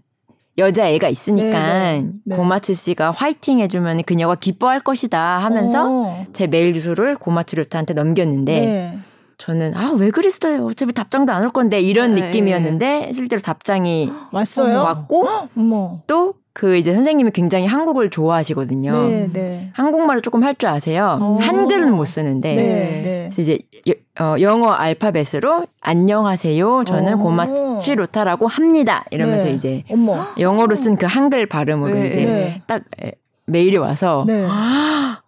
[0.57, 1.93] 여자애가 있으니까
[2.25, 2.37] 네.
[2.37, 6.27] 고마츠 씨가 화이팅 해주면 그녀가 기뻐할 것이다 하면서 오.
[6.33, 8.99] 제 메일 주소를 고마츠료타한테 넘겼는데 네.
[9.39, 12.29] 저는 아 왜 그랬어요 어차피 답장도 안 올 건데 이런 네.
[12.29, 14.79] 느낌이었는데 실제로 답장이 왔어요?
[14.79, 15.27] 왔고.
[16.07, 18.93] 또 그 이제 선생님이 굉장히 한국을 좋아하시거든요.
[19.09, 19.71] 네, 네.
[19.75, 21.19] 한국말을 조금 할 줄 아세요.
[21.21, 21.39] 어.
[21.41, 22.55] 한글은 못 쓰는데.
[22.55, 23.29] 네, 네.
[23.33, 26.85] 그래서 이제 여- 어, 영어 알파벳으로 안녕하세요.
[26.87, 27.17] 저는 어.
[27.19, 29.05] 고마치 로타라고 합니다.
[29.11, 29.53] 이러면서 네.
[29.55, 30.25] 이제 어머.
[30.39, 32.63] 영어로 쓴 그 한글 발음으로 네, 이제 네.
[32.69, 33.13] 딱 에,
[33.47, 34.47] 메일이 와서 네.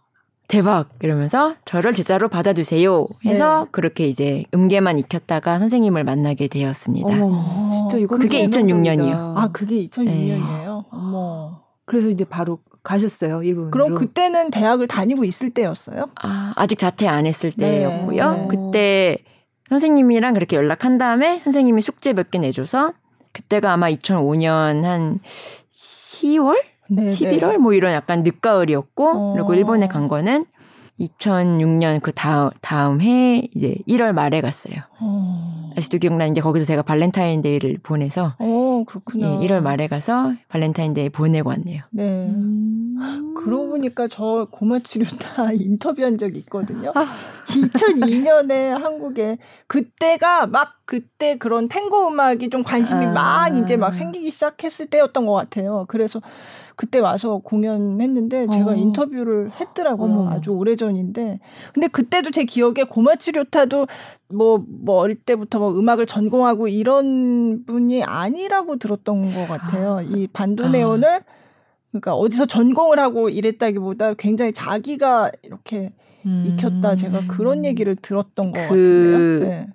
[0.49, 3.69] 대박 이러면서 저를 제자로 받아주세요 해서 네.
[3.73, 7.09] 그렇게 이제 음계만 익혔다가 선생님을 만나게 되었습니다.
[7.09, 9.35] 어머, 진짜 이거 그게 2006 년이에요.
[9.37, 10.39] 아, 그게 2006년이에요.
[10.39, 10.67] 네.
[10.91, 11.63] 어머.
[11.85, 13.71] 그래서 이제 바로 가셨어요 일본으로.
[13.71, 16.07] 그럼 그때는 대학을 다니고 있을 때였어요?
[16.23, 17.79] 아, 아직 자퇴 안 했을 네.
[17.79, 18.33] 때였고요.
[18.33, 18.49] 네.
[18.49, 19.19] 그때
[19.69, 22.93] 선생님이랑 그렇게 연락한 다음에 선생님이 숙제 몇 개 내줘서
[23.33, 25.19] 그때가 아마 2005년 한
[25.75, 26.57] 10월?
[26.89, 27.59] 네, 11월?
[27.59, 29.33] 뭐 이런 약간 늦가을이었고 어.
[29.35, 30.47] 그리고 일본에 간 거는
[31.01, 34.77] 2006년 그 다음, 다음 해 이제 1월 말에 갔어요.
[35.01, 35.73] 어.
[35.77, 39.39] 아직도 기억나는 게 거기서 제가 발렌타인데이를 보내서 어, 예, 그렇구나.
[39.41, 41.83] 1월 말에 가서 발렌타인데이 보내고 왔네요.
[41.91, 42.27] 네.
[42.29, 43.35] 음.
[43.37, 46.93] 그러고 보니까 저 고마츠 료타 인터뷰한 적이 있거든요.
[46.95, 47.07] 아.
[47.47, 53.13] 2002년에 한국에 그때가 막 그때 그런 탱고 음악이 좀 관심이 아.
[53.13, 55.85] 막 이제 막 생기기 시작했을 때였던 것 같아요.
[55.89, 56.21] 그래서
[56.77, 58.75] 그때 와서 공연했는데 제가 어.
[58.75, 60.13] 인터뷰를 했더라고요.
[60.13, 60.31] 어머.
[60.31, 61.41] 아주 오래 전인데.
[61.73, 63.87] 근데 그때도 제 기억에 고마치료타도
[64.29, 70.03] 뭐, 뭐 어릴 때부터 뭐 음악을 전공하고 이런 분이 아니라고 들었던 것 같아요.
[70.03, 71.21] 이 반도네온을
[71.93, 75.93] 그러니까 어디서 전공을 하고 이랬다기보다 굉장히 자기가 이렇게
[76.27, 76.45] 음.
[76.47, 79.49] 익혔다 제가 그런 얘기를 들었던 것 그 같은데요.
[79.49, 79.67] 네.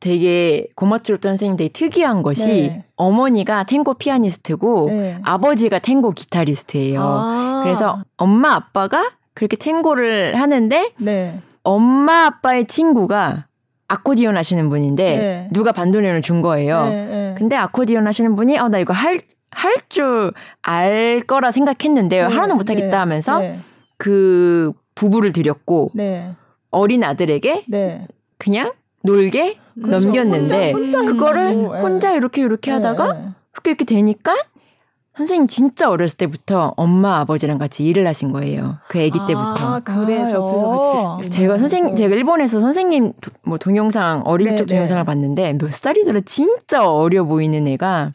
[0.00, 2.84] 되게 고마츠로또 선생님 되게 특이한 것이 네.
[2.96, 5.18] 어머니가 탱고 피아니스트고 네.
[5.24, 7.00] 아버지가 탱고 기타리스트예요.
[7.02, 7.60] 아.
[7.64, 11.40] 그래서 엄마 아빠가 그렇게 탱고를 하는데 네.
[11.64, 13.46] 엄마 아빠의 친구가
[13.88, 15.48] 아코디언 하시는 분인데 네.
[15.52, 16.84] 누가 반도네온을 준 거예요.
[16.84, 17.34] 네, 네.
[17.38, 19.18] 근데 아코디언 하시는 분이 어 나 이거 할
[19.50, 23.58] 할 줄 알 거라 생각했는데 네, 하나도 못하겠다 네, 하면서 네.
[23.96, 26.32] 그 부부를 들였고 네.
[26.70, 28.06] 어린 아들에게 네.
[28.36, 28.72] 그냥
[29.02, 30.06] 놀게 그렇죠.
[30.06, 31.80] 넘겼는데 혼자, 혼자 그거를 예.
[31.80, 33.28] 혼자 이렇게 이렇게 하다가 네, 네.
[33.54, 34.34] 이렇게 이렇게 되니까
[35.16, 38.78] 선생님 진짜 어렸을 때부터 엄마 아버지랑 같이 일을 하신 거예요.
[38.88, 39.34] 그 아기 때부터.
[39.34, 41.30] 아, 그래서 옆에서 같이.
[41.30, 44.74] 제가 선생 제가 일본에서 선생님 도- 뭐 동영상 어릴 네, 적 네.
[44.74, 48.12] 동영상을 봤는데 몇 살이더라 진짜 어려 보이는 애가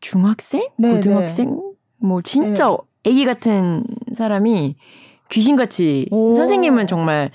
[0.00, 1.60] 중학생, 네, 고등학생
[1.98, 4.76] 뭐 진짜 애기 같은 사람이
[5.30, 6.34] 귀신같이 오.
[6.34, 7.30] 선생님은 정말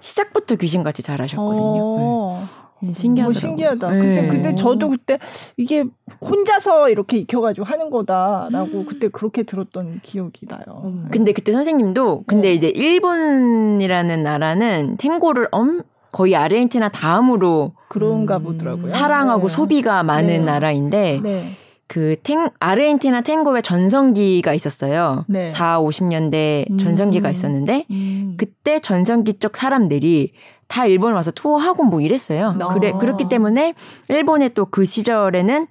[0.00, 1.80] 시작부터 귀신같이 잘하셨거든요.
[1.82, 2.38] 어.
[2.40, 2.46] 네,
[2.80, 3.24] 신기하더라고요.
[3.24, 3.90] 뭐 신기하다.
[3.90, 4.00] 네.
[4.00, 5.18] 글쎄, 근데 저도 그때
[5.56, 5.84] 이게
[6.20, 10.82] 혼자서 이렇게 익혀가지고 하는 거다라고 그때 그렇게 들었던 기억이 나요.
[10.84, 11.08] 음.
[11.10, 12.54] 근데 그때 선생님도 근데 네.
[12.54, 18.44] 이제 일본이라는 나라는 탱고를 엄 거의 아르헨티나 다음으로 그런가 음.
[18.44, 18.88] 보더라고요.
[18.88, 19.54] 사랑하고 네.
[19.54, 20.38] 소비가 많은 네.
[20.38, 21.52] 나라인데 네.
[21.86, 25.24] 그 탱, 아르헨티나 탱고의 전성기가 있었어요.
[25.26, 25.46] 네.
[25.48, 26.76] 4, 50년대 음.
[26.76, 28.34] 전성기가 있었는데 음.
[28.36, 30.32] 그때 전성기 쪽 사람들이
[30.68, 32.54] 다 일본 와서 투어하고 뭐 이랬어요.
[32.60, 32.74] 아.
[32.74, 33.74] 그래 그렇기 때문에
[34.08, 35.66] 일본에 또 그 시절에는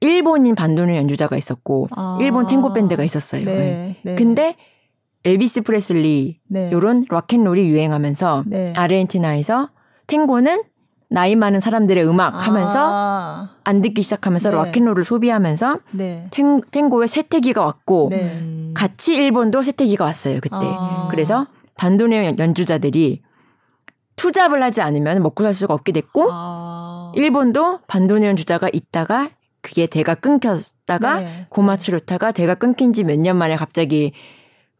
[0.00, 2.18] 일본인 반도네 연주자가 있었고 아.
[2.20, 3.44] 일본 탱고 밴드가 있었어요.
[3.44, 3.52] 네.
[3.54, 3.96] 네.
[4.02, 4.14] 네.
[4.16, 4.56] 근데
[5.24, 6.70] 엘비스 프레슬리 네.
[6.72, 8.72] 요런 락앤롤이 유행하면서 네.
[8.76, 9.70] 아르헨티나에서
[10.08, 10.62] 탱고는
[11.08, 13.50] 나이 많은 사람들의 음악 하면서 아.
[13.64, 14.56] 안 듣기 시작하면서 네.
[14.56, 16.26] 락앤롤을 소비하면서 네.
[16.32, 18.32] 탱, 탱고의 쇠퇴기가 왔고 네.
[18.40, 18.72] 음.
[18.74, 20.56] 같이 일본도 쇠퇴기가 왔어요 그때.
[20.56, 21.08] 아.
[21.10, 21.46] 그래서
[21.76, 23.22] 반도네 연- 연주자들이
[24.22, 27.10] 투잡을 하지 않으면 먹고 살 수가 없게 됐고 아.
[27.16, 29.30] 일본도 반도네 연주자가 있다가
[29.62, 31.46] 그게 대가 끊겼다가 네.
[31.50, 34.12] 고마츠로타가 대가 끊긴 지 몇 년 만에 갑자기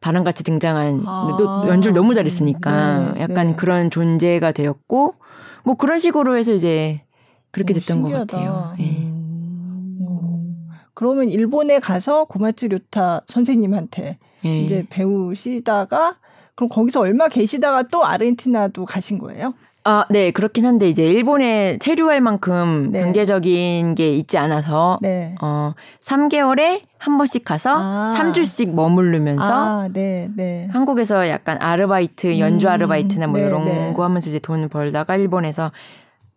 [0.01, 1.36] 바람같이 등장한 아.
[1.40, 3.57] 또 연주를 너무 잘했으니까 네, 약간 네.
[3.57, 5.16] 그런 존재가 되었고
[5.64, 7.03] 뭐 그런 식으로 해서 이제
[7.51, 8.36] 그렇게 오, 됐던 것 신기하다.
[8.36, 8.74] 같아요.
[8.78, 8.84] 예.
[8.99, 10.68] 음.
[10.95, 14.61] 그러면 일본에 가서 고마츠 료타 선생님한테 예.
[14.61, 16.16] 이제 배우시다가
[16.55, 19.55] 그럼 거기서 얼마 계시다가 또 아르헨티나도 가신 거예요?
[19.84, 23.00] 아, 네, 그렇긴 한데 이제 일본에 체류할 만큼 네.
[23.00, 25.34] 단계적인 게 있지 않아서 네.
[25.42, 28.14] 어 3개월에 한 번씩 가서 아.
[28.16, 30.68] 3주씩 머무르면서 아, 네, 네.
[30.70, 33.92] 한국에서 약간 아르바이트, 연주 음, 아르바이트나 뭐 네, 이런 네.
[33.92, 35.72] 거 하면서 이제 돈을 벌다가 일본에서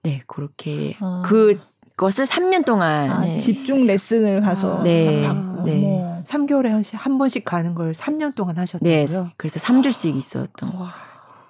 [0.01, 1.22] 네, 그렇게 아.
[1.26, 1.59] 그
[1.98, 3.38] 것을 3년 동안 아, 네.
[3.38, 5.64] 집중 레슨을 가서 아, 네, 딱 받고.
[5.64, 6.02] 네.
[6.02, 6.24] 어머.
[6.26, 8.89] 3개월에 한, 시- 한 번씩 가는 걸 3년 동안 하셨다고요?
[8.89, 9.06] 네,
[9.38, 10.72] 그래서 3주씩 있었던.
[10.76, 10.93] 와,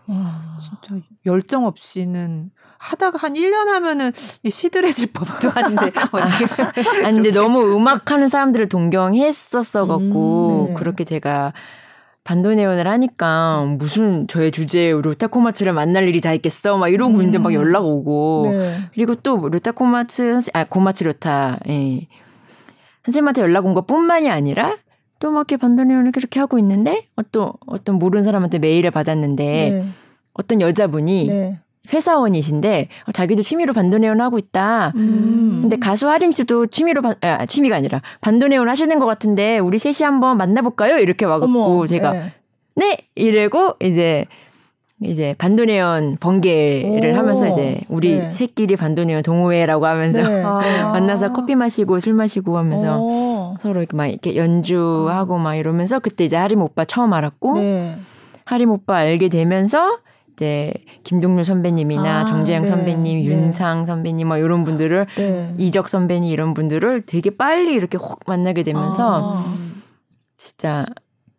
[0.07, 0.57] 와.
[0.61, 4.11] 진짜 열정 없이는 하다가 한 1년 하면은
[4.47, 10.73] 시들해질 법도 한데 어떻게 아니 근데 너무 음악 하는 사람들을 동경했었어 갖고 음, 네.
[10.75, 11.53] 그렇게 제가
[12.25, 17.53] 반도네온을 하니까 무슨 저의 주제에 루타코마츠를 만날 일이 다 있겠어 막 이러고 있는데 막 음.
[17.53, 18.77] 연락 오고 네.
[18.93, 22.07] 그리고 또 루타코마츠 아 고마츠 루타 예.
[23.05, 24.75] 선생님한테 연락 온 것뿐만이 아니라
[25.19, 29.85] 또 막 이렇게 반도네온을 그렇게 하고 있는데 어떤 어떤 모르는 사람한테 메일을 받았는데 네.
[30.33, 31.59] 어떤 여자분이 네.
[31.91, 34.93] 회사원이신데 어, 자기도 취미로 반도네온 하고 있다.
[34.95, 35.59] 음.
[35.61, 40.05] 근데 가수 하림 씨도 취미로 반, 아, 취미가 아니라 반도네온 하시는 것 같은데 우리 셋이
[40.05, 40.97] 한번 만나볼까요?
[40.99, 42.33] 이렇게 와갖고 어머, 제가 네.
[42.75, 44.25] 네 이래고 이제
[45.01, 47.17] 이제 반도네온 번개를 오.
[47.17, 48.31] 하면서 이제 우리 네.
[48.31, 50.41] 셋끼리 반도네온 동호회라고 하면서 네.
[50.43, 50.91] 아.
[50.93, 53.55] 만나서 커피 마시고 술 마시고 하면서 어.
[53.59, 57.97] 서로 이렇게 막 이렇게 연주하고 막 이러면서 그때 이제 하림 오빠 처음 알았고 네.
[58.45, 59.97] 하림 오빠 알게 되면서
[60.35, 60.73] 이제
[61.05, 63.25] 김동률 선배님이나 아, 정재영 네, 선배님, 네.
[63.25, 65.55] 윤상 선배님 막 이런 분들을 네.
[65.57, 69.55] 이적 선배님 이런 분들을 되게 빨리 이렇게 확 만나게 되면서 아.
[70.35, 70.85] 진짜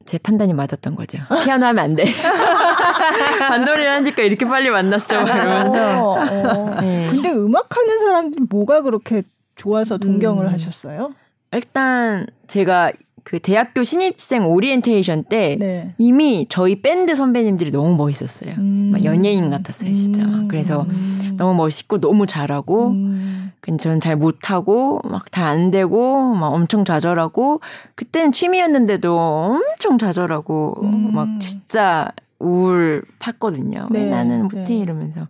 [0.07, 1.19] 제 판단이 맞았던 거죠.
[1.45, 2.05] 피아노 하면 안 돼.
[3.49, 5.15] 반도리를 하니까 이렇게 빨리 만났어.
[5.23, 6.03] 막 이러면서.
[6.03, 6.81] 어, 어.
[6.81, 7.09] 네.
[7.11, 9.25] 근데 음악하는 사람들이 뭐가 그렇게
[9.57, 10.53] 좋아서 동경을 음.
[10.53, 11.13] 하셨어요?
[11.53, 12.93] 일단 제가
[13.29, 15.95] 그 대학교 신입생 오리엔테이션 때 네.
[15.99, 18.55] 이미 저희 밴드 선배님들이 너무 멋있었어요.
[18.59, 18.91] 음.
[18.93, 20.25] 막 연예인 같았어요, 진짜.
[20.25, 21.35] 막 그래서 음.
[21.37, 23.51] 너무 멋있고 너무 잘하고 음.
[23.61, 27.61] 근데 저는 잘 못하고 막 잘 안 되고 막 엄청 좌절하고
[27.97, 31.11] 그때는 취미였는데도 엄청 좌절하고 음.
[31.13, 33.91] 막 진짜 우울 팠거든요.
[33.91, 34.77] 왜 네, 나는 못해 네.
[34.77, 35.27] 이러면서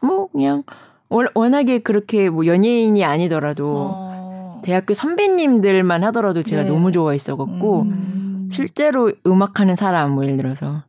[0.00, 0.62] 뭐 그냥
[1.10, 4.07] 월- 워낙에 그렇게 뭐 연예인이 아니더라도 어.
[4.62, 6.68] 대학교 선배님들만 하더라도 제가 네.
[6.68, 8.48] 너무 좋아했어갖고 음.
[8.50, 10.82] 실제로 음악하는 사람 뭐 예를 들어서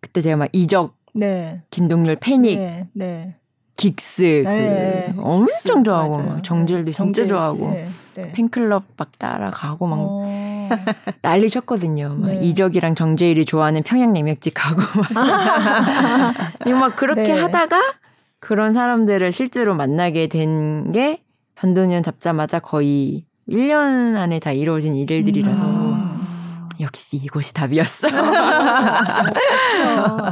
[0.00, 1.62] 그때 제가 막 이적, 네.
[1.70, 2.88] 김동률, 패닉, 네.
[2.92, 3.34] 네.
[3.76, 5.12] 긱스 네.
[5.14, 6.28] 그 엄청 좋아하고 맞아요.
[6.30, 7.26] 막 정재열도 진짜.
[7.26, 7.88] 좋아하고 네.
[8.14, 8.32] 네.
[8.32, 10.68] 팬클럽 막 따라가고 막 어.
[11.22, 12.14] 난리 쳤거든요.
[12.18, 12.40] 막 네.
[12.40, 14.80] 이적이랑 정재일이 좋아하는 평양냉면집 가고
[15.14, 15.26] 막,
[16.66, 17.32] 이거 막 그렇게 네.
[17.32, 17.80] 하다가
[18.40, 21.22] 그런 사람들을 실제로 만나게 된 게
[21.58, 25.87] 반도년 잡자마자 거의 1년 안에 다 이루어진 일들이라서 음.
[26.80, 28.08] 역시 이곳이 답이었어.
[28.08, 29.30] 아.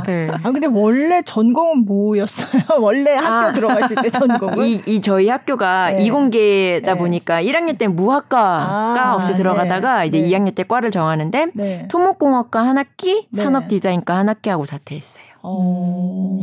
[0.07, 0.31] 네.
[0.31, 2.63] 아 근데 원래 전공은 뭐였어요?
[2.81, 3.53] 원래 학교 아.
[3.53, 6.05] 들어가실 때 전공은 이, 이 저희 학교가 네.
[6.05, 6.99] 이공계다 네.
[6.99, 10.07] 보니까 1학년 때 무학과가 아, 없이 들어가다가 네.
[10.07, 10.29] 이제 네.
[10.29, 11.89] 2학년 때 과를 정하는데 네.
[11.89, 13.43] 토목공학과 한 학기, 네.
[13.43, 15.25] 산업디자인과 한 학기 하고 자퇴했어요.
[15.43, 16.39] 어.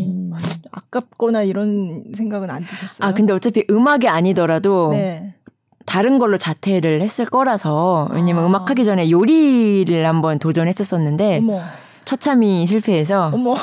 [0.71, 3.07] 아깝거나 이런 생각은 안 드셨어요?
[3.07, 5.35] 아 근데 어차피 음악이 아니더라도 네.
[5.85, 8.47] 다른 걸로 자퇴를 했을 거라서 왜냐면 아.
[8.47, 11.59] 음악 하기 전에 요리를 한번 도전했었었는데 어머,
[12.05, 13.55] 처참히 실패해서 어머,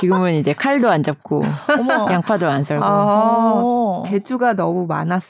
[0.00, 1.42] 지금은 이제 칼도 안 잡고
[1.78, 2.10] 어머.
[2.12, 4.02] 양파도 안 썰고 아, 어.
[4.06, 5.22] 재주가 너무 많았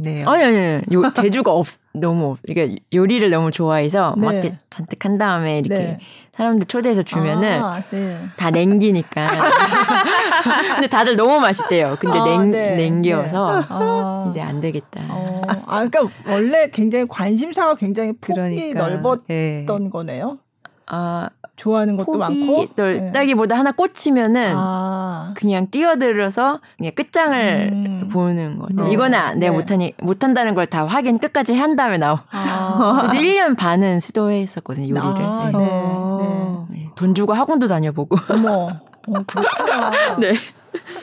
[0.00, 0.28] 네요.
[0.28, 0.82] 아니 아니 아니.
[0.92, 2.38] 요 재주가 없 너무 없.
[2.46, 4.38] 그러니까 요리를 너무 좋아해서 막 네.
[4.38, 5.98] 이렇게 잔뜩 한 다음에 이렇게 네.
[6.34, 8.16] 사람들 초대해서 주면은 아, 네.
[8.36, 9.26] 다 냉기니까.
[10.74, 11.96] 근데 다들 너무 맛있대요.
[11.98, 12.76] 근데 아, 냉 네.
[12.76, 14.26] 냉겨서 아.
[14.30, 15.00] 이제 안 되겠다.
[15.10, 15.42] 어.
[15.66, 19.66] 아, 그러니까 원래 굉장히 관심사가 굉장히 폭이 그러니까 넓었던 예.
[19.90, 20.38] 거네요.
[20.86, 21.28] 아
[21.58, 22.34] 좋아하는 것도 많고.
[22.34, 22.68] 네.
[22.76, 25.34] 넓다기보다 하나 꽂히면은 아.
[25.36, 28.08] 그냥 뛰어들어서 그냥 끝장을 음.
[28.10, 28.84] 보는 거죠.
[28.84, 28.92] 네.
[28.92, 29.58] 이거는 내가 네.
[29.58, 32.18] 못하니 못한다는 걸 다 확인 끝까지 한 다음에 나오.
[32.30, 33.08] 아.
[33.10, 35.02] 그래도 1년 반은 시도했었거든요 요리를.
[35.02, 35.58] 아, 네.
[35.58, 35.68] 네.
[35.72, 36.66] 어.
[36.70, 36.90] 네.
[36.94, 38.16] 돈 주고 학원도 다녀보고.
[38.30, 38.68] 어머.
[39.08, 39.90] 어, 그렇구나.
[40.20, 40.32] 네.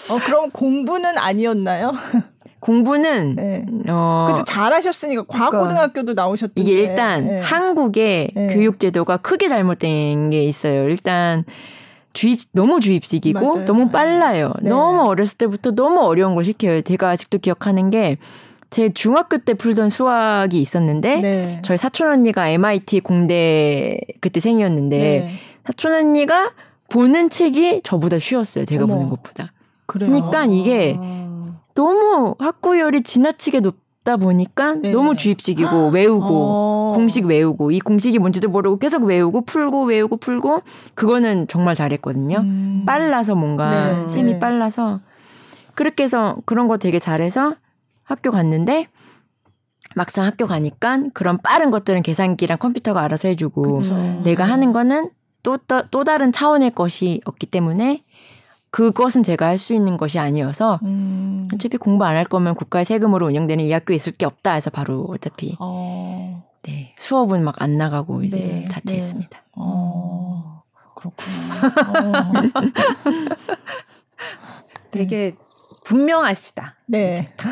[0.09, 1.93] 어, 그럼 공부는 아니었나요?
[2.65, 3.65] 공부는 네.
[3.87, 6.61] 어 그래도 잘하셨으니까 과고등학교도 나오셨던데.
[6.61, 7.39] 이게 일단 네.
[7.39, 8.47] 한국의 네.
[8.53, 10.89] 교육 제도가 크게 잘못된 게 있어요.
[10.89, 11.43] 일단
[12.13, 13.65] 주입 너무 주입식이고 맞아요.
[13.65, 14.53] 너무 빨라요.
[14.61, 14.69] 네.
[14.69, 16.81] 너무 어렸을 때부터 너무 어려운 걸 시켜요.
[16.81, 18.17] 제가 아직도 기억하는 게
[18.75, 21.61] 제 중학교 때 풀던 수학이 있었는데 네.
[21.63, 25.33] 저희 사촌 언니가 MIT 공대 그때 생이었는데 네.
[25.65, 26.51] 사촌 언니가
[26.89, 28.65] 보는 책이 저보다 쉬웠어요.
[28.65, 28.95] 제가 어머.
[28.95, 29.53] 보는 것보다.
[29.85, 30.09] 그래요.
[30.11, 31.25] 그러니까 이게 아.
[31.75, 34.91] 너무 학구열이 지나치게 높다 보니까 네.
[34.91, 36.93] 너무 주입식이고 외우고 어.
[36.95, 40.61] 공식 외우고 이 공식이 뭔지도 모르고 계속 외우고 풀고 외우고 풀고
[40.95, 42.39] 그거는 정말 잘했거든요.
[42.39, 42.83] 음.
[42.85, 44.39] 빨라서 뭔가 네, 셈이 네.
[44.39, 45.01] 빨라서
[45.75, 47.55] 그렇게 해서 그런 거 되게 잘해서
[48.03, 48.87] 학교 갔는데
[49.95, 53.93] 막상 학교 가니까 그런 빠른 것들은 계산기랑 컴퓨터가 알아서 해주고 그쵸.
[54.23, 55.09] 내가 하는 거는
[55.43, 58.03] 또, 또, 또 다른 차원의 것이었기 때문에
[58.75, 61.47] 그것은 제가 할 수 있는 것이 아니어서 음.
[61.53, 65.05] 어차피 공부 안 할 거면 국가의 세금으로 운영되는 이 학교에 있을 게 없다 해서 바로
[65.09, 66.43] 어차피 어.
[66.63, 69.43] 네, 수업은 막 안 나가고 이제 네, 자퇴했습니다.
[69.53, 70.61] 어.
[70.95, 71.99] 그렇구나.
[71.99, 72.33] 어.
[74.91, 75.35] 되게
[75.85, 76.75] 분명하시다.
[76.87, 77.29] 네.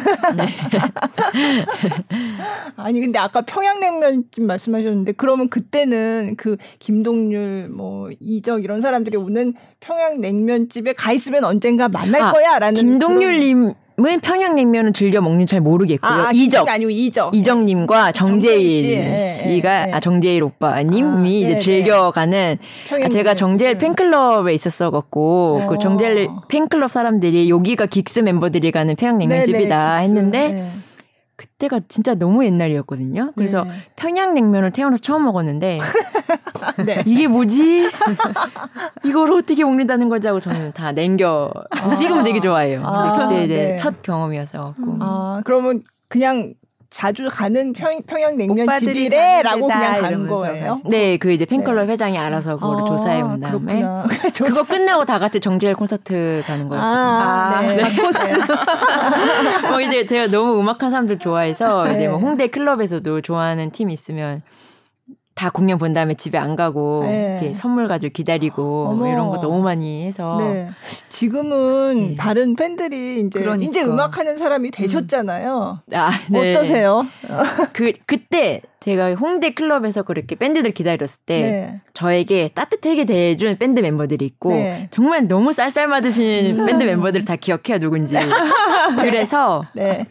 [2.76, 10.94] 아니 근데 아까 평양냉면집 말씀하셨는데 그러면 그때는 그 김동률 뭐 이적 이런 사람들이 오는 평양냉면집에
[10.94, 13.74] 가 있으면 언젠가 만날 아, 거야라는 김동률님
[14.22, 16.12] 평양냉면은 즐겨 먹는 잘 모르겠고요.
[16.12, 17.36] 아, 아, 이적 아니고 이적.
[17.36, 18.90] 이정님과 정재일 정재일 씨.
[18.90, 19.92] 예, 예, 씨가 예.
[19.94, 22.58] 아 정재일 오빠님이 아, 이제 네, 즐겨가는
[23.04, 25.68] 아, 제가 정재일 팬클럽에 있었어갖고 어.
[25.68, 30.66] 그 정재일 팬클럽 사람들이 여기가 긱스 멤버들이 가는 평양냉면집이다 했는데
[31.44, 33.34] 그때가 진짜 너무 옛날이었거든요.
[33.36, 33.66] 그래서
[33.98, 35.80] 평양냉면을 태어나서 처음 먹었는데
[36.86, 37.04] 네.
[37.06, 37.90] 이게 뭐지?
[39.04, 41.52] 이걸 어떻게 먹는다는 거지 하고 저는 다 냉겨
[41.98, 42.82] 지금은 되게 좋아해요.
[42.86, 43.76] 아, 근데 그때 이제 네.
[43.76, 46.54] 첫 경험이어서 갖고 아, 그러면 그냥
[46.94, 50.80] 자주 가는 평, 평양냉면 집이래라고 그냥 간 거예요.
[50.86, 53.84] 네, 그 이제 팬클럽 회장이 알아서 그거를 아, 조사해 온 다음에.
[54.38, 56.84] 그거 끝나고 다 같이 정재일 콘서트 가는 거예요.
[56.84, 57.78] 아, 네.
[57.96, 58.40] 코스.
[59.72, 61.96] 뭐 이제 제가 너무 음악한 사람들 좋아해서 네.
[61.96, 64.44] 이제 뭐 홍대 클럽에서도 좋아하는 팀 있으면
[65.36, 67.38] 다 공연 본 다음에 집에 안 가고 네.
[67.40, 69.08] 이렇게 선물 가지고 기다리고 어머.
[69.08, 70.70] 이런 거 너무 많이 해서 네.
[71.10, 72.16] 지금은 네.
[72.16, 73.68] 다른 팬들이 이제 그러니까.
[73.68, 75.80] 이제 음악하는 사람이 되셨잖아요.
[75.94, 76.56] 아, 네.
[76.56, 77.08] 어떠세요?
[77.74, 81.82] 그 그때 제가 홍대 클럽에서 그렇게 밴드들 기다렸을 때 네.
[81.94, 84.88] 저에게 따뜻하게 대해준 밴드 멤버들이 있고 네.
[84.92, 88.16] 정말 너무 쌀쌀 맞으신 밴드 멤버들 다 기억해요 누군지.
[89.02, 90.06] 그래서 네.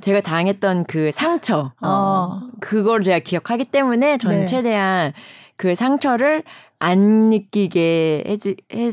[0.00, 2.40] 제가 당했던 그 상처 어.
[2.60, 4.46] 그걸 제가 기억하기 때문에 저는 네.
[4.46, 5.12] 최대한
[5.56, 6.44] 그 상처를
[6.78, 8.92] 안 느끼게 해주, 해,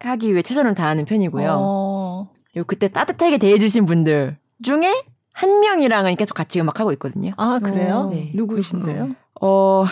[0.00, 1.56] 하기 위해 최선을 다하는 편이고요.
[1.58, 2.30] 어.
[2.52, 7.32] 그리고 그때 따뜻하게 대해주신 분들 중에 한 명이랑은 계속 같이 음악하고 있거든요.
[7.36, 8.08] 아, 그래요?
[8.12, 8.32] 네.
[8.34, 9.14] 누구신데요?
[9.40, 9.84] 어,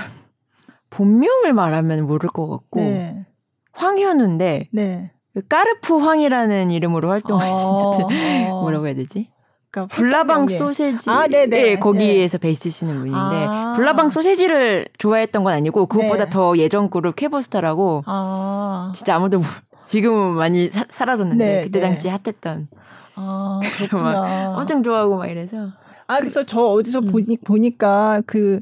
[0.91, 3.25] 본명을 말하면 모를 것 같고, 네.
[3.73, 5.13] 황현우인데, 네.
[5.33, 8.61] 그 까르푸 황이라는 이름으로 활동하신 어, 어.
[8.61, 9.31] 뭐라고 해야 되지?
[9.71, 10.49] 그러니까 불나방.
[10.49, 11.09] 소세지.
[11.11, 11.63] 아, 네네.
[11.71, 13.73] 예, 거기에서 베이스 치시는 분인데, 아.
[13.77, 16.31] 불나방 소세지를 좋아했던 건 아니고, 그것보다 네.
[16.31, 18.91] 더 예전 그룹 케보스타라고, 아.
[18.95, 19.45] 진짜 아무도, 모-
[19.83, 21.87] 지금은 많이 사, 사라졌는데, 네, 그때 네.
[21.87, 22.69] 당시에 핫했던.
[23.15, 23.61] 아,
[23.93, 24.59] 막.
[24.59, 25.69] 엄청 좋아하고 막 이래서.
[26.07, 27.13] 아, 그래서 저 어디서 음.
[27.13, 28.61] 보니, 보니까 그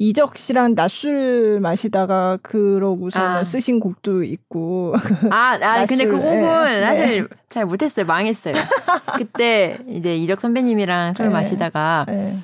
[0.00, 3.44] 이적 씨랑 낮술 마시다가 그러고서 아.
[3.44, 4.94] 쓰신 곡도 있고.
[5.30, 6.80] 아, 아 근데 그 낮술, 곡은 네.
[6.82, 8.06] 사실 잘 못했어요.
[8.06, 8.54] 망했어요.
[9.16, 11.32] 그때 이제 이적 선배님이랑 술 네.
[11.32, 12.36] 마시다가 네.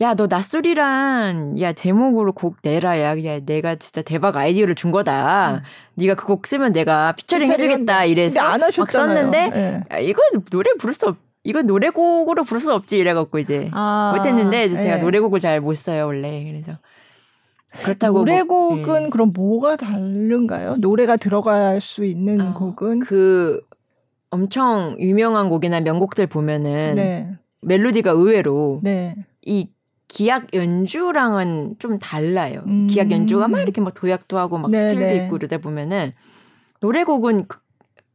[0.00, 3.00] 야, 너 낯술이란 야 제목으로 곡 내라.
[3.00, 5.62] 야, 야 내가 진짜 대박 아이디어를 준 거다.
[5.94, 8.04] 네가 그 곡 쓰면 내가 featuring featuring 해주겠다.
[8.04, 9.14] 이래서 안막 하셨잖아요.
[9.16, 9.80] 썼는데 네.
[9.92, 11.27] 야, 이건 노래 부를 수 없.
[11.48, 15.02] 이건 노래곡으로 부를 수 없지 이래갖고 이제 아, 못했는데 이제 제가 네.
[15.02, 16.78] 노래곡을 잘 못 써요 원래 그래서
[17.84, 19.08] 그렇다고 노래곡은 뭐, 예.
[19.08, 20.76] 그럼 뭐가 다른가요?
[20.76, 23.62] 노래가 들어갈 수 있는 어, 곡은 그
[24.30, 27.30] 엄청 유명한 곡이나 명곡들 보면은 네.
[27.62, 29.16] 멜로디가 의외로 네.
[29.40, 29.70] 이
[30.06, 32.62] 기악 연주랑은 좀 달라요.
[32.66, 32.88] 음.
[32.88, 35.16] 기악 연주가 막 이렇게 막 도약도 하고 막 네, skill도 네.
[35.24, 36.12] 있고 그러다 보면은
[36.80, 37.58] 노래곡은 그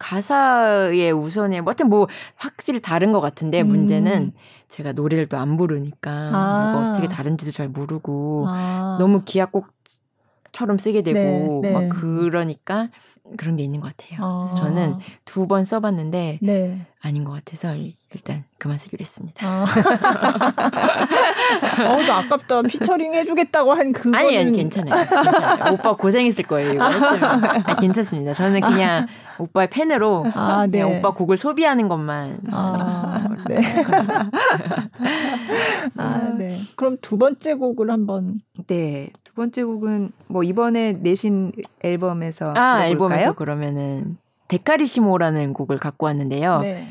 [0.03, 3.67] 가사의 우선에 뭐 하여튼 뭐 확실히 다른 것 같은데 음.
[3.67, 4.33] 문제는
[4.67, 6.71] 제가 노래를 또 안 부르니까 아.
[6.73, 8.97] 뭐가 어떻게 다른지도 잘 모르고 아.
[8.99, 11.73] 너무 기악곡처럼 쓰게 되고 네, 네.
[11.73, 12.89] 막 그러니까
[13.37, 14.19] 그런 게 있는 것 같아요.
[14.21, 14.43] 아.
[14.49, 16.85] 그래서 저는 두 번 써봤는데 네.
[17.01, 17.73] 아닌 것 같아서
[18.13, 19.47] 일단 그만 쓰기로 했습니다.
[19.47, 19.65] 아.
[21.89, 22.61] 어우, 나 아깝다.
[22.63, 24.95] 피처링 해주겠다고 한 그거는 아니 아니 괜찮아요.
[24.95, 25.73] 괜찮아요.
[25.73, 26.73] 오빠 고생했을 거예요.
[26.73, 27.43] 이거 했으면.
[27.43, 28.33] 아니, 괜찮습니다.
[28.33, 29.07] 저는 그냥
[29.39, 30.81] 오빠의 팬으로 아, 네.
[30.81, 32.39] 그냥 오빠 곡을 소비하는 것만.
[32.51, 33.61] 아, 네.
[35.97, 36.59] 아, 네.
[36.75, 39.09] 그럼 두 번째 곡을 한번 네.
[39.23, 41.51] 두 번째 곡은 뭐 이번에 내신
[41.81, 42.91] 앨범에서 아 들어볼까요?
[42.91, 46.59] 앨범에서 그러면은 데카리시모라는 곡을 갖고 왔는데요.
[46.59, 46.87] 네.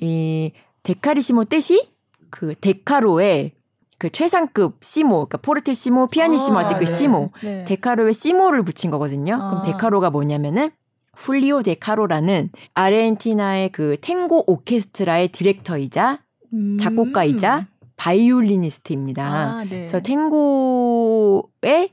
[0.00, 1.88] 이 데카리시모 뜻이
[2.30, 3.52] 그 데카로의
[3.98, 6.86] 그 최상급 시모, 그러니까 포르테시모, 피아니시모 할 때그 네.
[6.86, 7.64] 시모, 네.
[7.64, 9.34] 데카로의 시모를 붙인 거거든요.
[9.34, 9.50] 아.
[9.50, 10.70] 그럼 데카로가 뭐냐면은
[11.14, 16.20] 훌리오 데카로라는 아르헨티나의 그 탱고 오케스트라의 디렉터이자
[16.52, 16.78] 음.
[16.78, 19.26] 작곡가이자 바이올리니스트입니다.
[19.26, 19.70] 아, 네.
[19.70, 21.90] 그래서 탱고의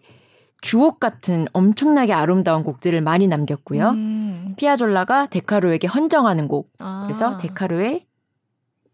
[0.66, 3.90] 주옥 같은 엄청나게 아름다운 곡들을 많이 남겼고요.
[3.92, 4.54] 음.
[4.58, 6.72] 피아졸라가 데카로에게 헌정하는 곡.
[6.80, 7.04] 아.
[7.06, 8.08] 그래서 데카로의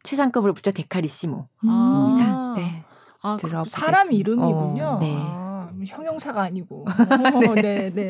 [0.03, 1.47] 최상급을 붙여 데카리시모.
[1.65, 2.53] 아.
[2.57, 2.83] 네.
[3.21, 3.69] 아, 들어보겠습니다.
[3.79, 4.83] 사람 이름이군요.
[4.83, 5.15] 어, 네.
[5.17, 6.87] 아, 형용사가 아니고.
[6.89, 8.09] 어, 네, 네.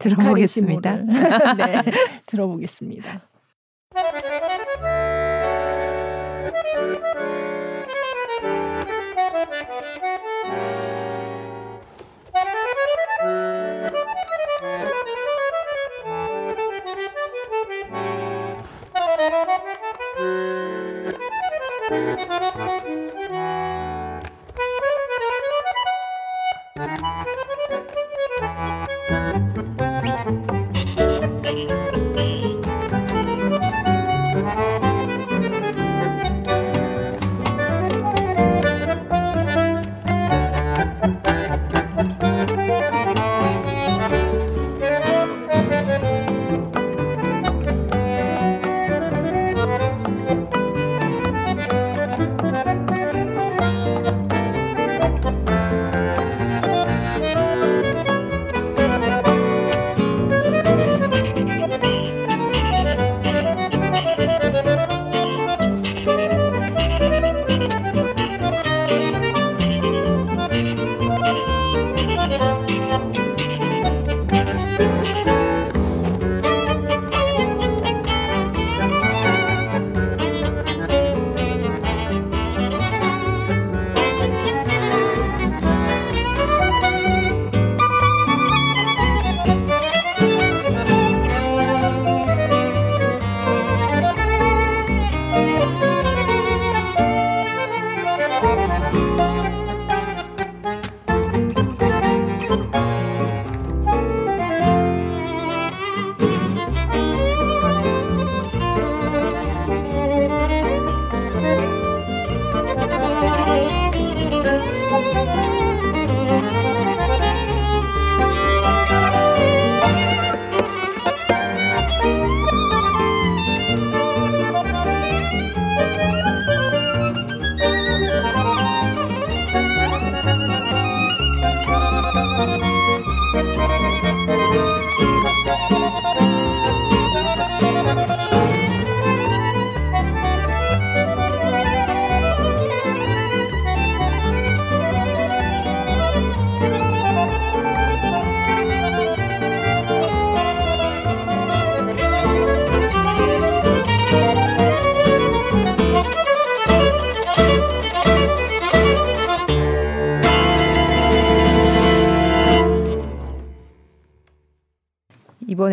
[0.00, 0.90] 들어보겠습니다.
[0.90, 1.56] 카리시모를.
[1.56, 1.82] 네,
[2.26, 3.22] 들어보겠습니다.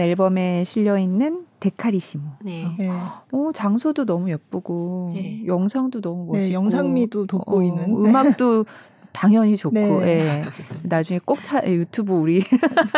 [0.06, 2.24] 앨범에 실려 있는 데카리시모.
[2.44, 2.76] 네.
[2.78, 2.90] 네.
[3.32, 5.42] 오, 장소도 너무 예쁘고 네.
[5.46, 7.96] 영상도 너무 멋있고 네, 영상미도 돋보이는.
[7.96, 8.66] 어, 음악도
[9.12, 10.06] 당연히 좋고 네.
[10.08, 10.46] 예.
[10.84, 12.44] 나중에 꼭 차, 유튜브 우리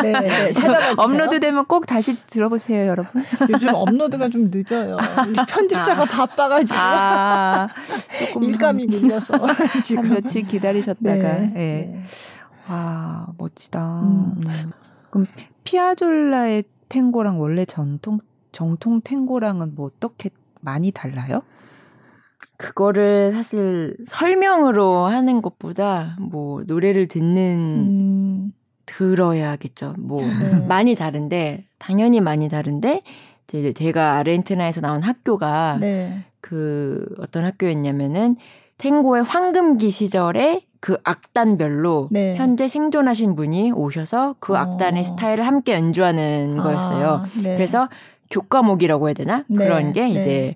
[0.01, 0.51] 네, 네.
[0.53, 0.95] 찾아봐 주세요.
[0.97, 3.24] 업로드되면 꼭 다시 들어보세요, 여러분.
[3.51, 4.97] 요즘 업로드가 좀 늦어요.
[5.28, 7.68] 우리 편집자가 바빠가지고 아,
[8.18, 10.05] 조금 일감이 밀려서 한, 지금.
[10.05, 11.53] 한 며칠 기다리셨다가 네.
[11.55, 11.60] 예.
[11.91, 12.01] 네.
[12.68, 14.01] 와, 멋지다.
[14.01, 14.34] 음.
[14.43, 14.72] 음.
[15.12, 15.28] 그럼
[15.64, 18.20] 피아졸라의 탱고랑 원래 전통
[18.52, 20.30] 정통 탱고랑은 뭐 어떻게
[20.62, 21.42] 많이 달라요?
[22.58, 28.54] 그거를 사실 설명으로 하는 것보다 뭐 노래를 듣는 음,
[28.86, 29.94] 들어야겠죠.
[29.98, 30.66] 뭐 네.
[30.68, 33.04] 많이 다른데 당연히 많이 다른데
[33.48, 36.24] 이제 제가 아르헨티나에서 나온 학교가 네.
[36.42, 38.36] 그 어떤 학교였냐면은
[38.78, 42.36] 탱고의 황금기 시절에 그 악단별로 네.
[42.36, 44.58] 현재 생존하신 분이 오셔서 그 어.
[44.58, 47.08] 악단의 스타일을 함께 연주하는 거였어요.
[47.08, 47.56] 아, 네.
[47.56, 47.90] 그래서
[48.30, 49.46] 교과목이라고 해야 되나?
[49.48, 50.10] 네, 그런 게 네.
[50.10, 50.56] 이제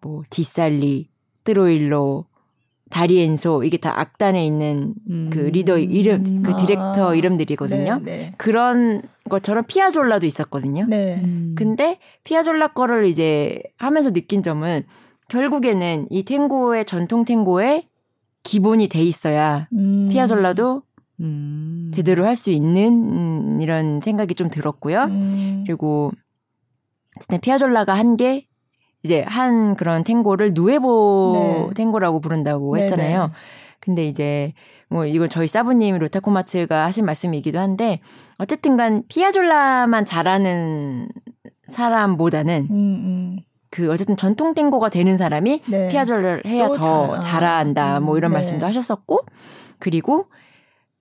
[0.00, 1.08] 뭐 디살리,
[1.44, 2.24] 트로일로,
[2.90, 4.94] 다리엔소 이게 다 악단에 있는
[5.30, 6.56] 그 리더 이름, 그 아.
[6.56, 8.00] 디렉터 이름들이거든요.
[8.04, 8.32] 네.
[8.36, 10.86] 그런 것처럼 피아졸라도 있었거든요.
[10.88, 11.16] 네.
[11.16, 11.20] 네.
[11.22, 11.54] 음.
[11.56, 14.82] 근데 피아졸라 거를 이제 하면서 느낀 점은
[15.28, 17.86] 결국에는 이 탱고의 전통 탱고의
[18.42, 20.08] 기본이 돼 있어야 음.
[20.10, 20.82] 피아졸라도
[21.20, 21.90] 음.
[21.94, 22.92] 제대로 할 수 있는
[23.56, 25.02] 음, 이런 생각이 좀 들었고요.
[25.04, 25.64] 음.
[25.66, 26.10] 그리고
[27.16, 28.46] 어쨌든 피아졸라가 한 게
[29.02, 31.74] 이제 한 그런 탱고를 누에보 네.
[31.74, 32.84] 탱고라고 부른다고 네네.
[32.84, 33.30] 했잖아요.
[33.80, 34.52] 근데 이제
[34.90, 38.00] 뭐 이건 저희 사부님 로타코마츠가 하신 말씀이기도 한데
[38.36, 41.08] 어쨌든간 피아졸라만 잘하는
[41.68, 43.38] 사람보다는 음, 음.
[43.70, 45.88] 그 어쨌든 전통 탱고가 되는 사람이 네.
[45.88, 48.38] 피아졸라를 해야 또더 잘- 아, 뭐 이런 네.
[48.38, 49.20] 말씀도 하셨었고
[49.78, 50.26] 그리고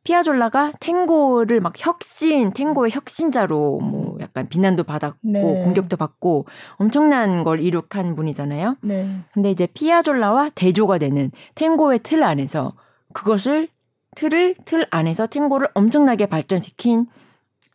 [0.04, 5.42] 피아졸라가 탱고를 막 혁신 탱고의 혁신자로 뭐 약간 비난도 받았고 네.
[5.42, 6.46] 공격도 받고
[6.76, 8.78] 엄청난 걸 이룩한 분이잖아요.
[8.82, 9.08] 네.
[9.34, 12.74] 근데 이제 피아졸라와 대조가 되는 탱고의 틀 안에서
[13.14, 13.68] 그것을
[14.16, 17.08] 틀을 틀 안에서 탱고를 엄청나게 발전시킨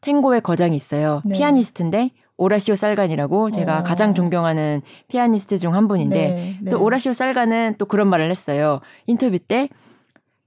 [0.01, 1.20] 탱고의 거장이 있어요.
[1.24, 1.36] 네.
[1.36, 3.82] 피아니스트인데 오라시오 살간이라고 제가 어.
[3.85, 6.59] 가장 존경하는 피아니스트 중 한 분인데 네.
[6.61, 6.70] 네.
[6.70, 8.80] 또 오라시오 살간은 또 그런 말을 했어요.
[9.07, 9.68] 인터뷰 때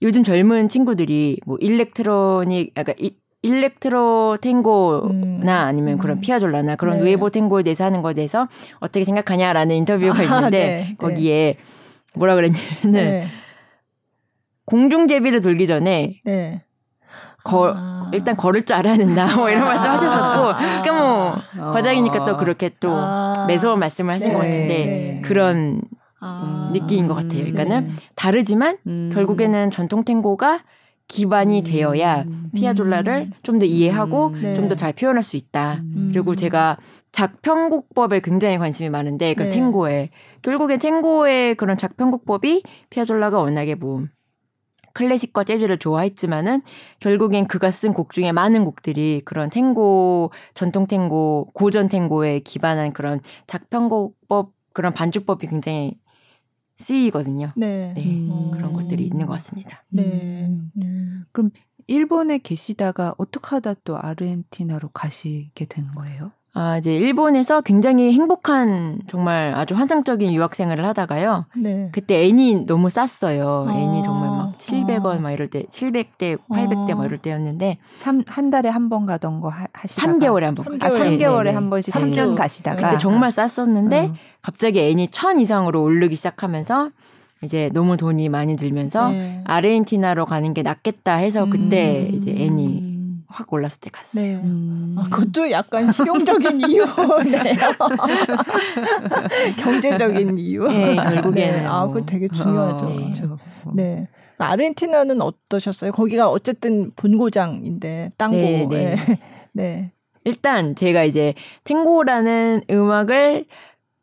[0.01, 5.67] 요즘 젊은 친구들이 뭐 일렉트로닉 약간 이- 일렉트로 탱고나 음.
[5.67, 6.21] 아니면 그런 음.
[6.21, 7.03] 피아졸라나 그런 네.
[7.03, 8.47] 누에보 탱고에 대해서 하는 거에 대해서
[8.79, 10.95] 어떻게 생각하냐라는 인터뷰가 아, 있는데 네, 네.
[10.97, 11.55] 거기에
[12.15, 13.27] 뭐라 그랬냐면은 네.
[14.65, 16.63] 공중제비를 돌기 전에 네.
[17.43, 18.09] 거, 아.
[18.13, 20.57] 일단 걸을 줄 알아야 된다 뭐 이런 말씀 하셨었고 아.
[20.81, 20.96] 그러니까
[21.55, 23.45] 뭐 과장이니까 또 그렇게 또 아.
[23.47, 24.33] 매서운 말씀을 하신 네.
[24.33, 25.21] 것 같은데 네.
[25.23, 25.81] 그런
[26.19, 26.71] 아.
[26.73, 27.43] 느낌인 것 같아요.
[27.45, 29.11] 그러니까는 다르지만 음.
[29.13, 30.63] 결국에는 전통 탱고가
[31.07, 32.49] 기반이 되어야 음.
[32.53, 34.41] 피아졸라를 좀 더 이해하고 음.
[34.41, 34.53] 네.
[34.53, 35.81] 좀더 잘 표현할 수 있다.
[35.81, 36.09] 음.
[36.11, 36.77] 그리고 제가
[37.11, 39.49] 작편곡법에 굉장히 관심이 많은데 그 네.
[39.51, 40.09] 탱고에
[40.41, 44.03] 결국엔 탱고의 그런 작편곡법이 피아졸라가 워낙에 뭐
[44.97, 46.63] 클래식과 재즈를 좋아했지만은
[46.99, 53.21] 결국엔 그가 쓴 곡 중에 많은 곡들이 그런 탱고 전통 탱고 고전 탱고에 기반한 그런
[53.45, 55.99] 작편곡법 그런 반주법이 굉장히
[56.77, 57.53] 쓰이거든요.
[57.55, 57.93] 네.
[57.95, 58.51] 네 음.
[58.51, 59.83] 그런 것들이 있는 것 같습니다.
[59.89, 60.47] 네.
[60.47, 60.71] 음.
[60.77, 61.25] 음.
[61.85, 66.31] 일본에 계시다가 어떻게 하다 또 아르헨티나로 가시게 된 거예요?
[66.59, 71.45] 아 이제 일본에서 굉장히 행복한 정말 아주 환상적인 유학 생활을 하다가요.
[71.55, 71.89] 네.
[71.91, 73.67] 그때 애니 너무 쌌어요.
[73.69, 73.73] 아.
[73.73, 78.69] 애니 정말 막 700원 막 이럴 때, 700대, 800대 막 이럴 때였는데 삼, 한 달에
[78.69, 80.65] 한 번 가던 거 하, 하시다가 3개월에 한 번.
[80.65, 81.17] 삼 아, 개월에.
[81.17, 81.69] 3개월에 네, 네, 한 네.
[81.69, 82.35] 번씩 삼 3년 주.
[82.35, 84.13] 가시다가 근데 정말 쌌었는데 어.
[84.41, 86.89] 갑자기 애니 1000 이상으로 오르기 시작하면서
[87.43, 89.43] 이제 너무 돈이 많이 들면서 네.
[89.45, 92.15] 아르헨티나로 가는 게 낫겠다 해서 그때 음.
[92.15, 92.86] 이제 애니
[93.27, 94.23] 확 올랐을 때 갔어요.
[94.23, 94.35] 네.
[94.43, 94.95] 음.
[94.97, 97.55] 아, 그것도 약간 실용적인 이유네요.
[99.57, 100.67] 경제적인 이유.
[100.67, 101.65] 네, 결국에는 네.
[101.65, 101.93] 아, 뭐.
[101.93, 102.85] 그거 되게 중요하죠.
[102.85, 102.95] 어, 네.
[102.95, 103.37] 그렇죠.
[103.73, 104.07] 네.
[104.37, 105.91] 아르헨티나는 어떠셨어요?
[105.91, 108.37] 거기가 어쨌든 본고장인데 땅고.
[108.37, 108.95] 네, 네.
[108.95, 108.95] 네.
[109.51, 109.91] 네.
[110.23, 113.45] 일단 제가 이제 탱고라는 음악을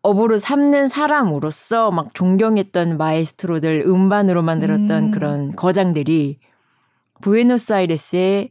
[0.02, 5.10] 업으로 삼는 사람으로서 막 존경했던 마에스트로들 음반으로 만들었던 음.
[5.10, 6.38] 그런 거장들이
[7.22, 8.50] 부에노스아이레스에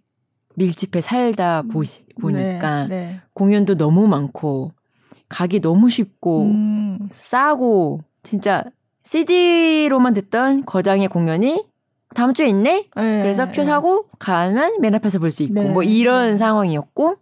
[0.56, 2.96] 밀집해 살다 보시, 보니까 네.
[2.96, 3.22] 네.
[3.34, 4.72] 공연도 너무 많고
[5.30, 7.00] 가기 너무 쉽고 음.
[7.12, 8.64] 싸고 진짜
[9.04, 11.66] CD로만 듣던 거장의 공연이
[12.16, 12.88] 다음 주에 있네?
[12.96, 13.22] 네.
[13.22, 15.70] 그래서 표 사고 가면 맨 앞에서 볼 수 있고 네.
[15.70, 16.38] 뭐 이런 네.
[16.38, 17.16] 상황이었고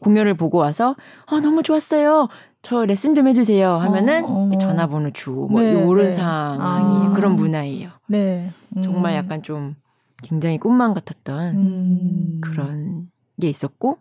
[0.00, 0.94] 공연을 보고 와서
[1.26, 2.28] 아 너무 좋았어요.
[2.60, 4.58] 저 레슨 좀 해주세요 하면은 어, 어.
[4.58, 6.10] 전화번호 주고 뭐 네, 요런 네.
[6.10, 7.10] 상황이에요.
[7.10, 7.12] 아.
[7.14, 7.90] 그런 문화예요.
[8.06, 8.50] 네.
[8.76, 8.82] 음.
[8.82, 9.74] 정말 약간 좀
[10.22, 12.40] 굉장히 꿈만 같았던 음.
[12.40, 13.10] 그런
[13.40, 13.98] 게 있었고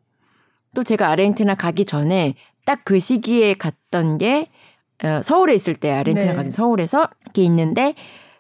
[0.74, 4.50] 또 제가 아르헨티나 가기 전에 딱 그 시기에 갔던 게
[5.04, 6.36] 어, 서울에 있을 때 아르헨티나 네.
[6.36, 7.96] 가기 서울에서 이게 있는데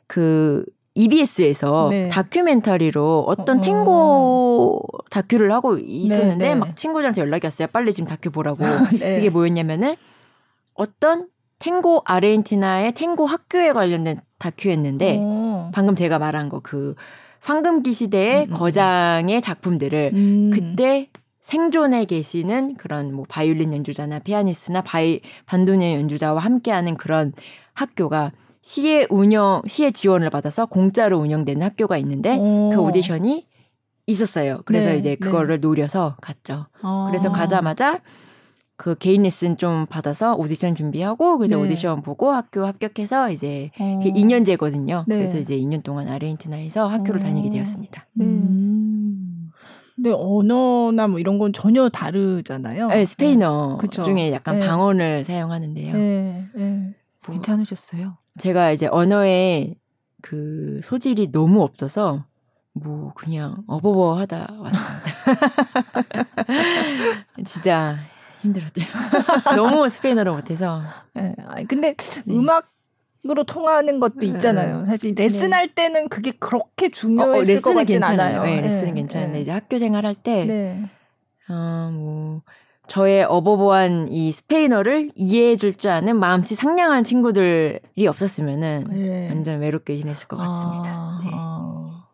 [0.05, 0.65] 그
[0.95, 2.09] EBS에서 네.
[2.09, 3.61] 다큐멘터리로 어떤 어.
[3.61, 6.55] 탱고 다큐를 하고 있었는데 네, 네.
[6.55, 7.67] 막 친구들한테 연락이 왔어요.
[7.67, 8.65] 빨리 지금 다큐 보라고.
[8.99, 9.19] 네.
[9.19, 9.95] 이게 뭐였냐면은
[10.73, 11.27] 어떤
[11.59, 15.71] 탱고 아르헨티나의 탱고 학교에 관련된 다큐였는데 어.
[15.73, 16.95] 방금 제가 말한 거그
[17.41, 18.57] 황금기 시대의 음, 음, 음.
[18.57, 20.51] 거장의 작품들을 음.
[20.53, 21.09] 그때
[21.41, 27.31] 생존해 계시는 그런 뭐 바이올린 연주자나 피아니스트나 바이 반도네 연주자와 함께하는 그런
[27.73, 32.71] 학교가 시의 운영 시의 지원을 받아서 공짜로 운영되는 학교가 있는데 어.
[32.73, 33.45] 그 오디션이
[34.07, 34.61] 있었어요.
[34.65, 35.15] 그래서 네, 이제 네.
[35.15, 36.65] 그거를 노려서 갔죠.
[36.81, 37.07] 어.
[37.09, 38.01] 그래서 가자마자
[38.77, 41.63] 그 개인 레슨 좀 받아서 오디션 준비하고 그래서 네.
[41.63, 43.99] 오디션 보고 학교 합격해서 이제 어.
[44.01, 45.03] 그게 2년제거든요.
[45.07, 45.15] 네.
[45.15, 47.23] 그래서 이제 2년 동안 아르헨티나에서 학교를 어.
[47.23, 48.05] 다니게 되었습니다.
[48.13, 48.25] 네.
[48.25, 49.51] 음.
[49.95, 52.89] 근데 언어나 뭐 이런 건 전혀 다르잖아요.
[52.89, 54.03] 네, 스페인어 그쵸.
[54.03, 54.67] 중에 약간 네.
[54.67, 55.93] 방언을 사용하는데요.
[55.93, 56.45] 네.
[56.53, 56.93] 네.
[57.25, 58.15] 뭐 괜찮으셨어요?
[58.37, 59.73] 제가 이제 언어에
[60.21, 62.25] 그 소질이 너무 없어서
[62.73, 65.03] 뭐 그냥 어버버 하다 왔습니다.
[67.43, 67.97] 진짜
[68.47, 68.85] 힘들었대요.
[69.55, 70.81] 너무 스페인어를 못해서.
[71.13, 71.35] 네.
[71.67, 72.23] 근데 네.
[72.33, 72.69] 음악
[73.29, 74.85] 으로 통하는 것도 있잖아요.
[74.85, 78.41] 사실 레슨할 때는 그게 그렇게 어, 어, 중요했을 것 같진 괜찮아요.
[78.41, 78.55] 않아요.
[78.55, 80.83] 네, 레슨은 괜찮은데 이제 학교 생활할 때 네.
[81.49, 82.41] 어, 뭐
[82.87, 89.27] 저의 어버버한 이 스페인어를 이해해 줄 줄 아는 마음씨 상냥한 친구들이 없었으면은 네.
[89.29, 90.83] 완전 외롭게 지냈을 것 같습니다.
[90.85, 91.29] 아, 네.
[91.33, 92.05] 아.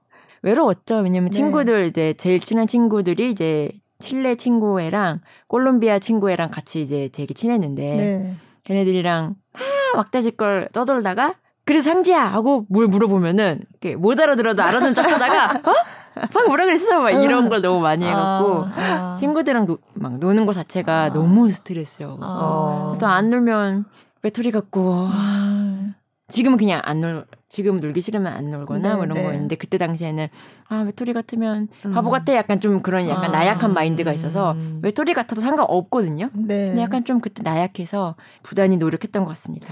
[0.41, 0.95] 외로웠죠.
[0.97, 1.36] 왜냐면 네.
[1.36, 3.71] 친구들 이제 제일 친한 친구들이 이제
[4.03, 8.35] 칠레 친구애랑 콜롬비아 친구애랑 같이 이제 되게 친했는데 네.
[8.65, 13.61] 걔네들이랑 막 왁자질 걸 떠돌다가 그래서 상지야 하고 뭘 물어보면은
[13.97, 15.73] 못 알아들어도 알아듣는 척하다가 어?
[16.15, 16.99] 방금 뭐라 그랬어?
[16.99, 19.17] 막 이런 걸 너무 많이 해갖고 아, 아.
[19.19, 21.13] 친구들이랑 노, 막 노는 것 자체가 아.
[21.13, 22.17] 너무 스트레스요.
[22.21, 22.97] 아.
[22.99, 23.85] 또안 놀면
[24.21, 25.93] 외톨이 같고 아.
[26.30, 29.24] 지금은 그냥 안 놀, 지금 놀기 싫으면 안 놀거나 네, 뭐 이런 네.
[29.24, 30.30] 거였는데 그때 당시에는
[30.69, 31.93] 아 외톨이 같으면 음.
[31.93, 33.39] 바보 같아 약간 좀 그런 약간 아.
[33.39, 34.80] 나약한 마인드가 있어서 음.
[34.82, 36.30] 외톨이 같아도 상관없거든요.
[36.34, 36.69] 네.
[36.71, 39.67] 근데 약간 좀 그때 나약해서 부단히 노력했던 것 같습니다.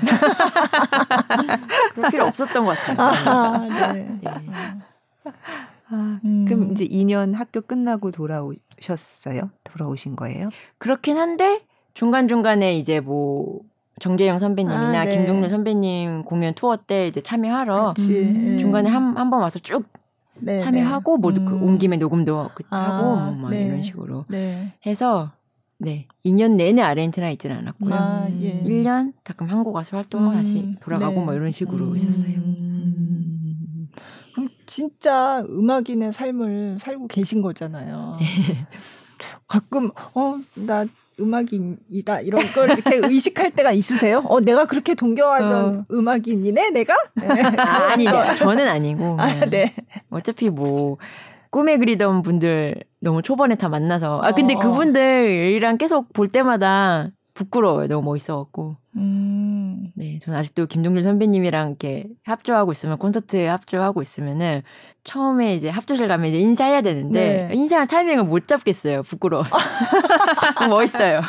[1.96, 2.98] 그럴 필요 없었던 것 같아요.
[3.00, 4.20] 아, 네.
[4.22, 4.32] 네.
[5.90, 6.46] 아, 음.
[6.48, 9.52] 그럼 이제 2년 학교 끝나고 돌아오셨어요?
[9.64, 10.50] 돌아오신 거예요?
[10.80, 11.62] 그렇긴 한데
[11.94, 13.60] 중간 중간에 이제 뭐
[14.02, 15.16] 정재영 선배님이나 아, 네.
[15.16, 18.54] 김동률 선배님 공연 투어 때 이제 참여하러 같이, 음.
[18.56, 18.58] 예.
[18.58, 19.86] 중간에 한 한 번 와서 쭉
[20.36, 21.44] 네, 참여하고 뭐 네.
[21.46, 21.64] 그 음.
[21.64, 23.66] 온 김에 녹음도 그- 아, 하고 뭐, 뭐 네.
[23.68, 24.74] 이런 식으로 네.
[24.86, 25.32] 해서
[25.78, 27.94] 네 2년 내내 아르헨티나에 있지는 않았고요.
[27.94, 28.40] 아, 음.
[28.42, 28.64] 예.
[28.64, 31.26] 1년 잠깐 한국 가서 활동하고 음, 다시 돌아가고 네.
[31.26, 31.96] 뭐 이런 식으로 음.
[31.96, 32.34] 있었어요.
[32.38, 33.88] 음.
[34.34, 38.18] 그럼 진짜 음악인의 삶을 살고 계신 거잖아요.
[38.20, 38.68] 네.
[39.48, 40.86] 가끔 어 나
[41.22, 44.24] 음악인이다 이런 걸 이렇게 의식할 때가 있으세요?
[44.26, 45.86] 어 내가 그렇게 동경하던 어.
[45.92, 46.96] 음악인이네 내가?
[47.16, 47.42] 네.
[47.58, 49.74] 아, 아니 네, 저는 아니고 아, 그냥 네.
[50.10, 50.98] 어차피 뭐
[51.52, 54.60] 꿈에 그리던 분들 너무 초반에 다 만나서 아 근데 어.
[54.60, 57.10] 그분들이랑 계속 볼 때마다
[57.42, 57.88] 부끄러워요.
[57.88, 58.78] 너무 멋있어갖고.
[58.98, 59.92] 음.
[59.96, 64.62] 네, 저는 아직도 김동률 선배님이랑 이렇게 합주하고 있으면 콘서트에 합주하고 있으면은
[65.04, 67.56] 처음에 이제 합주실 가면 이제 인사해야 되는데 네.
[67.56, 69.02] 인사할 타이밍을 못 잡겠어요.
[69.04, 69.44] 부끄러워.
[70.70, 71.22] 멋있어요.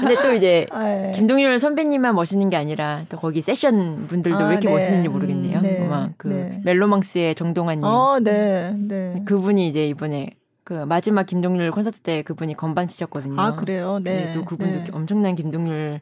[0.00, 1.12] 근데 또 이제 아, 예.
[1.14, 4.74] 김동률 선배님만 멋있는 게 아니라 또 거기 세션 분들도 아, 왜 이렇게 네.
[4.74, 5.58] 멋있는지 모르겠네요.
[5.58, 6.60] 음, 네, 아마 그 네.
[6.64, 9.22] 멜로망스의 정동환님 어, 네, 네.
[9.26, 10.30] 그분이 이제 이번에
[10.64, 13.40] 그 마지막 김동률 콘서트 때 그분이 건반 치셨거든요.
[13.40, 14.26] 아 그래요, 네.
[14.26, 14.90] 네, 또 그분도 네.
[14.92, 16.00] 엄청난 김동률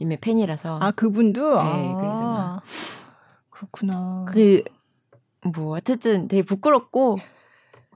[0.00, 2.62] 님의 팬이라서 아 그분도 아, 네, 그래서
[3.50, 4.26] 그렇구나.
[4.28, 4.62] 그
[5.44, 7.18] 뭐 어쨌든 되게 부끄럽고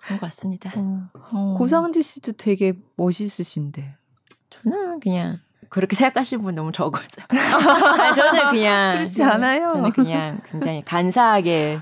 [0.01, 0.73] 그런 것 같습니다.
[0.77, 1.09] 어.
[1.33, 1.55] 어.
[1.57, 3.97] 고상지 씨도 되게 멋있으신데.
[4.51, 5.39] 저는 그냥
[5.69, 7.23] 그렇게 생각하시는 분 너무 적어서.
[8.15, 9.75] 저는 그냥 그렇지 않아요.
[9.75, 11.81] 저는 그냥 굉장히 간사하게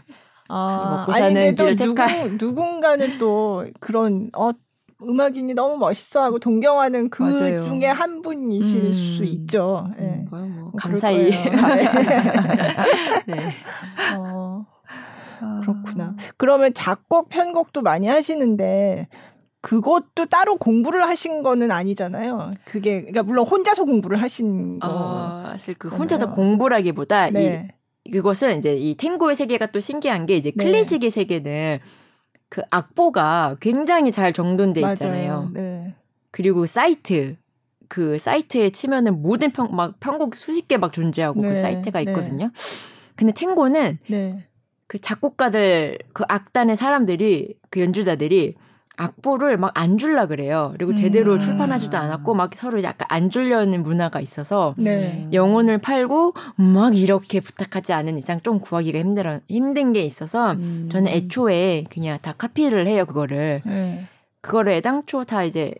[0.49, 1.97] 아, 먹고 아니, 사는 근데 또 누군,
[2.40, 4.51] 누군가는 또 그런 어
[5.03, 7.64] 음악인이 너무 멋있어 하고 동경하는 그 맞아요.
[7.64, 8.92] 중에 한 분이실 음.
[8.92, 9.90] 수 있죠.
[9.99, 10.03] 예.
[10.03, 10.24] 음.
[10.24, 11.90] 그걸 뭐 감사히 거예요.
[13.26, 13.51] 네.
[14.16, 14.64] 어,
[15.40, 15.61] 아.
[15.61, 16.14] 그렇구나.
[16.36, 19.09] 그러면 작곡 편곡도 많이 하시는데
[19.61, 22.53] 그것도 따로 공부를 하신 거는 아니잖아요.
[22.64, 24.88] 그게 그러니까 물론 혼자서 공부를 하신 거.
[24.88, 25.88] 어, 사실 그.
[25.88, 27.68] 혼자서 공부라기보다 네.
[27.70, 30.64] 이 그것은 이제 이 탱고의 세계가 또 신기한 게 이제 네.
[30.64, 31.78] 클래식의 세계는
[32.48, 35.32] 그 악보가 굉장히 잘 정돈돼 있잖아요.
[35.32, 35.50] 맞아요.
[35.55, 35.94] 네.
[36.30, 37.36] 그리고 사이트
[37.88, 42.11] 그 사이트에 치면은 모든 편, 막 편곡 수십 개 막 존재하고 네, 그 사이트가 네.
[42.11, 42.50] 있거든요.
[43.16, 44.46] 근데 탱고는 네.
[44.86, 48.55] 그 작곡가들 그 악단의 사람들이 그 연주자들이
[48.97, 50.70] 악보를 막 안 줄라 그래요.
[50.74, 51.40] 그리고 제대로 음.
[51.40, 55.28] 출판하지도 않았고 막 서로 약간 안 줄려는 문화가 있어서 네.
[55.32, 60.88] 영혼을 팔고 막 이렇게 부탁하지 않은 이상 좀 구하기가 힘들어 힘든 게 있어서 음.
[60.92, 64.07] 저는 애초에 그냥 다 카피를 해요 그거를 네.
[64.40, 65.74] 그거를 애당초 다 이제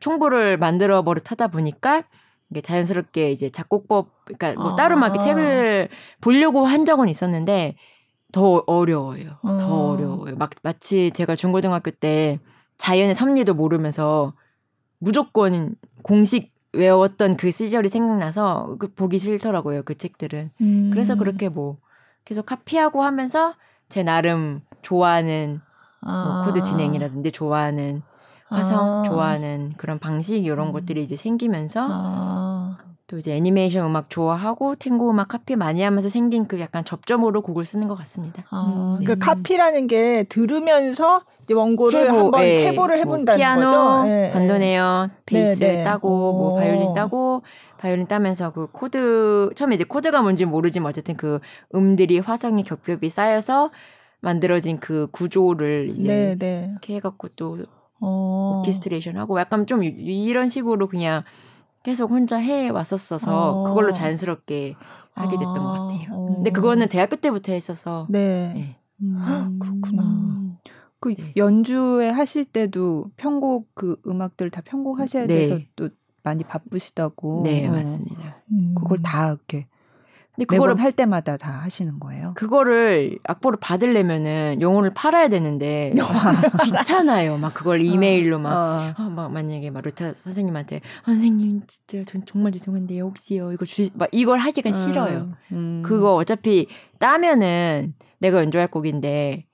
[0.00, 2.02] 총보를 만들어 버릇하다 보니까
[2.50, 4.76] 이게 자연스럽게 이제 작곡법 그러니까 뭐 아.
[4.76, 5.88] 따로 막 책을
[6.20, 7.76] 보려고 한 적은 있었는데
[8.32, 9.38] 더 어려워요.
[9.42, 9.92] 더 어.
[9.92, 10.36] 어려워요.
[10.36, 12.40] 막 마치 제가 중고등학교 때
[12.78, 14.32] 자연의 섭리도 모르면서
[14.98, 19.82] 무조건 공식 외웠던 그 시절이 생각나서 그 보기 싫더라고요.
[19.82, 20.50] 그 책들은.
[20.60, 20.90] 음.
[20.90, 21.76] 그래서 그렇게 뭐
[22.24, 23.54] 계속 카피하고 하면서
[23.88, 25.60] 제 나름 좋아하는
[26.00, 26.44] 뭐 아.
[26.46, 28.02] 코드 진행이라든지 좋아하는
[28.48, 29.02] 화성 아.
[29.04, 30.72] 좋아하는 그런 방식 이런 음.
[30.72, 32.78] 것들이 이제 생기면서 아.
[33.12, 37.66] 또 이제 애니메이션 음악 좋아하고 탱고 음악 카피 많이 하면서 생긴 그 약간 접점으로 곡을
[37.66, 38.42] 쓰는 것 같습니다.
[38.48, 39.04] 아, 음.
[39.04, 44.08] 그 카피라는 게 들으면서 이제 원고를 한번 예, 체보를 뭐 해본다는 피아노, 거죠.
[44.08, 44.30] 예, 예.
[44.30, 45.84] 반도네온, 베이스 네, 네.
[45.84, 46.54] 따고 뭐 오.
[46.54, 47.42] 바이올린 따고
[47.76, 51.38] 바이올린 따면서 그 코드 처음에 이제 코드가 뭔지 모르지만 어쨌든 그
[51.74, 53.72] 음들이 화성의 겹겹이 쌓여서
[54.20, 56.68] 만들어진 그 구조를 이제 네, 네.
[56.70, 57.58] 이렇게 해갖고 또
[58.00, 58.60] 어.
[58.60, 61.24] 오케스트레이션 하고 약간 좀 이- 이런 식으로 그냥
[61.82, 63.64] 계속 혼자 해 왔었어서 어.
[63.64, 64.74] 그걸로 자연스럽게
[65.14, 66.08] 하게 됐던 것 아, 같아요.
[66.12, 66.26] 어.
[66.34, 68.52] 근데 그거는 대학교 때부터 했어서 네.
[68.54, 68.76] 네.
[69.02, 69.58] 음.
[69.58, 70.58] 그렇구나.
[71.00, 71.32] 그 네.
[71.36, 75.38] 연주회 하실 때도 편곡 그 음악들 다 편곡하셔야 네.
[75.38, 75.88] 돼서 또
[76.22, 77.42] 많이 바쁘시다고.
[77.44, 77.72] 네 어.
[77.72, 78.42] 맞습니다.
[78.52, 78.74] 음.
[78.76, 79.66] 그걸 다 이렇게
[80.34, 82.32] 근데 그거를 할 때마다 다 하시는 거예요.
[82.36, 85.92] 그거를 악보를 받으려면은 영혼을 팔아야 되는데
[86.64, 87.36] 귀찮아요.
[87.36, 88.94] 막 그걸 이메일로 막 어.
[88.96, 94.08] 아, 막 만약에 막 루타 선생님한테 선생님 진짜 전 정말 죄송한데 혹시요 이거 주시 막
[94.10, 95.32] 이걸 하기가 싫어요.
[95.52, 95.82] 음.
[95.84, 96.66] 그거 어차피
[96.98, 99.44] 따면은 내가 연주할 곡인데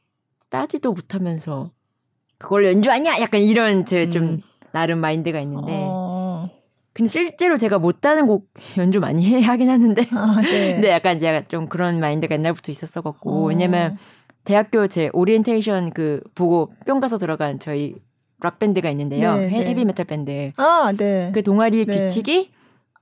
[0.49, 1.73] 따지도 못하면서
[2.39, 4.41] 그걸 연주하냐 약간 이런 제좀 음.
[4.73, 6.08] 나름 mind가 있는데 어.
[6.99, 10.73] 근데 실제로 제가 못 따는 곡 연주 많이 해 하긴 하는데 아, 네.
[10.75, 13.47] 근데 약간 제가 좀 그런 mind가 옛날부터 있었어 갖고 어.
[13.47, 13.97] 왜냐면
[14.43, 17.95] 대학교 제 오리엔테이션 그 보고 뿅 가서 들어간 저희
[18.41, 19.35] rock 밴드가 있는데요.
[19.37, 19.67] 네, 헤- 네.
[19.71, 20.51] 헤비 메탈 밴드.
[20.57, 21.31] 아, 네.
[21.33, 21.99] 그 동아리의 네.
[22.01, 22.51] 규칙이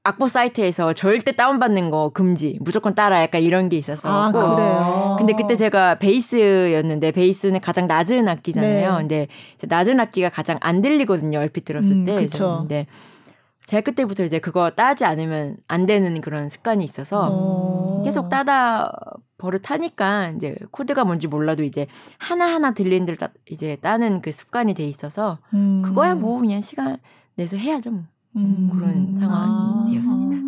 [0.02, 2.58] 악보 사이트에서 절대 다운받는 거 금지.
[2.60, 4.08] 무조건 따라 약간 이런 게 있어서.
[4.08, 4.56] 아, 갖고.
[4.56, 5.14] 그래요.
[5.18, 8.92] 근데 그때 제가 베이스였는데 베이스는 가장 낮은 악기잖아요.
[8.92, 8.96] 네.
[8.98, 9.26] 근데
[9.66, 11.38] 낮은 악기가 가장 안 들리거든요.
[11.38, 12.14] 얼핏 들었을 음, 때.
[12.16, 12.58] 그쵸.
[12.60, 12.86] 근데
[13.66, 18.02] 제가 그때부터 이제 그거 따지 않으면 안 되는 그런 습관이 있어서 어.
[18.04, 18.92] 계속 따다
[19.38, 21.86] 버릇하니까 이제 코드가 뭔지 몰라도 이제
[22.18, 25.82] 하나하나 들리는 데를 따, 이제 따는 그 습관이 돼 있어서 음.
[25.82, 26.98] 그거야 뭐 그냥 시간
[27.34, 27.90] 내서 해야죠.
[27.90, 28.04] 뭐.
[28.36, 28.70] 음.
[28.72, 30.46] 그런 상황이 되었습니다.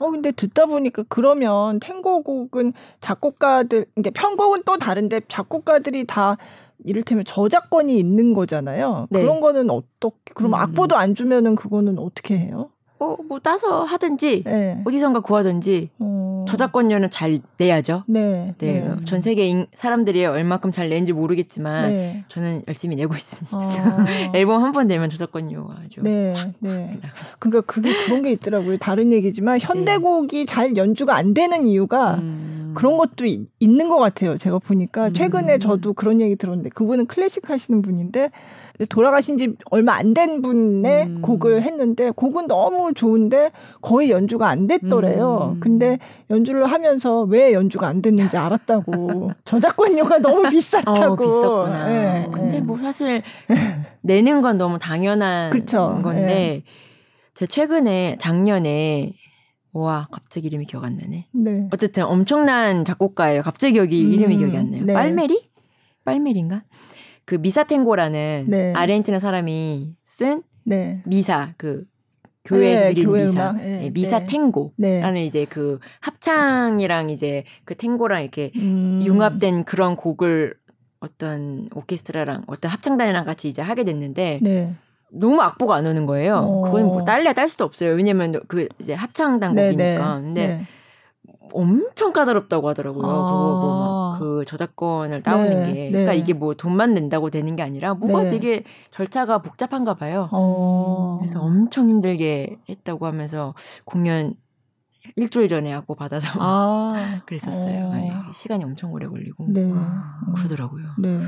[0.00, 6.36] 어 근데 듣다 보니까 그러면 탱고곡은 작곡가들 이게 편곡은 또 다른데 작곡가들이 다
[6.88, 9.06] 이를테면 저작권이 있는 거잖아요.
[9.10, 9.20] 네.
[9.22, 10.54] 그런 거는 어떻게 그럼 음.
[10.54, 12.70] 악보도 안 주면은 그거는 어떻게 해요?
[13.00, 14.82] 어, 뭐 따서 하든지 네.
[14.84, 16.44] 어디선가 구하든지 어.
[16.48, 18.02] 저작권료는 잘 내야죠.
[18.08, 18.54] 네.
[18.58, 18.96] 네, 네.
[19.04, 22.24] 전 세계 인- 사람들이 얼마큼 잘 내는지 모르겠지만 네.
[22.28, 23.56] 저는 열심히 내고 있습니다.
[23.56, 23.68] 어.
[24.34, 26.98] 앨범 한 번 내면 저작권료가 아주 네, 네.
[27.38, 28.78] 그러니까 그게 그런 게 있더라고요.
[28.78, 32.57] 다른 얘기지만 현대곡이 잘 연주가 안 되는 이유가 음.
[32.74, 34.36] 그런 것도 이- 있는 것 같아요.
[34.36, 35.12] 제가 보니까 음.
[35.14, 38.30] 최근에 저도 그런 얘기 들었는데 그분은 클래식 하시는 분인데
[38.88, 41.22] 돌아가신 지 얼마 안 된 분의 음.
[41.22, 43.50] 곡을 했는데 곡은 너무 좋은데
[43.80, 45.52] 거의 연주가 안 됐더래요.
[45.56, 45.60] 음.
[45.60, 45.98] 근데
[46.30, 49.32] 연주를 하면서 왜 연주가 안 됐는지 알았다고.
[49.44, 51.12] 저작권료가 너무 비쌌다고.
[51.12, 51.90] 어, 비쌌구나.
[52.24, 52.60] 예, 근데 예.
[52.60, 53.22] 뭐 사실
[54.02, 56.00] 내는 건 너무 당연한 그쵸.
[56.02, 56.62] 건데
[57.34, 59.12] 제 최근에 작년에
[59.72, 61.28] 와 갑자기 이름이 기억 안 나네.
[61.32, 61.68] 네.
[61.72, 63.42] 어쨌든 엄청난 작곡가예요.
[63.42, 64.84] 갑자기 여기 음, 이름이 기억이 안 나요.
[64.84, 64.92] 네.
[64.92, 65.50] 빨메리?
[66.04, 66.64] 빨메리인가?
[67.24, 68.72] 그 미사탱고라는 네.
[68.74, 71.02] 아르헨티나 사람이 쓴 네.
[71.04, 71.84] 미사 그
[72.44, 73.52] 교회에서 네, 드리는 교회 미사.
[73.52, 74.26] 네, 네, 미사 네.
[74.26, 75.26] 탱고라는 네.
[75.26, 79.00] 이제 그 합창이랑 이제 그 탱고랑 이렇게 음.
[79.02, 80.54] 융합된 그런 곡을
[81.00, 84.74] 어떤 오케스트라랑 어떤 합창단이랑 같이 이제 하게 됐는데 네.
[85.12, 86.36] 너무 악보가 안 오는 거예요.
[86.36, 86.62] 어.
[86.62, 87.92] 그건 뭐 딸래야 딸 수도 없어요.
[87.92, 90.16] 왜냐면 그 이제 합창단 네, 곡이니까.
[90.16, 90.22] 네.
[90.22, 90.66] 근데 네.
[91.52, 93.06] 엄청 까다롭다고 하더라고요.
[93.06, 93.08] 아.
[93.08, 95.72] 그거 뭐막그 저작권을 따오는 네, 게.
[95.72, 95.90] 네.
[95.90, 98.30] 그러니까 이게 뭐 돈만 낸다고 되는 게 아니라 뭐가 네.
[98.30, 100.28] 되게 절차가 복잡한가 봐요.
[100.32, 101.18] 어.
[101.20, 103.54] 그래서 엄청 힘들게 했다고 하면서
[103.84, 104.34] 공연
[105.16, 107.22] 일주일 전에 악보 받아서 아.
[107.26, 107.86] 그랬었어요.
[107.86, 107.92] 어.
[107.92, 109.72] 아니, 시간이 엄청 오래 걸리고 네.
[110.36, 110.84] 그러더라고요.
[110.98, 111.18] 네.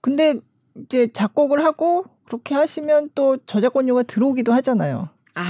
[0.00, 0.40] 근데
[0.76, 5.08] 이제 작곡을 하고 그렇게 하시면 또 저작권료가 들어오기도 하잖아요.
[5.34, 5.44] 아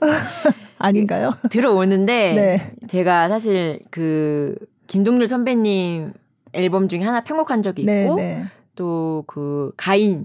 [0.78, 1.32] 아닌가요?
[1.50, 2.86] 들어오는데 네.
[2.88, 4.56] 제가 사실 그
[4.86, 6.12] 김동률 선배님
[6.52, 8.44] 앨범 중에 하나 편곡한 적이 네, 있고 네.
[8.76, 10.24] 또그 가인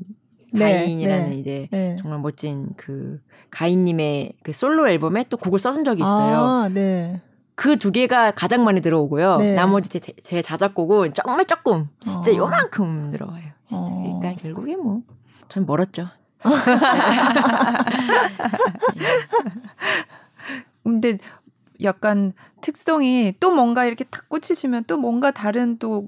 [0.54, 1.36] 네, 가인이라는 네.
[1.38, 1.96] 이제 네.
[2.02, 3.20] 정말 멋진 그
[3.50, 6.38] 가인님의 그 솔로 앨범에 또 곡을 써준 적이 있어요.
[6.38, 7.22] 아, 네.
[7.56, 9.38] 그 두 개가 가장 많이 들어오고요.
[9.38, 9.54] 네.
[9.54, 12.36] 나머지 제, 제- 제 자작곡은 정말 조금, 진짜 어.
[12.36, 13.44] 요만큼 들어와요.
[13.66, 13.92] 진짜.
[13.92, 14.20] 어.
[14.20, 15.02] 그러니까 결국에 뭐,
[15.52, 16.08] 전 멀었죠.
[20.82, 21.18] 근데
[21.84, 26.08] 약간 특성이 또 뭔가 이렇게 탁 꽂히시면 또 뭔가 다른 또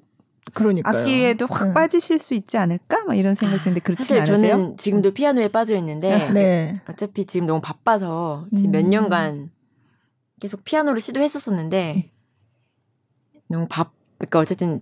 [0.54, 1.02] 그러니까요.
[1.02, 1.74] 악기에도 확 네.
[1.74, 3.04] 빠지실 수 있지 않을까?
[3.04, 4.56] 막 이런 생각 드는데 그렇지 사실 않으세요?
[4.56, 6.82] 저는 지금도 피아노에 빠져 있는데, 네.
[6.88, 8.92] 어차피 지금 너무 바빠서 지금 몇 음.
[8.92, 9.52] 년간
[10.40, 12.12] 계속 피아노를 시도했었었는데,
[13.50, 14.80] 너무 바, 그러니까 어쨌든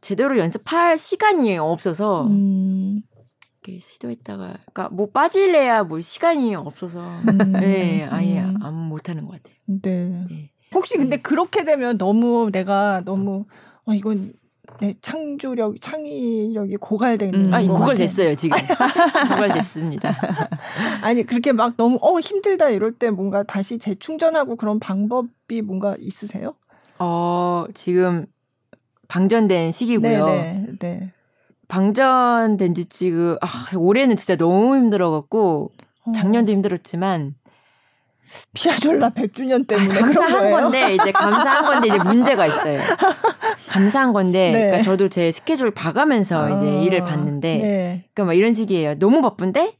[0.00, 3.02] 제대로 연습할 시간이 없어서, 음.
[3.70, 7.52] 이렇게 시도했다가, 그러니까 뭐 빠질래야 뭐 시간이 없어서, 음.
[7.60, 8.54] 네, 아예 음.
[8.60, 9.54] 안 못하는 것 같아요.
[9.66, 10.26] 네.
[10.28, 10.50] 네.
[10.74, 13.44] 혹시 근데 그렇게 되면 너무 내가 너무
[13.84, 14.32] 어 이건
[14.80, 17.54] 내 창조력, 창의력이 고갈되는 음.
[17.54, 18.06] 아니 것 그걸 같아요.
[18.06, 18.56] 됐어요 지금.
[19.28, 20.12] 그걸 됐습니다.
[21.02, 26.54] 아니 그렇게 막 너무 어 힘들다 이럴 때 뭔가 다시 재충전하고 그런 방법이 뭔가 있으세요?
[27.00, 28.26] 어 지금
[29.08, 30.24] 방전된 시기고요.
[30.26, 31.12] 네, 네, 네.
[31.70, 35.70] 방전된 지 지금 아, 올해는 진짜 너무 힘들어갖고
[36.04, 37.34] 어, 작년도 힘들었지만
[38.54, 40.50] 피아졸라 100주년 때문에 그런 감사한?
[40.50, 42.80] 건데 이제 감사한 건데 이제 문제가 있어요.
[43.70, 44.60] 감사한 건데 네.
[44.60, 48.04] 그러니까 저도 제 스케줄 봐가면서 이제 아, 일을 봤는데 네.
[48.12, 48.98] 그러니까 막 이런 식이에요.
[48.98, 49.74] 너무 바쁜데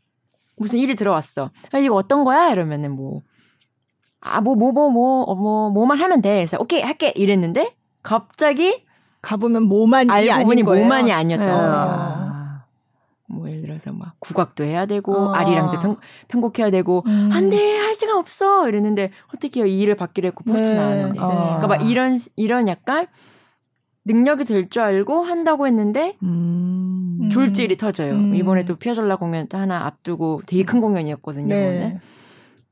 [0.56, 1.50] 무슨 일이 들어왔어.
[1.72, 2.50] 아, 이거 어떤 거야?
[2.50, 3.22] 이러면은 뭐
[4.20, 6.36] 아, 뭐, 뭐, 뭐, 뭐, 뭐, 뭐만 하면 돼.
[6.36, 7.10] 그래서, 오케이, 할게.
[7.16, 8.84] 이랬는데, 갑자기,
[9.22, 10.84] 가보면 뭐만이 알고 보니 거예요.
[10.86, 11.52] 뭐만이 아니었던 네.
[11.54, 12.64] 아.
[13.32, 15.32] 뭐, 예를 들어서, 막, 국악도 해야 되고, 어.
[15.32, 17.30] 아리랑도 편, 편곡해야 되고, 음.
[17.32, 18.68] 안 돼, 할 시간 없어.
[18.68, 20.74] 이랬는데, 어떻게 이 일을 받기로 했고, 포트 네.
[20.74, 21.20] 나왔는데.
[21.20, 21.28] 아.
[21.58, 23.06] 그러니까 막 이런, 이런 약간,
[24.04, 27.18] 능력이 될 줄 알고 한다고 했는데, 음.
[27.20, 27.30] 음.
[27.30, 28.14] 졸지일이 터져요.
[28.14, 28.34] 음.
[28.34, 31.54] 이번에 또 피아졸라 공연 또 하나 앞두고 되게 큰 공연이었거든요.
[31.54, 32.00] 그거는.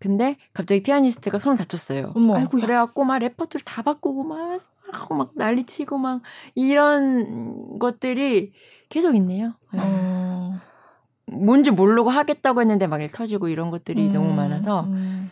[0.01, 0.09] 네.
[0.09, 2.13] 근데 갑자기 피아니스트가 손을 다쳤어요.
[2.15, 2.37] 어머.
[2.37, 2.65] 아이고야.
[2.65, 4.59] 그래갖고 막 레퍼토리 다 바꾸고 막
[4.93, 6.23] 하고 막 난리치고 막
[6.55, 8.53] 이런 것들이
[8.89, 9.55] 계속 있네요.
[9.73, 10.61] 어.
[11.27, 15.31] 뭔지 모르고 하겠다고 했는데 막 일 터지고 이런 것들이 음, 너무 많아서 음.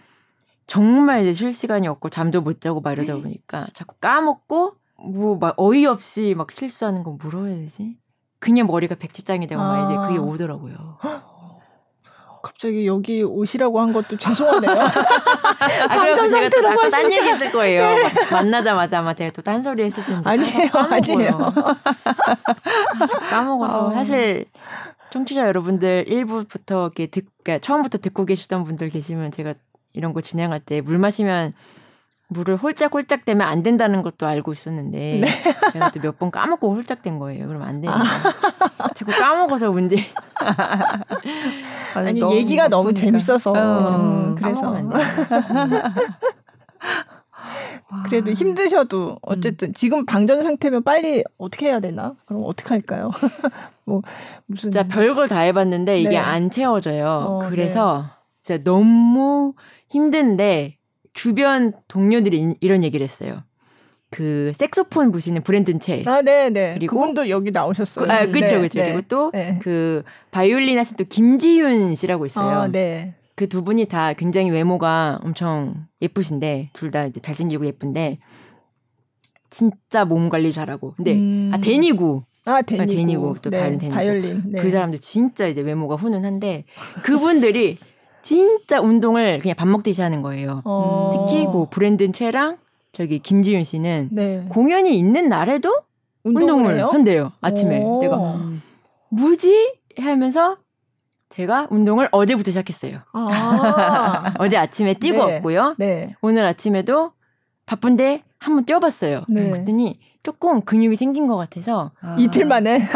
[0.67, 5.55] 정말 이제 쉴 시간이 없고 잠도 못 자고 막 이러다 보니까 자꾸 까먹고 뭐 막
[5.59, 7.97] 어이없이 막 실수하는 건 뭐라고 해야 되지?
[8.41, 10.07] 그냥 머리가 백지장이 되고 막 이제 아.
[10.07, 10.99] 그게 오더라고요.
[12.47, 14.81] 갑자기 여기 오시라고 한 것도 죄송하네요.
[14.81, 17.17] 아, 그래서 제가 또 상태라고 아까 딴 하시니까.
[17.17, 17.83] 얘기 했을 거예요.
[17.83, 20.31] 막 만나자마자 아마 제가 또 딴소리 했을 텐데.
[20.31, 20.71] 아니에요.
[20.73, 21.53] 아니에요.
[23.31, 23.91] 까먹어서.
[23.91, 23.95] 아.
[23.95, 24.47] 사실,
[25.11, 29.55] 청취자 여러분들 1부부터 이렇게 듣, 그러니까 처음부터 듣고 계시던 분들 계시면 제가
[29.93, 31.53] 이런 거 진행할 때 물 마시면
[32.29, 35.29] 물을 홀짝홀짝 대면 안 된다는 것도 알고 있었는데 네.
[35.73, 37.47] 제가 또 몇 번 까먹고 홀짝 된 거예요.
[37.47, 38.01] 그럼 안 되니까.
[38.01, 38.89] 아.
[38.95, 39.97] 자꾸 까먹어서 문제.
[41.95, 43.01] 아니 얘기가 너무 바쁘니까.
[43.07, 43.97] 재밌어서 어.
[43.97, 44.91] 음, 그래서 안.
[47.89, 48.03] 와.
[48.07, 52.15] 그래도 힘드셔도 어쨌든 지금 방전 상태면 빨리 어떻게 해야 되나?
[52.27, 53.13] 그럼 어떻게 할까요?
[53.87, 54.03] 뭐
[54.47, 56.17] 무슨 진짜 별걸 다 해봤는데 이게 네.
[56.17, 57.07] 안 채워져요.
[57.07, 58.07] 어, 그래서
[58.43, 59.55] 진짜 너무
[59.89, 60.76] 힘든데
[61.17, 63.43] 주변 동료들이 이- 이런 얘기를 했어요.
[64.11, 66.05] 그 색소폰 부시는 브랜든 채.
[66.07, 66.75] 아, 네, 네.
[66.75, 68.07] 그리고- 그분도 여기 나오셨어요.
[68.07, 68.61] 그, 아, 그쵸.
[68.61, 68.69] 네.
[68.69, 69.59] 그리고 또 네.
[69.63, 72.57] 그 바이올린 하신 또 김지윤 씨라고 있어요.
[72.57, 73.15] 아, 네.
[73.35, 78.19] 그 두 분이 다 굉장히 외모가 엄청 예쁘신데 둘 다 이제 잘생기고 예쁜데
[79.51, 80.95] 진짜 몸 관리 잘하고.
[80.97, 81.51] 근데 음.
[81.53, 82.87] 아 데니구 아, 데니고.
[82.95, 83.95] 데니고, 또 네, 바이올린 데니고.
[83.97, 84.43] 바이올린.
[84.53, 84.63] 네.
[84.63, 86.65] 그 사람들 진짜 이제 외모가 훈훈한데
[87.03, 87.77] 그분들이
[88.27, 90.61] 진짜 운동을 그냥 밥 먹듯이 하는 거예요.
[90.65, 91.27] 어.
[91.29, 92.57] 특히 뭐 브랜든 최랑
[92.91, 94.45] 저기 김지윤 씨는 네.
[94.49, 95.73] 공연이 있는 날에도
[96.25, 96.93] 운동을, 운동을?
[96.93, 97.31] 한대요.
[97.41, 98.01] 아침에 오.
[98.03, 98.61] 내가 음.
[99.11, 100.57] 뭐지 하면서
[101.29, 102.99] 제가 운동을 어제부터 시작했어요.
[103.13, 104.35] 아.
[104.41, 105.35] 어제 아침에 뛰고 네.
[105.35, 105.77] 왔고요.
[105.79, 106.17] 네.
[106.21, 107.13] 오늘 아침에도
[107.65, 109.23] 바쁜데 한번 뛰어봤어요.
[109.29, 109.51] 네.
[109.51, 112.17] 그랬더니 조금 근육이 생긴 것 같아서 아.
[112.19, 112.81] 이틀 만에.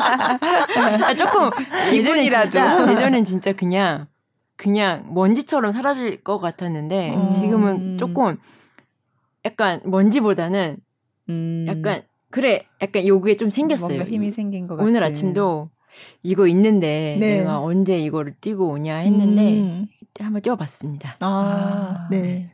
[0.00, 1.50] 아, 조금
[1.92, 2.50] 예전엔 기분이라도.
[2.50, 4.06] 진짜 예전엔 진짜 그냥
[4.56, 7.30] 그냥 먼지처럼 사라질 것 같았는데 음.
[7.30, 8.38] 지금은 조금
[9.44, 10.76] 약간 먼지보다는
[11.30, 11.64] 음.
[11.68, 13.88] 약간 그래 약간 요게 좀 생겼어요.
[13.88, 14.88] 뭔가 힘이 생긴 것 같아요.
[14.88, 15.70] 오늘 아침도
[16.22, 17.38] 이거 있는데 네.
[17.38, 19.86] 내가 언제 이거를 뛰고 오냐 했는데 음.
[20.20, 21.16] 한번 뛰어봤습니다.
[21.20, 22.08] 아, 아.
[22.10, 22.50] 네.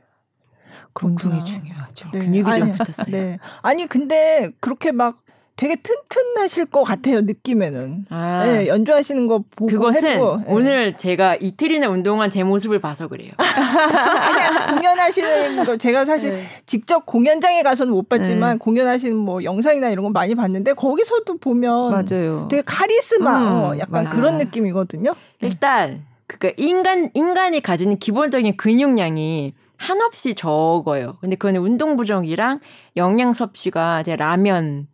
[1.02, 1.44] 운동이 그렇구나.
[1.44, 2.10] 중요하죠.
[2.12, 2.18] 네.
[2.20, 3.10] 근육이 좀 아니, 붙었어요.
[3.10, 3.38] 네.
[3.62, 5.23] 아니 근데 그렇게 막
[5.56, 8.06] 되게 튼튼하실 것 같아요 느낌에는.
[8.10, 10.44] 아, 네, 연주하시는 거 보고 그것은 했고, 네.
[10.48, 13.30] 오늘 제가 이틀이나 운동한 제 모습을 봐서 그래요.
[13.38, 16.44] 그냥 공연하시는 거 제가 사실 네.
[16.66, 18.58] 직접 공연장에 가서는 못 봤지만 네.
[18.58, 22.48] 공연하시는 뭐 영상이나 이런 거 많이 봤는데 거기서도 보면 맞아요.
[22.50, 24.16] 되게 카리스마 음, 어, 약간 맞아.
[24.16, 25.14] 그런 느낌이거든요.
[25.40, 31.16] 일단 그니까 인간 인간이 가지는 기본적인 근육량이 한없이 적어요.
[31.20, 32.58] 근데 그거는 운동 부족이랑
[32.96, 34.88] 영양 섭취가 이제 라면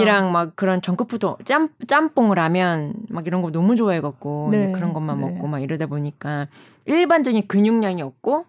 [0.00, 0.30] 이랑 아.
[0.30, 5.20] 막 그런 정크푸드 짬 짬뽕 라면 막 이런 거 너무 좋아해갖고 네, 이제 그런 것만
[5.20, 5.28] 네.
[5.28, 6.46] 먹고 막 이러다 보니까
[6.86, 8.46] 일반적인 근육량이 없고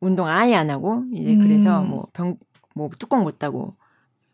[0.00, 1.90] 운동 아예 안 하고 이제 그래서 음.
[1.90, 2.36] 뭐병
[2.74, 3.74] 뭐 뚜껑 못 따고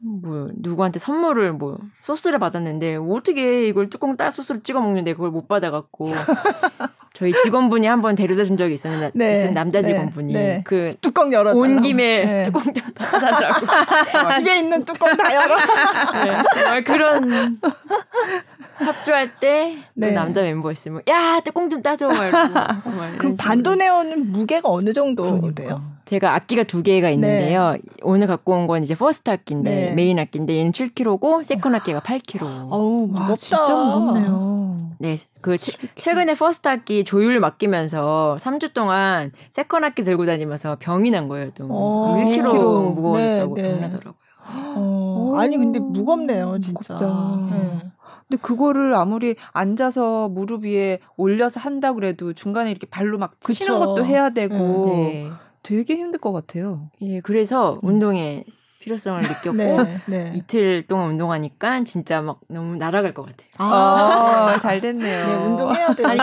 [0.01, 5.49] 뭐 누구한테 선물을 뭐 소스를 받았는데 어떻게 이걸 뚜껑 따 소스를 찍어 먹는데 그걸 못
[5.49, 6.13] 받아갖고
[7.15, 10.63] 저희 직원분이 한번 데려다 준 적이 있었는데 네, 남자 네, 직원분이 네.
[10.65, 12.43] 그온 뚜껑 열어 김에 네.
[12.47, 13.67] 뚜껑 좀 닫아달라고
[14.39, 15.57] 집에 있는 뚜껑 다 열어.
[16.75, 17.59] 네, 그런
[18.77, 20.13] 합주할 때 네.
[20.13, 22.55] 남자 멤버 있으면 야 뚜껑 좀 따줘 막 이러고
[23.19, 23.35] 그럼 식으로.
[23.37, 25.55] 반도네온은 무게가 어느 정도 그러니까.
[25.55, 25.83] 돼요?
[26.09, 27.77] 제가 악기가 두 개가 있는데요.
[28.03, 29.95] 오늘 갖고 온 건 이제 first 악기인데 네.
[29.95, 32.69] 메인 악기인데 얘는 7kg고 second 악기가 8kg.
[32.71, 33.29] 어우 무겁다.
[33.31, 34.91] 와, 진짜 무겁네요.
[35.01, 41.11] 네, 그 최, 최근에 first 악기 조율 맡기면서 3주 동안 second 악기 들고 다니면서 병이
[41.11, 41.51] 난 거예요.
[41.55, 42.95] 또 어, 1kg 1kg.
[42.95, 43.69] 무거워졌다고 네, 네.
[43.75, 44.15] 병나더라고요.
[44.77, 46.95] 어, 아니 근데 무겁네요 진짜.
[47.51, 47.81] 네.
[48.29, 53.65] 근데 그거를 아무리 앉아서 무릎 위에 올려서 한다 그래도 중간에 이렇게 발로 막 그쵸.
[53.65, 54.55] 치는 것도 해야 되고
[54.87, 55.31] 네.
[55.69, 56.91] 되게 힘들 것 같아요.
[57.03, 57.89] 예, 그래서 음.
[57.91, 58.45] 운동의
[58.81, 60.33] 필요성을 느꼈고 네, 네.
[60.35, 63.49] 이틀 동안 운동하니까 진짜 막 너무 날아갈 것 같아요.
[63.59, 65.27] 아, 아, 잘 됐네요.
[65.27, 66.07] 네, 운동해야 돼요.
[66.09, 66.19] 아니,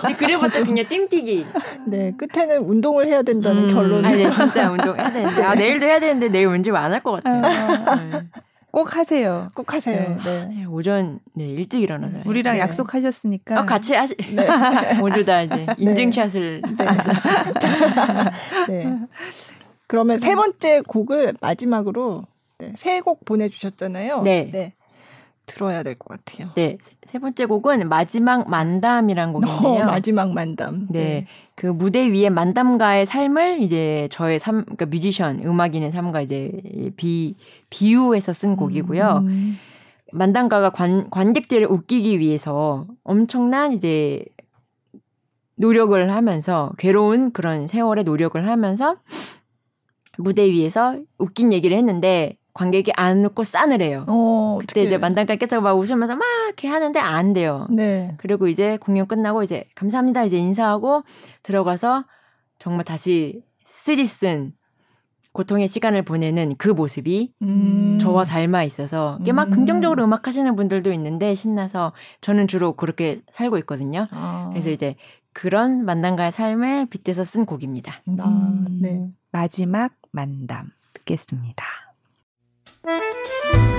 [0.00, 1.46] 근데 그래봤자 그냥 띵뛰기.
[1.86, 3.74] 네, 끝에는 운동을 해야 된다는 음.
[3.74, 4.04] 결론을.
[4.06, 5.42] 아니, 네, 진짜 운동해야 되는데.
[5.44, 7.42] 아, 내일도 해야 되는데 내일 왠지 안 할 것 같아요.
[8.10, 8.26] 네.
[8.70, 9.48] 꼭 하세요.
[9.54, 10.18] 꼭 하세요.
[10.24, 10.46] 네.
[10.46, 12.18] 내일 오전, 네, 일찍 일어나서.
[12.26, 12.60] 우리랑 네.
[12.60, 13.60] 약속하셨으니까.
[13.60, 14.46] 어, 같이 하시, 네.
[15.00, 16.62] 모두 다 이제 인증샷을.
[18.68, 18.98] 네.
[19.86, 22.24] 그러면 세 번째 곡을 마지막으로
[22.58, 24.22] 네, 세곡 보내주셨잖아요.
[24.22, 24.74] 네.
[25.48, 26.50] 들어야 될 것 같아요.
[26.54, 29.86] 네, 세- 세 번째 곡은 마지막 만담이란 어, 곡인데요.
[29.86, 30.86] 마지막 만담.
[30.90, 31.26] 네.
[31.56, 36.52] 그 무대 위에 만담가의 삶을 이제 저의 삶, 그러니까 뮤지션, 음악인의 삶과 이제
[36.96, 37.34] 비,
[37.70, 39.24] 비유해서 쓴 곡이고요.
[39.26, 39.56] 음.
[40.12, 44.24] 만담가가 관, 관객들을 웃기기 위해서 엄청난 이제
[45.56, 48.96] 노력을 하면서 괴로운 그런 세월의 노력을 하면서
[50.16, 54.04] 무대 위에서 웃긴 얘기를 했는데 관객이 안 웃고 싸늘 해요.
[54.08, 54.82] 어, 그때.
[54.82, 57.66] 이제 만담가 깨자고 막 웃으면서 막 이렇게 하는데 안 돼요.
[57.70, 58.14] 네.
[58.18, 61.04] 그리고 이제 공연 끝나고 이제 감사합니다 이제 인사하고
[61.42, 62.04] 들어가서
[62.58, 64.52] 정말 다시 쓰디쓴
[65.32, 67.98] 고통의 시간을 보내는 그 모습이 음.
[68.00, 69.54] 저와 닮아 있어서 이게 막 음.
[69.54, 74.06] 긍정적으로 음악 하시는 분들도 있는데 신나서 저는 주로 그렇게 살고 있거든요.
[74.10, 74.48] 아.
[74.50, 74.96] 그래서 이제
[75.32, 78.02] 그런 만담가의 삶을 빗대서 쓴 곡입니다.
[78.18, 78.78] 아, 음.
[78.82, 79.08] 네.
[79.30, 81.64] 마지막 만담 듣겠습니다.
[82.84, 83.77] Thank you.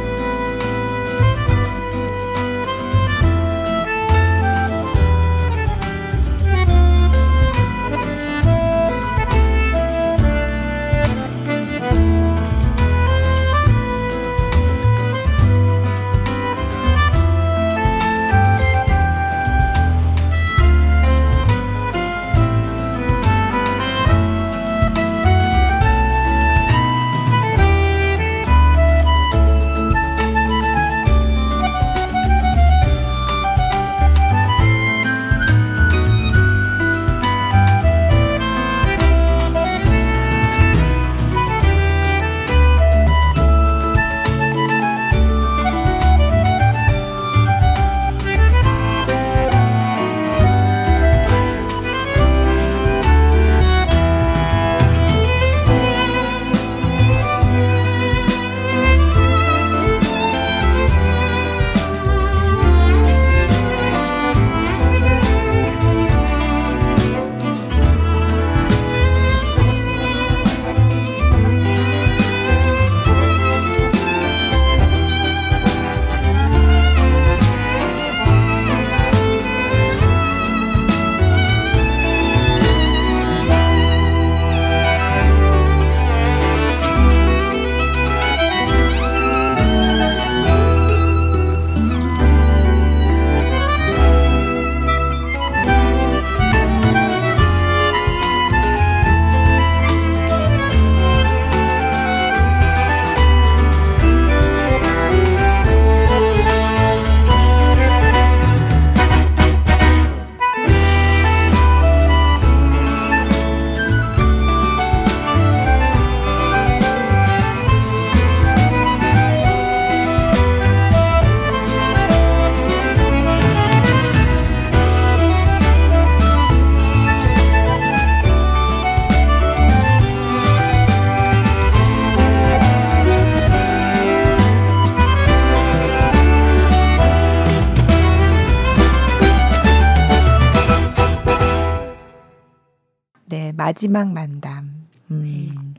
[143.69, 144.87] 마지막 만담.
[145.11, 145.75] 음.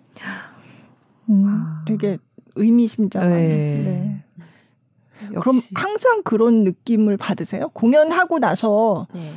[1.29, 1.83] 음, 아.
[1.89, 2.19] 되게
[2.55, 3.31] 의미심장한.
[3.31, 3.43] 네.
[3.85, 4.25] 네.
[5.41, 5.61] 그럼.
[5.75, 7.69] 항상 그런 느낌을 받으세요?
[7.71, 9.33] 공연하고 나서 네.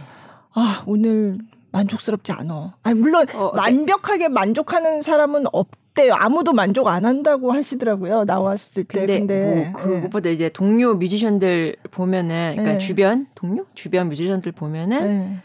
[0.54, 1.40] 아 오늘
[1.72, 2.76] 만족스럽지 않아.
[2.84, 3.60] 아니 물론 어, 네.
[3.60, 6.14] 완벽하게 만족하는 사람은 없 대요.
[6.16, 8.24] 아무도 만족 안 한다고 하시더라고요.
[8.24, 9.00] 나왔을 때.
[9.00, 12.78] 근데, 근데, 뭐 그것보다 이제 동료 뮤지션들 보면은 그러니까 네.
[12.80, 15.44] 주변 동료 주변 뮤지션들 보면은 네.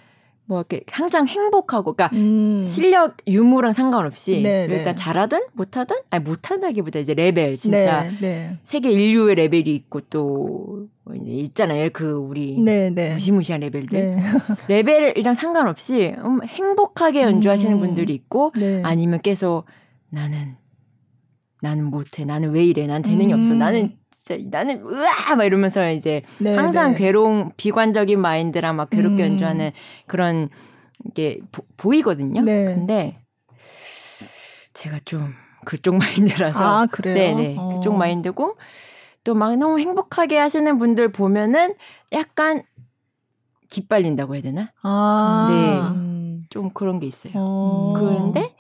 [0.48, 2.64] 뭐 이렇게 항상 행복하고 그러니까 음.
[2.66, 4.94] 실력 유무랑 상관없이 네, 그러니까 네.
[4.94, 8.58] 잘하든 못하든 아니 못한다기보다 이제 레벨 진짜 네, 네.
[8.62, 13.12] 세계 일류의 레벨이 있고 또 이제 있잖아요 그 우리 네, 네.
[13.12, 14.22] 무시무시한 레벨들 네.
[14.68, 17.80] 레벨이랑 상관없이 음, 행복하게 연주하시는 음.
[17.80, 18.80] 분들이 있고 네.
[18.82, 19.66] 아니면 계속
[20.08, 20.56] 나는
[21.60, 23.40] 나는 못해 나는 왜 이래 난 재능이 음.
[23.40, 23.98] 없어 나는
[24.28, 26.98] 진짜 나는 으아 막 이러면서 이제 네, 항상 네.
[26.98, 29.30] 괴로운 비관적인 마인드랑 막 괴롭게 음.
[29.32, 29.70] 연주하는
[30.06, 30.50] 그런
[31.14, 31.40] 게
[31.76, 32.64] 보, 이거든요 네.
[32.64, 33.18] 근데
[34.74, 35.32] 제가 좀
[35.64, 37.14] 그쪽 마인드라서 아 그래요?
[37.14, 37.74] 네네 어.
[37.74, 38.56] 그쪽 마인드고
[39.24, 41.74] 또 막 너무 행복하게 하시는 분들 보면은
[42.12, 42.62] 약간
[43.68, 45.48] 기빨린다고 해야 되나 아.
[45.50, 45.78] 네.
[45.98, 46.44] 음.
[46.50, 47.32] 좀 그런 게 있어요.
[47.36, 47.92] 어.
[47.94, 48.54] 그런데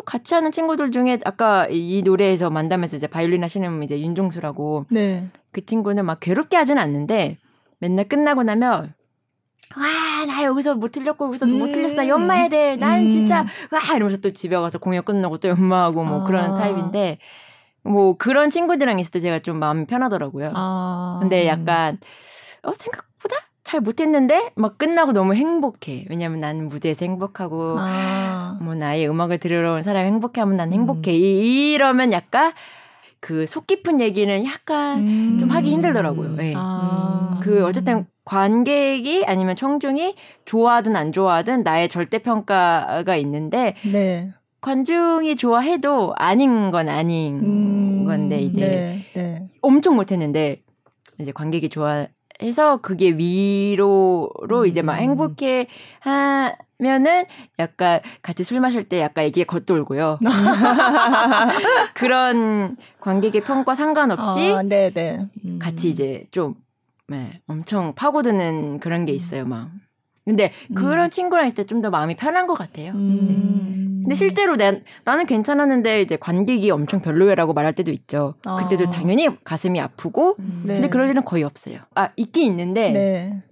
[0.00, 5.28] 또 같이 하는 친구들 중에 아까 이이 노래에서 만담에서 이제 바이올린 하시는 이제 윤종수라고 네.
[5.52, 7.36] 그 친구는 막 괴롭게 하진 않는데
[7.78, 8.94] 맨날 끝나고 나면
[9.76, 11.72] 와, 나 여기서 못 틀렸고, 여기서 못 음.
[11.72, 11.94] 틀렸어.
[11.94, 12.74] 나 연마해야 돼.
[12.74, 13.08] 난 음.
[13.08, 13.94] 진짜, 와!
[13.94, 16.24] 이러면서 또 집에 가서 공연 끝나고 또 연마하고 뭐 아.
[16.24, 17.18] 그런 타입인데,
[17.84, 20.50] 뭐 그런 친구들이랑 있을 때 제가 좀 마음이 편하더라고요.
[20.54, 21.18] 아.
[21.20, 22.00] 근데 약간,
[22.62, 23.09] 어, 생각보다
[23.70, 26.04] 잘 못했는데, 막 끝나고 너무 행복해.
[26.10, 28.58] 왜냐면 나는 무대에서 행복하고, 아.
[28.60, 30.72] 뭐 나의 음악을 들으러 온 사람이 행복해하면 난 음.
[30.72, 31.12] 행복해.
[31.14, 32.50] 이, 이러면 약간
[33.20, 35.36] 그속 깊은 얘기는 약간 음.
[35.38, 36.36] 좀 하기 힘들더라고요.
[36.40, 36.54] 예.
[36.56, 37.38] 아.
[37.44, 40.16] 그 어쨌든 관객이 아니면 청중이
[40.46, 44.32] 좋아하든 안 좋아하든 나의 절대 평가가 있는데 네.
[44.62, 48.04] 관중이 좋아해도 아닌 건 아닌 음.
[48.04, 49.20] 건데 이제 네.
[49.20, 49.48] 네.
[49.62, 50.62] 엄청 못했는데
[51.20, 52.06] 이제 관객이 좋아
[52.42, 54.98] 해서 그게 위로로 이제 막 음.
[55.00, 55.66] 행복해
[56.00, 57.24] 하면은
[57.58, 60.18] 약간 같이 술 마실 때 약간 얘기에 겉돌고요.
[61.94, 64.58] 그런 관객의 평가 상관없이 아.
[65.44, 65.58] 음.
[65.60, 66.54] 같이 이제 좀
[67.10, 69.70] 네, 엄청 파고드는 그런 게 있어요, 막.
[70.30, 72.92] 근데 그런 친구랑 있을 때 좀 더 마음이 편한 것 같아요.
[72.92, 74.00] 음.
[74.02, 78.34] 근데 실제로 내, 나는 괜찮았는데 이제 관객이 엄청 별로야라고 말할 때도 있죠.
[78.44, 78.56] 아.
[78.56, 80.62] 그때도 당연히 가슴이 아프고 음.
[80.66, 80.74] 네.
[80.74, 81.78] 근데 그럴 일은 거의 없어요.
[81.94, 83.42] 아 있긴 있는데 네.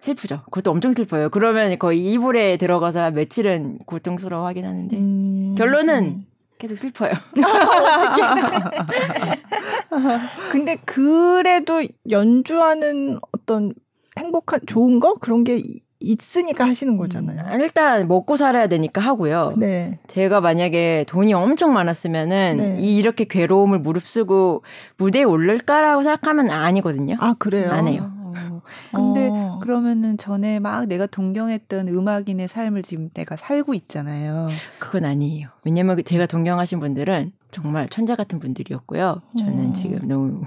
[0.00, 0.42] 슬프죠.
[0.44, 1.28] 그것도 엄청 슬퍼요.
[1.30, 5.54] 그러면 거의 이불에 들어가서 며칠은 고통스러워하긴 하는데 음.
[5.58, 6.24] 결론은
[6.58, 7.12] 계속 슬퍼요.
[10.50, 13.72] 근데 그래도 연주하는 어떤
[14.18, 17.60] 행복한 좋은 거 그런 게 이- 있으니까 하시는 거잖아요.
[17.60, 19.54] 일단 먹고 살아야 되니까 하고요.
[19.56, 19.98] 네.
[20.06, 22.76] 제가 만약에 돈이 엄청 많았으면은 네.
[22.80, 24.62] 이 이렇게 괴로움을 무릅쓰고
[24.96, 27.16] 무대에 오를까라고 생각하면 아니거든요.
[27.20, 27.70] 아 그래요.
[27.70, 28.12] 안 해요.
[28.14, 28.62] 어.
[28.94, 29.58] 근데 어.
[29.62, 34.48] 그러면은 전에 막 내가 동경했던 음악인의 삶을 지금 내가 살고 있잖아요.
[34.78, 35.48] 그건 아니에요.
[35.64, 39.22] 왜냐면 제가 동경하신 분들은 정말 천재 같은 분들이었고요.
[39.38, 39.72] 저는 어.
[39.72, 40.42] 지금 너무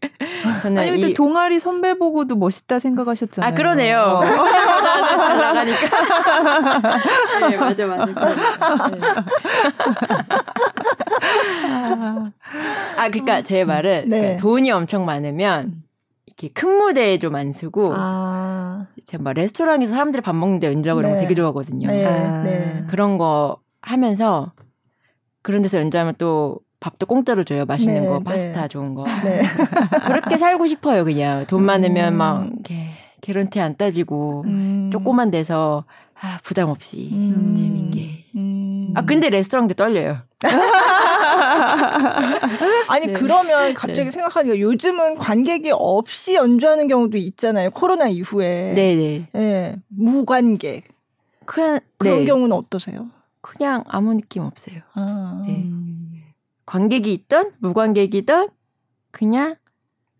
[0.62, 3.50] 저는 아니 근데 이 동아리 선배 보고도 멋있다 생각하셨잖아요.
[3.50, 3.98] 아 그러네요.
[3.98, 4.24] 어.
[5.36, 5.86] 나가니까.
[7.50, 8.06] 네 맞아 맞아.
[8.06, 8.14] 네.
[12.98, 14.18] 아 그러니까 제 말은 네.
[14.18, 15.82] 그러니까 돈이 엄청 많으면
[16.26, 18.86] 이렇게 큰 무대에 좀 안 쓰고 아.
[19.04, 21.22] 제가 막 레스토랑에서 사람들이 밥 먹는데 연주하고 이런 거 네.
[21.22, 21.88] 되게 좋아하거든요.
[21.88, 22.06] 네.
[22.06, 22.42] 아.
[22.42, 22.84] 네.
[22.88, 24.52] 그런 거 하면서
[25.42, 27.64] 그런 데서 연주하면 또 밥도 공짜로 줘요.
[27.64, 28.24] 맛있는 네, 거, 네.
[28.24, 29.04] 파스타 좋은 거.
[29.24, 29.42] 네.
[30.06, 31.46] 그렇게 살고 싶어요, 그냥.
[31.46, 32.18] 돈 많으면 음.
[32.18, 32.88] 막 이렇게
[33.22, 34.90] 개런티 안 따지고 음.
[34.92, 35.84] 조그만 데서
[36.20, 37.54] 아, 부담 없이 음.
[37.56, 38.24] 재밌게.
[38.36, 38.92] 음.
[38.94, 40.18] 아 근데 레스토랑도 떨려요.
[42.88, 43.12] 아니 네.
[43.14, 44.10] 그러면 갑자기 네.
[44.10, 47.70] 생각하니까 요즘은 관객이 없이 연주하는 경우도 있잖아요.
[47.70, 48.74] 코로나 이후에.
[48.74, 49.28] 네네.
[49.34, 49.76] 예.
[49.88, 50.84] 무관객.
[51.46, 52.24] 그냥 그런 네.
[52.26, 53.08] 경우는 어떠세요?
[53.40, 54.80] 그냥 아무 느낌 없어요.
[54.94, 55.42] 아.
[55.46, 55.64] 네.
[56.66, 56.72] 음.
[56.72, 58.48] 관객이 있던 무관객이든
[59.10, 59.56] 그냥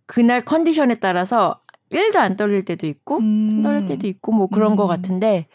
[0.06, 1.60] 그날 컨디션에 따라서
[1.90, 3.62] 1도 안 떨릴 때도 있고 음.
[3.62, 4.76] 떨릴 때도 있고 뭐 그런 음.
[4.76, 5.48] 것 같은데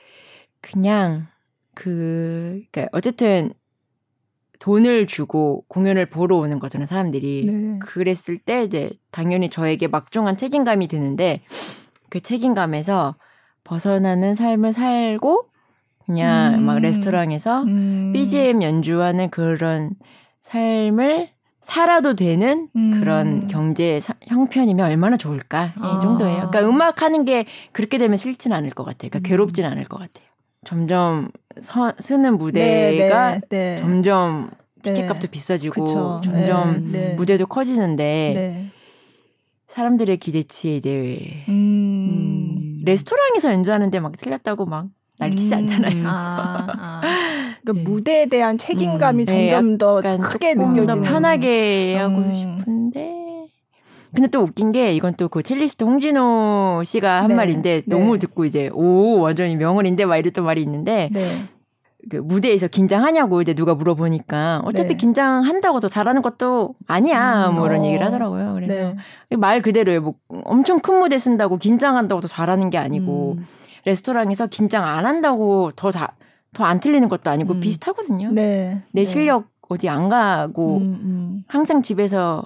[0.60, 1.28] 그냥
[1.74, 3.52] 그 그러니까 어쨌든
[4.60, 7.80] 돈을 주고 공연을 보러 오는 거잖아요 사람들이 네.
[7.80, 11.42] 그랬을 때 이제 당연히 저에게 막중한 책임감이 드는데
[12.10, 13.16] 그 책임감에서
[13.64, 15.46] 벗어나는 삶을 살고
[16.06, 16.64] 그냥 음.
[16.64, 18.12] 막 레스토랑에서 음.
[18.14, 19.92] BGM 연주하는 그런
[20.52, 21.30] 삶을
[21.62, 23.00] 살아도 되는 음.
[23.00, 25.96] 그런 경제 사- 형편이면 얼마나 좋을까 예, 아.
[25.98, 26.50] 이 정도예요.
[26.50, 29.10] 그러니까 음악 하는 게 그렇게 되면 싫진 않을 것 같아요.
[29.10, 29.24] 그러니까 음.
[29.30, 30.28] 괴롭진 않을 것 같아요.
[30.66, 31.30] 점점
[31.62, 33.78] 서, 쓰는 무대가 네, 네, 네.
[33.82, 34.52] 점점
[34.84, 34.94] 네.
[34.94, 36.22] 티켓값도 비싸지고 그쵸.
[36.24, 37.14] 점점 네, 네.
[37.16, 38.66] 무대도 커지는데 네.
[39.68, 42.82] 사람들의 기대치에 이제 음.
[42.84, 44.88] 레스토랑에서 연주하는데 막 틀렸다고 막
[45.20, 45.58] 날리지 음.
[45.60, 46.08] 않잖아요.
[46.08, 47.02] 아, 아.
[47.64, 47.84] 그러니까 네.
[47.84, 49.26] 무대에 대한 책임감이 음.
[49.26, 50.88] 네, 점점 더 크게 느껴지는.
[50.88, 52.36] 더 편하게 하고 음.
[52.36, 53.22] 싶은데
[54.14, 57.96] 근데 또 웃긴 게 이건 또 그 첼리스트 홍진호 씨가 한 네, 말인데 네.
[57.96, 61.22] 너무 듣고 이제 오 완전히 명언인데 막 이랬던 말이 있는데 네.
[62.10, 64.98] 그 무대에서 긴장하냐고 이제 누가 물어보니까 어차피 네.
[64.98, 67.86] 긴장한다고 더 잘하는 것도 아니야 음, 뭐 이런 어.
[67.86, 68.54] 얘기를 하더라고요.
[68.56, 68.96] 그래서
[69.30, 69.38] 네.
[69.38, 70.02] 말 그대로예요.
[70.02, 70.16] 뭐
[70.46, 73.46] 엄청 큰 무대 쓴다고 긴장한다고 더 잘하는 게 아니고 음.
[73.86, 77.60] 레스토랑에서 긴장 안 한다고 더잘더안 틀리는 것도 아니고 음.
[77.62, 78.32] 비슷하거든요.
[78.32, 78.84] 네.
[78.92, 79.06] 내 네.
[79.06, 81.44] 실력 어디 안 가고 음, 음.
[81.48, 82.44] 항상 집에서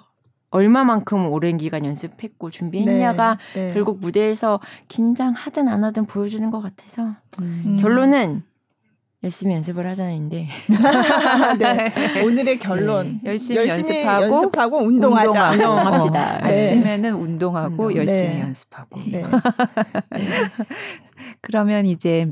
[0.52, 3.74] 얼마만큼 오랜 기간 연습했고 준비했냐가 네, 네.
[3.74, 7.78] 결국 무대에서 긴장하든 안 하든 보여주는 것 같아서 음.
[7.82, 8.44] 결론은
[9.26, 10.48] 열심히 연습을 하자는데
[11.58, 12.22] 네.
[12.24, 13.32] 오늘의 결론 네.
[13.32, 15.52] 열심히 연습하고 연습하고 운동하자.
[15.54, 16.36] 운동합시다.
[16.38, 16.60] 어, 네.
[16.60, 17.98] 아침에는 운동하고 운동.
[17.98, 18.42] 열심히 네.
[18.42, 19.00] 연습하고.
[21.18, 21.24] 네.
[21.42, 22.32] 그러면 이제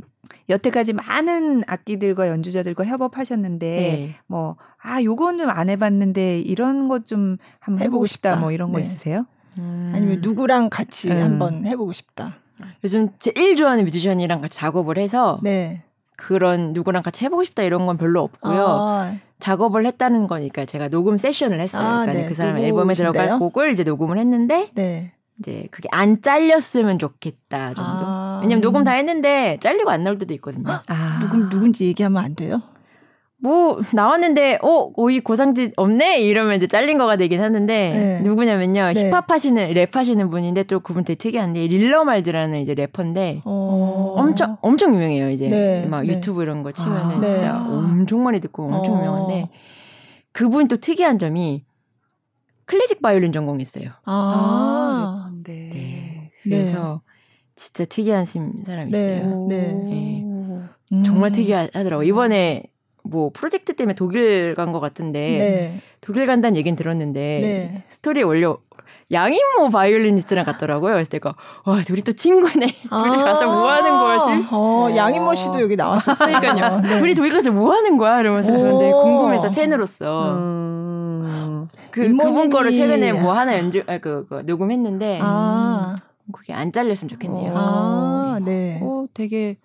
[0.50, 4.16] 여태까지 많은 악기들과 연주자들과 협업하셨는데 네.
[4.28, 8.42] 뭐아 요거는 안 해봤는데 이런 것 좀 한번 해보고 해보고 싶다 싶다.
[8.42, 8.84] 뭐 이런 거 네.
[8.84, 9.26] 있으세요?
[9.58, 9.92] 음.
[9.94, 11.22] 아니면 누구랑 같이 음.
[11.22, 12.36] 한번 해보고 싶다.
[12.84, 15.84] 요즘 제일 좋아하는 뮤지션이랑 같이 작업을 해서 네.
[16.16, 18.66] 그런 누구랑 같이 해보고 싶다 이런 건 별로 없고요.
[18.68, 21.86] 아, 작업을 했다는 거니까 제가 녹음 세션을 했어요.
[21.86, 22.28] 아, 그러니까 네.
[22.30, 23.40] 그 사람 앨범에 들어갈 오신대요?
[23.40, 25.12] 곡을 이제 녹음을 했는데 네.
[25.40, 27.92] 이제 그게 안 잘렸으면 좋겠다 정도.
[28.06, 28.40] 아.
[28.42, 30.82] 왜냐면 녹음 다 했는데 잘리고 안 나올 때도 있거든요.
[30.88, 32.62] 아 누군 누군지 얘기하면 안 돼요?
[33.44, 38.22] 뭐 나왔는데 어 거의 고상지 없네 이러면 이제 잘린 거가 되긴 하는데 네.
[38.22, 39.10] 누구냐면요 네.
[39.10, 44.16] 힙합 하시는 랩 하시는 분인데 또 그분 되게 특이한데 릴러 말즈라는 이제 래퍼인데 어.
[44.18, 46.14] 엄청 엄청 유명해요 이제 네, 막 네.
[46.14, 47.26] 유튜브 이런 거 치면은 아.
[47.26, 47.76] 진짜 네.
[47.76, 49.00] 엄청 많이 듣고 엄청 어.
[49.00, 49.50] 유명한데
[50.32, 51.66] 그분 또 특이한 점이
[52.66, 53.90] 클래식 바이올린 전공했어요.
[54.06, 55.23] 아.
[56.46, 56.58] 네.
[56.58, 57.02] 그래서
[57.56, 59.00] 진짜 특이한 심 사람이 네.
[59.00, 59.46] 있어요.
[59.48, 59.58] 네.
[59.74, 60.24] 네.
[60.24, 61.04] 음.
[61.06, 62.04] 정말 특이하더라고.
[62.04, 62.64] 요 이번에
[63.04, 65.82] 뭐 프로젝트 때문에 독일 간 것 같은데 네.
[66.02, 67.84] 독일 간다는 얘기는 들었는데 네.
[67.90, 68.58] 스토리에 올려
[69.12, 70.94] 양인모 바이올리니스트랑 갔더라고요.
[70.94, 72.66] 그래서 내가 와 우리 또 친구네.
[72.90, 74.48] 둘이 가서 뭐 하는 거지?
[74.52, 76.40] 어, 양인모 씨도 여기 나왔었어요.
[76.40, 76.80] 그러니까요.
[76.82, 77.00] 네.
[77.00, 78.20] 둘이 독일 가서 뭐 하는 거야?
[78.22, 78.58] 이러면서 오.
[78.58, 81.68] 저한테 궁금해서 팬으로서 음.
[81.92, 85.96] 그 그분 거를 최근에 뭐 하나 연주 아, 그, 그 녹음했는데 아,
[86.32, 87.54] 그게 안 잘렸으면 좋겠네요.
[87.56, 88.80] 아, 네.
[88.82, 89.58] 어 되게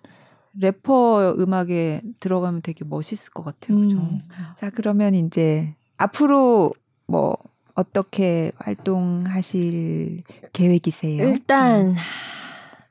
[0.59, 3.77] 래퍼 음악에 들어가면 되게 멋있을 것 같아요.
[3.79, 3.97] 그죠?
[3.97, 4.19] 음.
[4.57, 6.73] 자 그러면 이제 앞으로
[7.07, 7.37] 뭐
[7.75, 11.27] 어떻게 활동하실 계획이세요?
[11.27, 11.95] 일단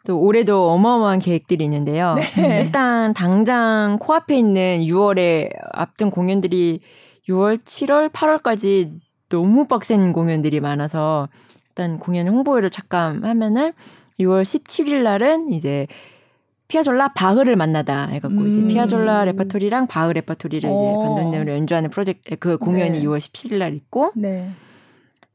[0.07, 2.15] 또 올해도 어마어마한 계획들이 있는데요.
[2.15, 2.63] 네.
[2.63, 6.81] 일단 당장 코앞에 있는 6월에 앞둔 공연들이
[7.29, 11.29] 6월, 7월, 8월까지 너무 빡센 공연들이 많아서
[11.79, 13.73] 일단 공연 홍보를 잠깐 하면은
[14.19, 15.87] 6월 17일 날은 이제
[16.67, 18.69] 피아졸라 바흐를 만나다 해갖고 이제 음.
[18.69, 21.03] 피아졸라 레퍼토리랑 바흐 레퍼토리를 이제 어.
[21.15, 23.05] 반도네온으로 연주하는 프로젝트 그 공연이 네.
[23.05, 24.51] 6월 17일 날 있고 네.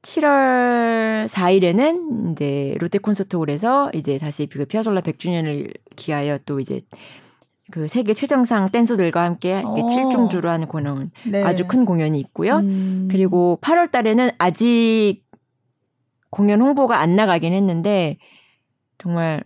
[0.01, 6.81] 7월 4일에는 이제 롯데 콘서트홀에서 이제 다시 그 피아졸라 100주년을 기하여 또 이제
[7.71, 9.85] 그 세계 최정상 댄서들과 함께 이렇게 어.
[9.85, 11.41] 7중주로 하는 공연 네.
[11.41, 12.57] 아주 큰 공연이 있고요.
[12.57, 13.07] 음.
[13.09, 15.23] 그리고 8월 달에는 아직
[16.33, 18.17] 공연 홍보가 안 나가긴 했는데
[18.97, 19.43] 정말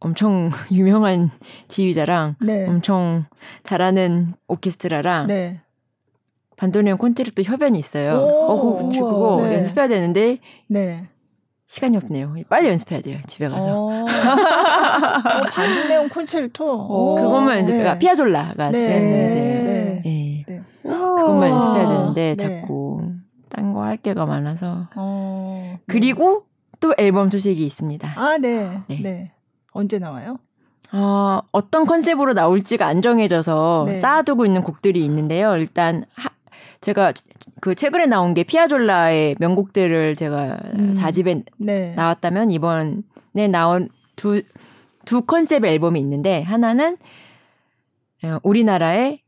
[0.00, 1.30] 엄청 유명한
[1.68, 2.66] 지휘자랑 네.
[2.66, 3.24] 엄청
[3.62, 5.60] 잘하는 오케스트라랑 네.
[6.56, 8.14] 반도네온 콘체르토 협연이 있어요.
[8.14, 8.56] 오, 어,
[8.88, 8.88] 그거.
[8.90, 9.58] 그거 네.
[9.58, 11.04] 연습해야 되는데 네.
[11.66, 12.34] 시간이 없네요.
[12.48, 13.18] 빨리 연습해야 돼요.
[13.28, 13.64] 집에 가서.
[13.64, 14.02] 어.
[14.04, 16.64] 어, 반도네온 콘체르토.
[16.64, 17.14] 오.
[17.14, 17.76] 그것만 연습.
[17.76, 17.84] 네.
[17.84, 18.78] 가 피아졸라가 네.
[18.78, 20.02] 쓴 이제 네.
[20.04, 20.44] 예.
[20.52, 20.62] 네.
[20.82, 22.36] 그것만 연습해야 되는데 네.
[22.36, 23.13] 자꾸
[23.54, 24.88] 딴 거 할 게가 많아서.
[24.96, 25.78] 어.
[25.86, 26.46] 그리고
[26.80, 28.12] 또 앨범 소식이 있습니다.
[28.16, 28.82] 아, 네.
[28.88, 29.00] 네.
[29.02, 29.32] 네.
[29.72, 30.38] 언제 나와요?
[30.92, 33.94] 어, 어떤 컨셉으로 나올지가 안 정해져서 네.
[33.94, 35.56] 쌓아두고 있는 곡들이 있는데요.
[35.56, 36.30] 일단 하,
[36.80, 37.12] 제가
[37.60, 40.92] 그 최근에 나온 게 피아졸라의 명곡들을 제가 음.
[40.92, 41.94] 4집에 네.
[41.94, 44.42] 나왔다면 이번에 나온 두,
[45.04, 46.96] 두 컨셉 의 앨범이 있는데 하나는
[48.22, 49.23] 어, 우리나라의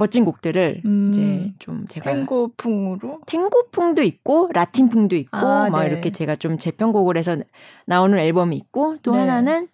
[0.00, 1.10] 멋진 곡들을 음.
[1.12, 5.90] 이제 좀 제가 탱고풍으로 탱고풍도 있고 라틴풍도 있고 아, 막 네.
[5.90, 7.36] 이렇게 제가 좀 재편곡을 해서
[7.84, 9.18] 나오는 앨범이 있고 또 네.
[9.18, 9.68] 하나는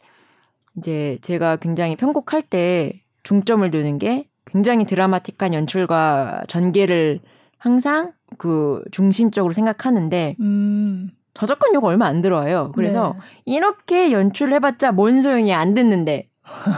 [0.76, 7.20] 이제 제가 굉장히 편곡할 때 중점을 두는 게 굉장히 드라마틱한 연출과 전개를
[7.56, 11.12] 항상 그 중심적으로 생각하는데 음.
[11.34, 12.72] 저작권료가 얼마 안 들어와요.
[12.74, 13.54] 그래서 네.
[13.54, 16.28] 이렇게 연출을 해봤자 뭔 소용이 안 듣는데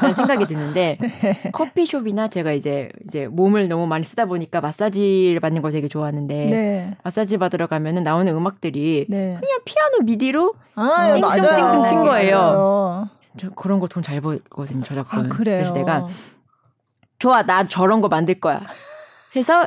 [0.01, 1.51] 라는 생각이 드는데 네.
[1.53, 6.97] 커피숍이나 제가 이제 이제 몸을 너무 많이 쓰다 보니까 마사지를 받는 걸 되게 좋아하는데 네.
[7.03, 9.36] 마사지 받으러 가면은 나오는 음악들이 네.
[9.40, 11.57] 그냥 피아노 미디로 아, 띵동 맞아요.
[11.73, 12.36] 띵동 친 거예요.
[12.39, 13.09] 맞아요.
[13.36, 15.27] 저 그런 거 돈 잘 벌거든요 저작권.
[15.27, 15.28] 아.
[15.28, 16.07] 그래서 내가
[17.19, 18.61] 좋아 나 저런 거 만들 거야.
[19.36, 19.66] 해서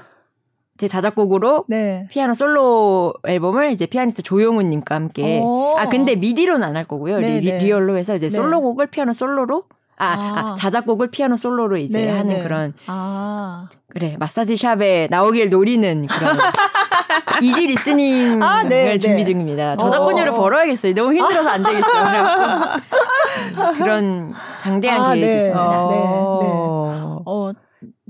[0.78, 2.08] 제 자작곡으로 네.
[2.10, 5.76] 피아노 솔로 앨범을 이제 피아니스트 조용훈님과 함께 오.
[5.78, 7.60] 아 근데 미디로는 안 할 거고요 네, 리, 네.
[7.60, 8.30] real로 해서 이제 네.
[8.36, 9.66] 솔로곡을 피아노 솔로로
[10.02, 10.52] 아, 아.
[10.52, 12.44] 아, 자작곡을 피아노 솔로로 이제 네, 하는 네.
[12.44, 13.70] 그런 아.
[13.88, 16.38] 그래 마사지 샵에 나오길 노리는 그런
[17.42, 19.24] easy listening을 아, 네, 준비 네.
[19.24, 19.76] 중입니다.
[19.76, 20.36] 저작권료를 어.
[20.36, 20.94] 벌어야겠어요.
[20.94, 22.26] 너무 힘들어서 안 되겠어요.
[23.78, 25.38] 그런 장대한 아, 계획이 네.
[25.48, 25.82] 있습니다.
[25.84, 27.22] 어.
[27.26, 27.52] 어.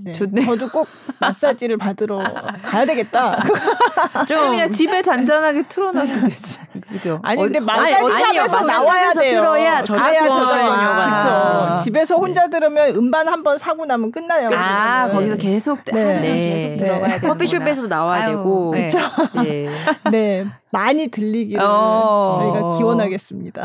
[0.04, 0.14] 네.
[0.14, 0.46] 좋네요.
[0.46, 0.88] 저도 꼭
[1.20, 2.20] 마사지를 받으러
[2.64, 3.38] 가야 되겠다.
[4.28, 6.60] 좀 그냥 집에 잔잔하게 틀어놔도 되지.
[6.90, 7.20] 그죠?
[7.24, 7.60] 아니 근데.
[7.60, 9.42] 마사지샵에서 나와야 돼요.
[9.42, 10.76] 들어야 가야 저작권료가 저작권료가.
[10.78, 11.66] 나와요.
[11.76, 11.84] 그렇죠.
[11.84, 14.52] 집에서 혼자 들으면 음반 한 번 사고 나면 끝나요.
[14.54, 15.30] 아, 그거는.
[15.30, 16.20] 거기서 계속 네.
[16.20, 16.54] 네.
[16.54, 16.78] 계속 네.
[16.78, 18.90] 들어가야 되는 커피숍에서도 나와야 아유, 되고 네.
[19.34, 19.70] 네.
[20.12, 22.40] 네 많이 들리기를 어.
[22.40, 23.64] 저희가 기원하겠습니다.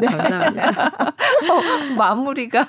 [0.00, 0.06] 네.
[0.06, 0.92] 감사합니다.
[1.96, 2.66] 마무리가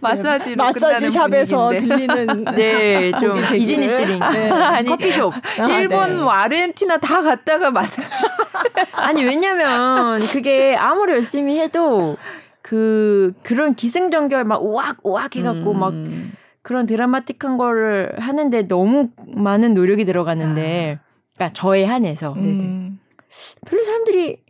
[0.00, 2.06] 마사지로 마사지 끝 나는 샵에서 분위기인데.
[2.26, 3.56] 들리는 네, 좀 되기를.
[3.56, 4.50] 이지니스링 네.
[4.50, 5.32] 아니, 커피숍.
[5.58, 6.26] 아, 일본, 네.
[6.28, 8.26] 아르헨티나 다 갔다가 마사지.
[8.92, 12.16] 아니 왜냐면 그게 아무리 열심히 해도
[12.62, 16.32] 그 그런 기승전결 막 우악 우악 해갖고 막 음.
[16.62, 20.98] 그런 드라마틱한 거를 하는데 너무 많은 노력이 들어가는데,
[21.36, 22.98] 그러니까 저에 한해서 음.
[23.66, 24.40] 별로 사람들이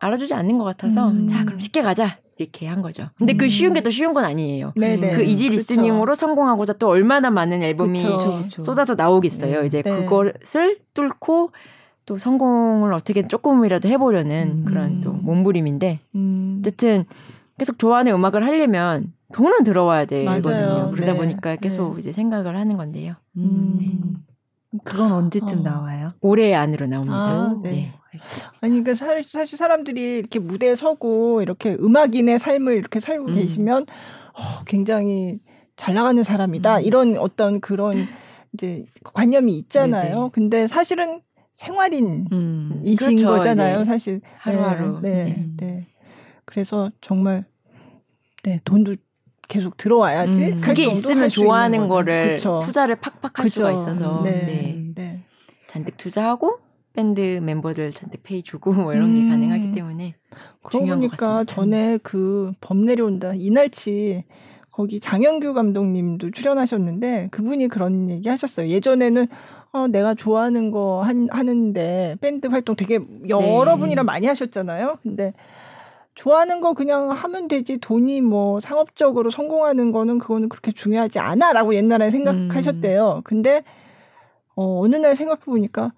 [0.00, 1.28] 알아주지 않는 것 같아서 음.
[1.28, 3.08] 자 그럼 쉽게 가자 이렇게 한 거죠.
[3.16, 4.72] 근데 그 쉬운 게 또 쉬운 건 아니에요.
[4.76, 5.14] 네네.
[5.16, 5.58] 그 이지 그쵸.
[5.58, 8.42] 리스닝으로 성공하고자 또 얼마나 많은 앨범이 그쵸.
[8.42, 8.62] 그쵸.
[8.62, 9.64] 쏟아져 나오겠어요.
[9.64, 9.90] 이제 네.
[9.90, 11.50] 그것을 뚫고
[12.04, 14.64] 또 성공을 어떻게 조금이라도 해보려는 음.
[14.66, 16.58] 그런 또 몸부림인데 음.
[16.60, 17.04] 어쨌든
[17.58, 20.04] 계속 좋아하는 음악을 하려면 돈은 들어와야.
[20.04, 20.90] 되거든요.
[20.92, 21.18] 그러다 네.
[21.18, 22.00] 보니까 계속 네.
[22.00, 23.14] 이제 생각을 하는 건데요.
[23.38, 24.18] 음.
[24.84, 25.62] 그건 언제쯤 어.
[25.62, 26.10] 나와요?
[26.20, 27.16] 올해 안으로 나옵니다.
[27.16, 27.92] 아, 네.
[28.16, 28.48] 네.
[28.60, 33.34] 아니 그러니까 사- 사실 사람들이 이렇게 무대에 서고 이렇게 음악인의 삶을 이렇게 살고 음.
[33.34, 35.40] 계시면 어, 굉장히
[35.76, 36.82] 잘 나가는 사람이다 음.
[36.84, 38.06] 이런 어떤 그런
[38.54, 40.16] 이제 관념이 있잖아요.
[40.16, 40.28] 네네.
[40.32, 41.20] 근데 사실은
[41.54, 42.80] 생활인 음.
[42.82, 44.20] 이신 그렇죠, 거잖아요, 이제 사실.
[44.38, 45.00] 하루하루.
[45.02, 45.46] 네, 네, 네.
[45.56, 45.86] 네.
[46.44, 47.44] 그래서 정말
[48.42, 48.94] 네 돈도
[49.48, 50.40] 계속 들어와야지.
[50.44, 50.60] 음.
[50.60, 51.88] 그게 활동도 있으면 좋아하는.
[51.88, 52.60] 거를 그쵸.
[52.64, 53.80] 투자를 팍팍 할 수가 그쵸.
[53.80, 54.92] 있어서 네, 네.
[54.94, 55.20] 네.
[55.66, 56.58] 잔뜩 투자하고
[56.96, 57.92] 밴드 멤버들
[58.22, 59.28] 페이 주고 뭐 이런 게 음.
[59.28, 60.14] 가능하기 때문에
[60.62, 61.44] 그러고 보니까.
[61.44, 64.24] 전에 그 범 내려온다 이날치
[64.70, 68.68] 거기 장영규 감독님도 출연하셨는데 그분이 그런 얘기 하셨어요.
[68.68, 69.26] 예전에는
[69.72, 72.98] 어, 내가 좋아하는 거 한, 하는데 밴드 활동 되게
[73.28, 73.78] 여러 네.
[73.80, 74.98] 분이랑 많이 하셨잖아요.
[75.02, 75.34] 근데
[76.14, 82.08] 좋아하는 거 그냥 하면 되지 돈이 뭐 상업적으로 성공하는 거는 그거는 그렇게 중요하지 않아라고 옛날에
[82.10, 83.20] 생각하셨대요.
[83.24, 83.62] 근데
[84.54, 85.92] 어, 어느 날 생각해 보니까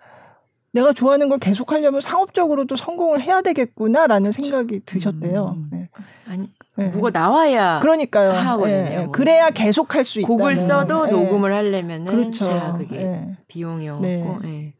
[0.79, 5.57] 내가 좋아하는 걸 계속 하려면 상업적으로도 성공을 해야 되겠구나라는 생각이 드셨대요.
[5.57, 5.69] 음.
[5.73, 5.89] 네.
[6.29, 6.89] 아니 네.
[6.89, 8.31] 뭐가 나와야 그러니까요.
[8.31, 9.03] 하거든요.
[9.05, 9.13] 뭐.
[9.13, 10.27] 그래야 계속 할 수 있다.
[10.29, 11.11] 곡을 써도 예.
[11.11, 12.45] 녹음을 하려면은 그렇죠.
[12.45, 13.37] 자 그게 예.
[13.49, 14.03] 비용이 없고
[14.43, 14.73] 네.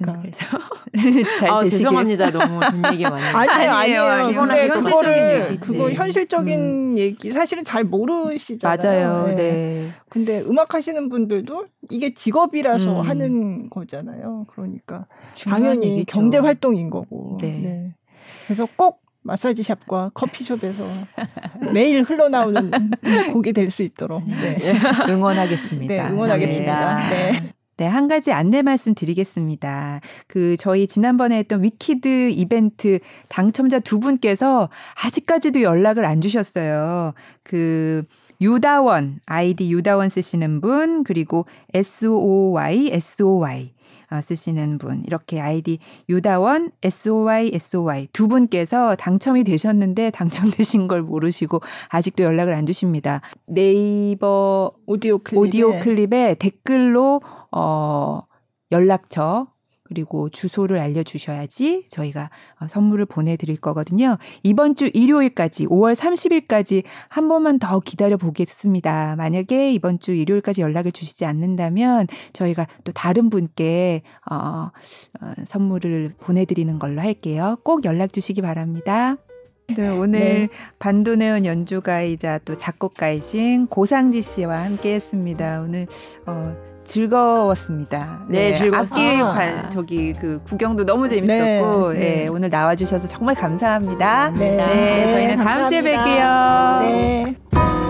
[0.00, 0.04] 예.
[0.04, 0.22] 그러니까.
[0.22, 0.44] 그래서
[1.38, 1.78] 잘 아, 되시길.
[1.78, 4.40] 죄송합니다 너무 돈 얘기 많이 아니에요, 아니에요, 아니에요.
[4.40, 5.72] 근데 그거를 얘기지.
[5.72, 8.78] 그거 현실적인 얘기 사실은 잘 모르시잖아요.
[9.08, 9.26] 맞아요.
[9.30, 9.34] 예.
[9.34, 9.92] 네.
[10.08, 13.08] 근데 음악 하시는 분들도 이게 직업이라서 음.
[13.08, 14.46] 하는 거잖아요.
[14.52, 15.06] 그러니까
[15.44, 16.06] 당연히 얘기죠.
[16.12, 17.38] 경제 활동인 거고.
[17.40, 17.94] 네.
[18.46, 20.84] 그래서 꼭 마사지 샵과 커피숍에서
[21.74, 22.70] 매일 흘러나오는
[23.34, 24.72] 곡이 될 수 있도록 네,
[25.08, 25.94] 응원하겠습니다.
[25.94, 26.96] 네 응원하겠습니다.
[27.10, 27.52] 네.
[27.78, 30.00] 네, 한 가지 안내 말씀 드리겠습니다.
[30.26, 32.98] 그, 저희 지난번에 했던 위키드 이벤트
[33.28, 34.68] 당첨자 두 분께서
[35.04, 37.14] 아직까지도 연락을 안 주셨어요.
[37.44, 38.02] 그,
[38.40, 43.70] 유다원, 아이디 유다원 쓰시는 분, 그리고 SOY, SOY.
[44.10, 45.78] 어, 쓰시는 분 이렇게 아이디
[46.08, 53.20] 유다원 SOY SOY 두 분께서 당첨이 되셨는데 당첨되신 걸 모르시고 아직도 연락을 안 주십니다.
[53.46, 57.20] 네이버 오디오 클립 오디오 클립에 댓글로
[57.52, 58.22] 어
[58.72, 59.48] 연락처
[59.88, 64.16] 그리고 주소를 알려주셔야지 저희가 어, 선물을 보내드릴 거거든요.
[64.42, 69.16] 이번 주 일요일까지 5월 30일까지 한 번만 더 기다려 보겠습니다.
[69.16, 74.70] 만약에 이번 주 일요일까지 연락을 주시지 않는다면 저희가 또 다른 분께 어,
[75.20, 77.56] 어, 선물을 보내드리는 걸로 할게요.
[77.62, 79.16] 꼭 연락 주시기 바랍니다.
[79.76, 80.48] 네, 오늘 네.
[80.78, 85.60] 반도네온 연주가이자 또 작곡가이신 고상지 씨와 함께 했습니다.
[85.60, 85.86] 오늘
[86.24, 86.56] 어,
[86.88, 88.20] 즐거웠습니다.
[88.28, 89.26] 네, 즐거웠어요.
[89.26, 92.28] 악기 관, 저기 그 구경도 너무 재밌었고, 네, 네, 네.
[92.28, 94.30] 오늘 나와주셔서 정말 감사합니다.
[94.30, 96.78] 네, 네, 저희는 다음 주에 감사합니다.
[96.80, 96.80] 뵐게요.
[96.80, 97.87] 네.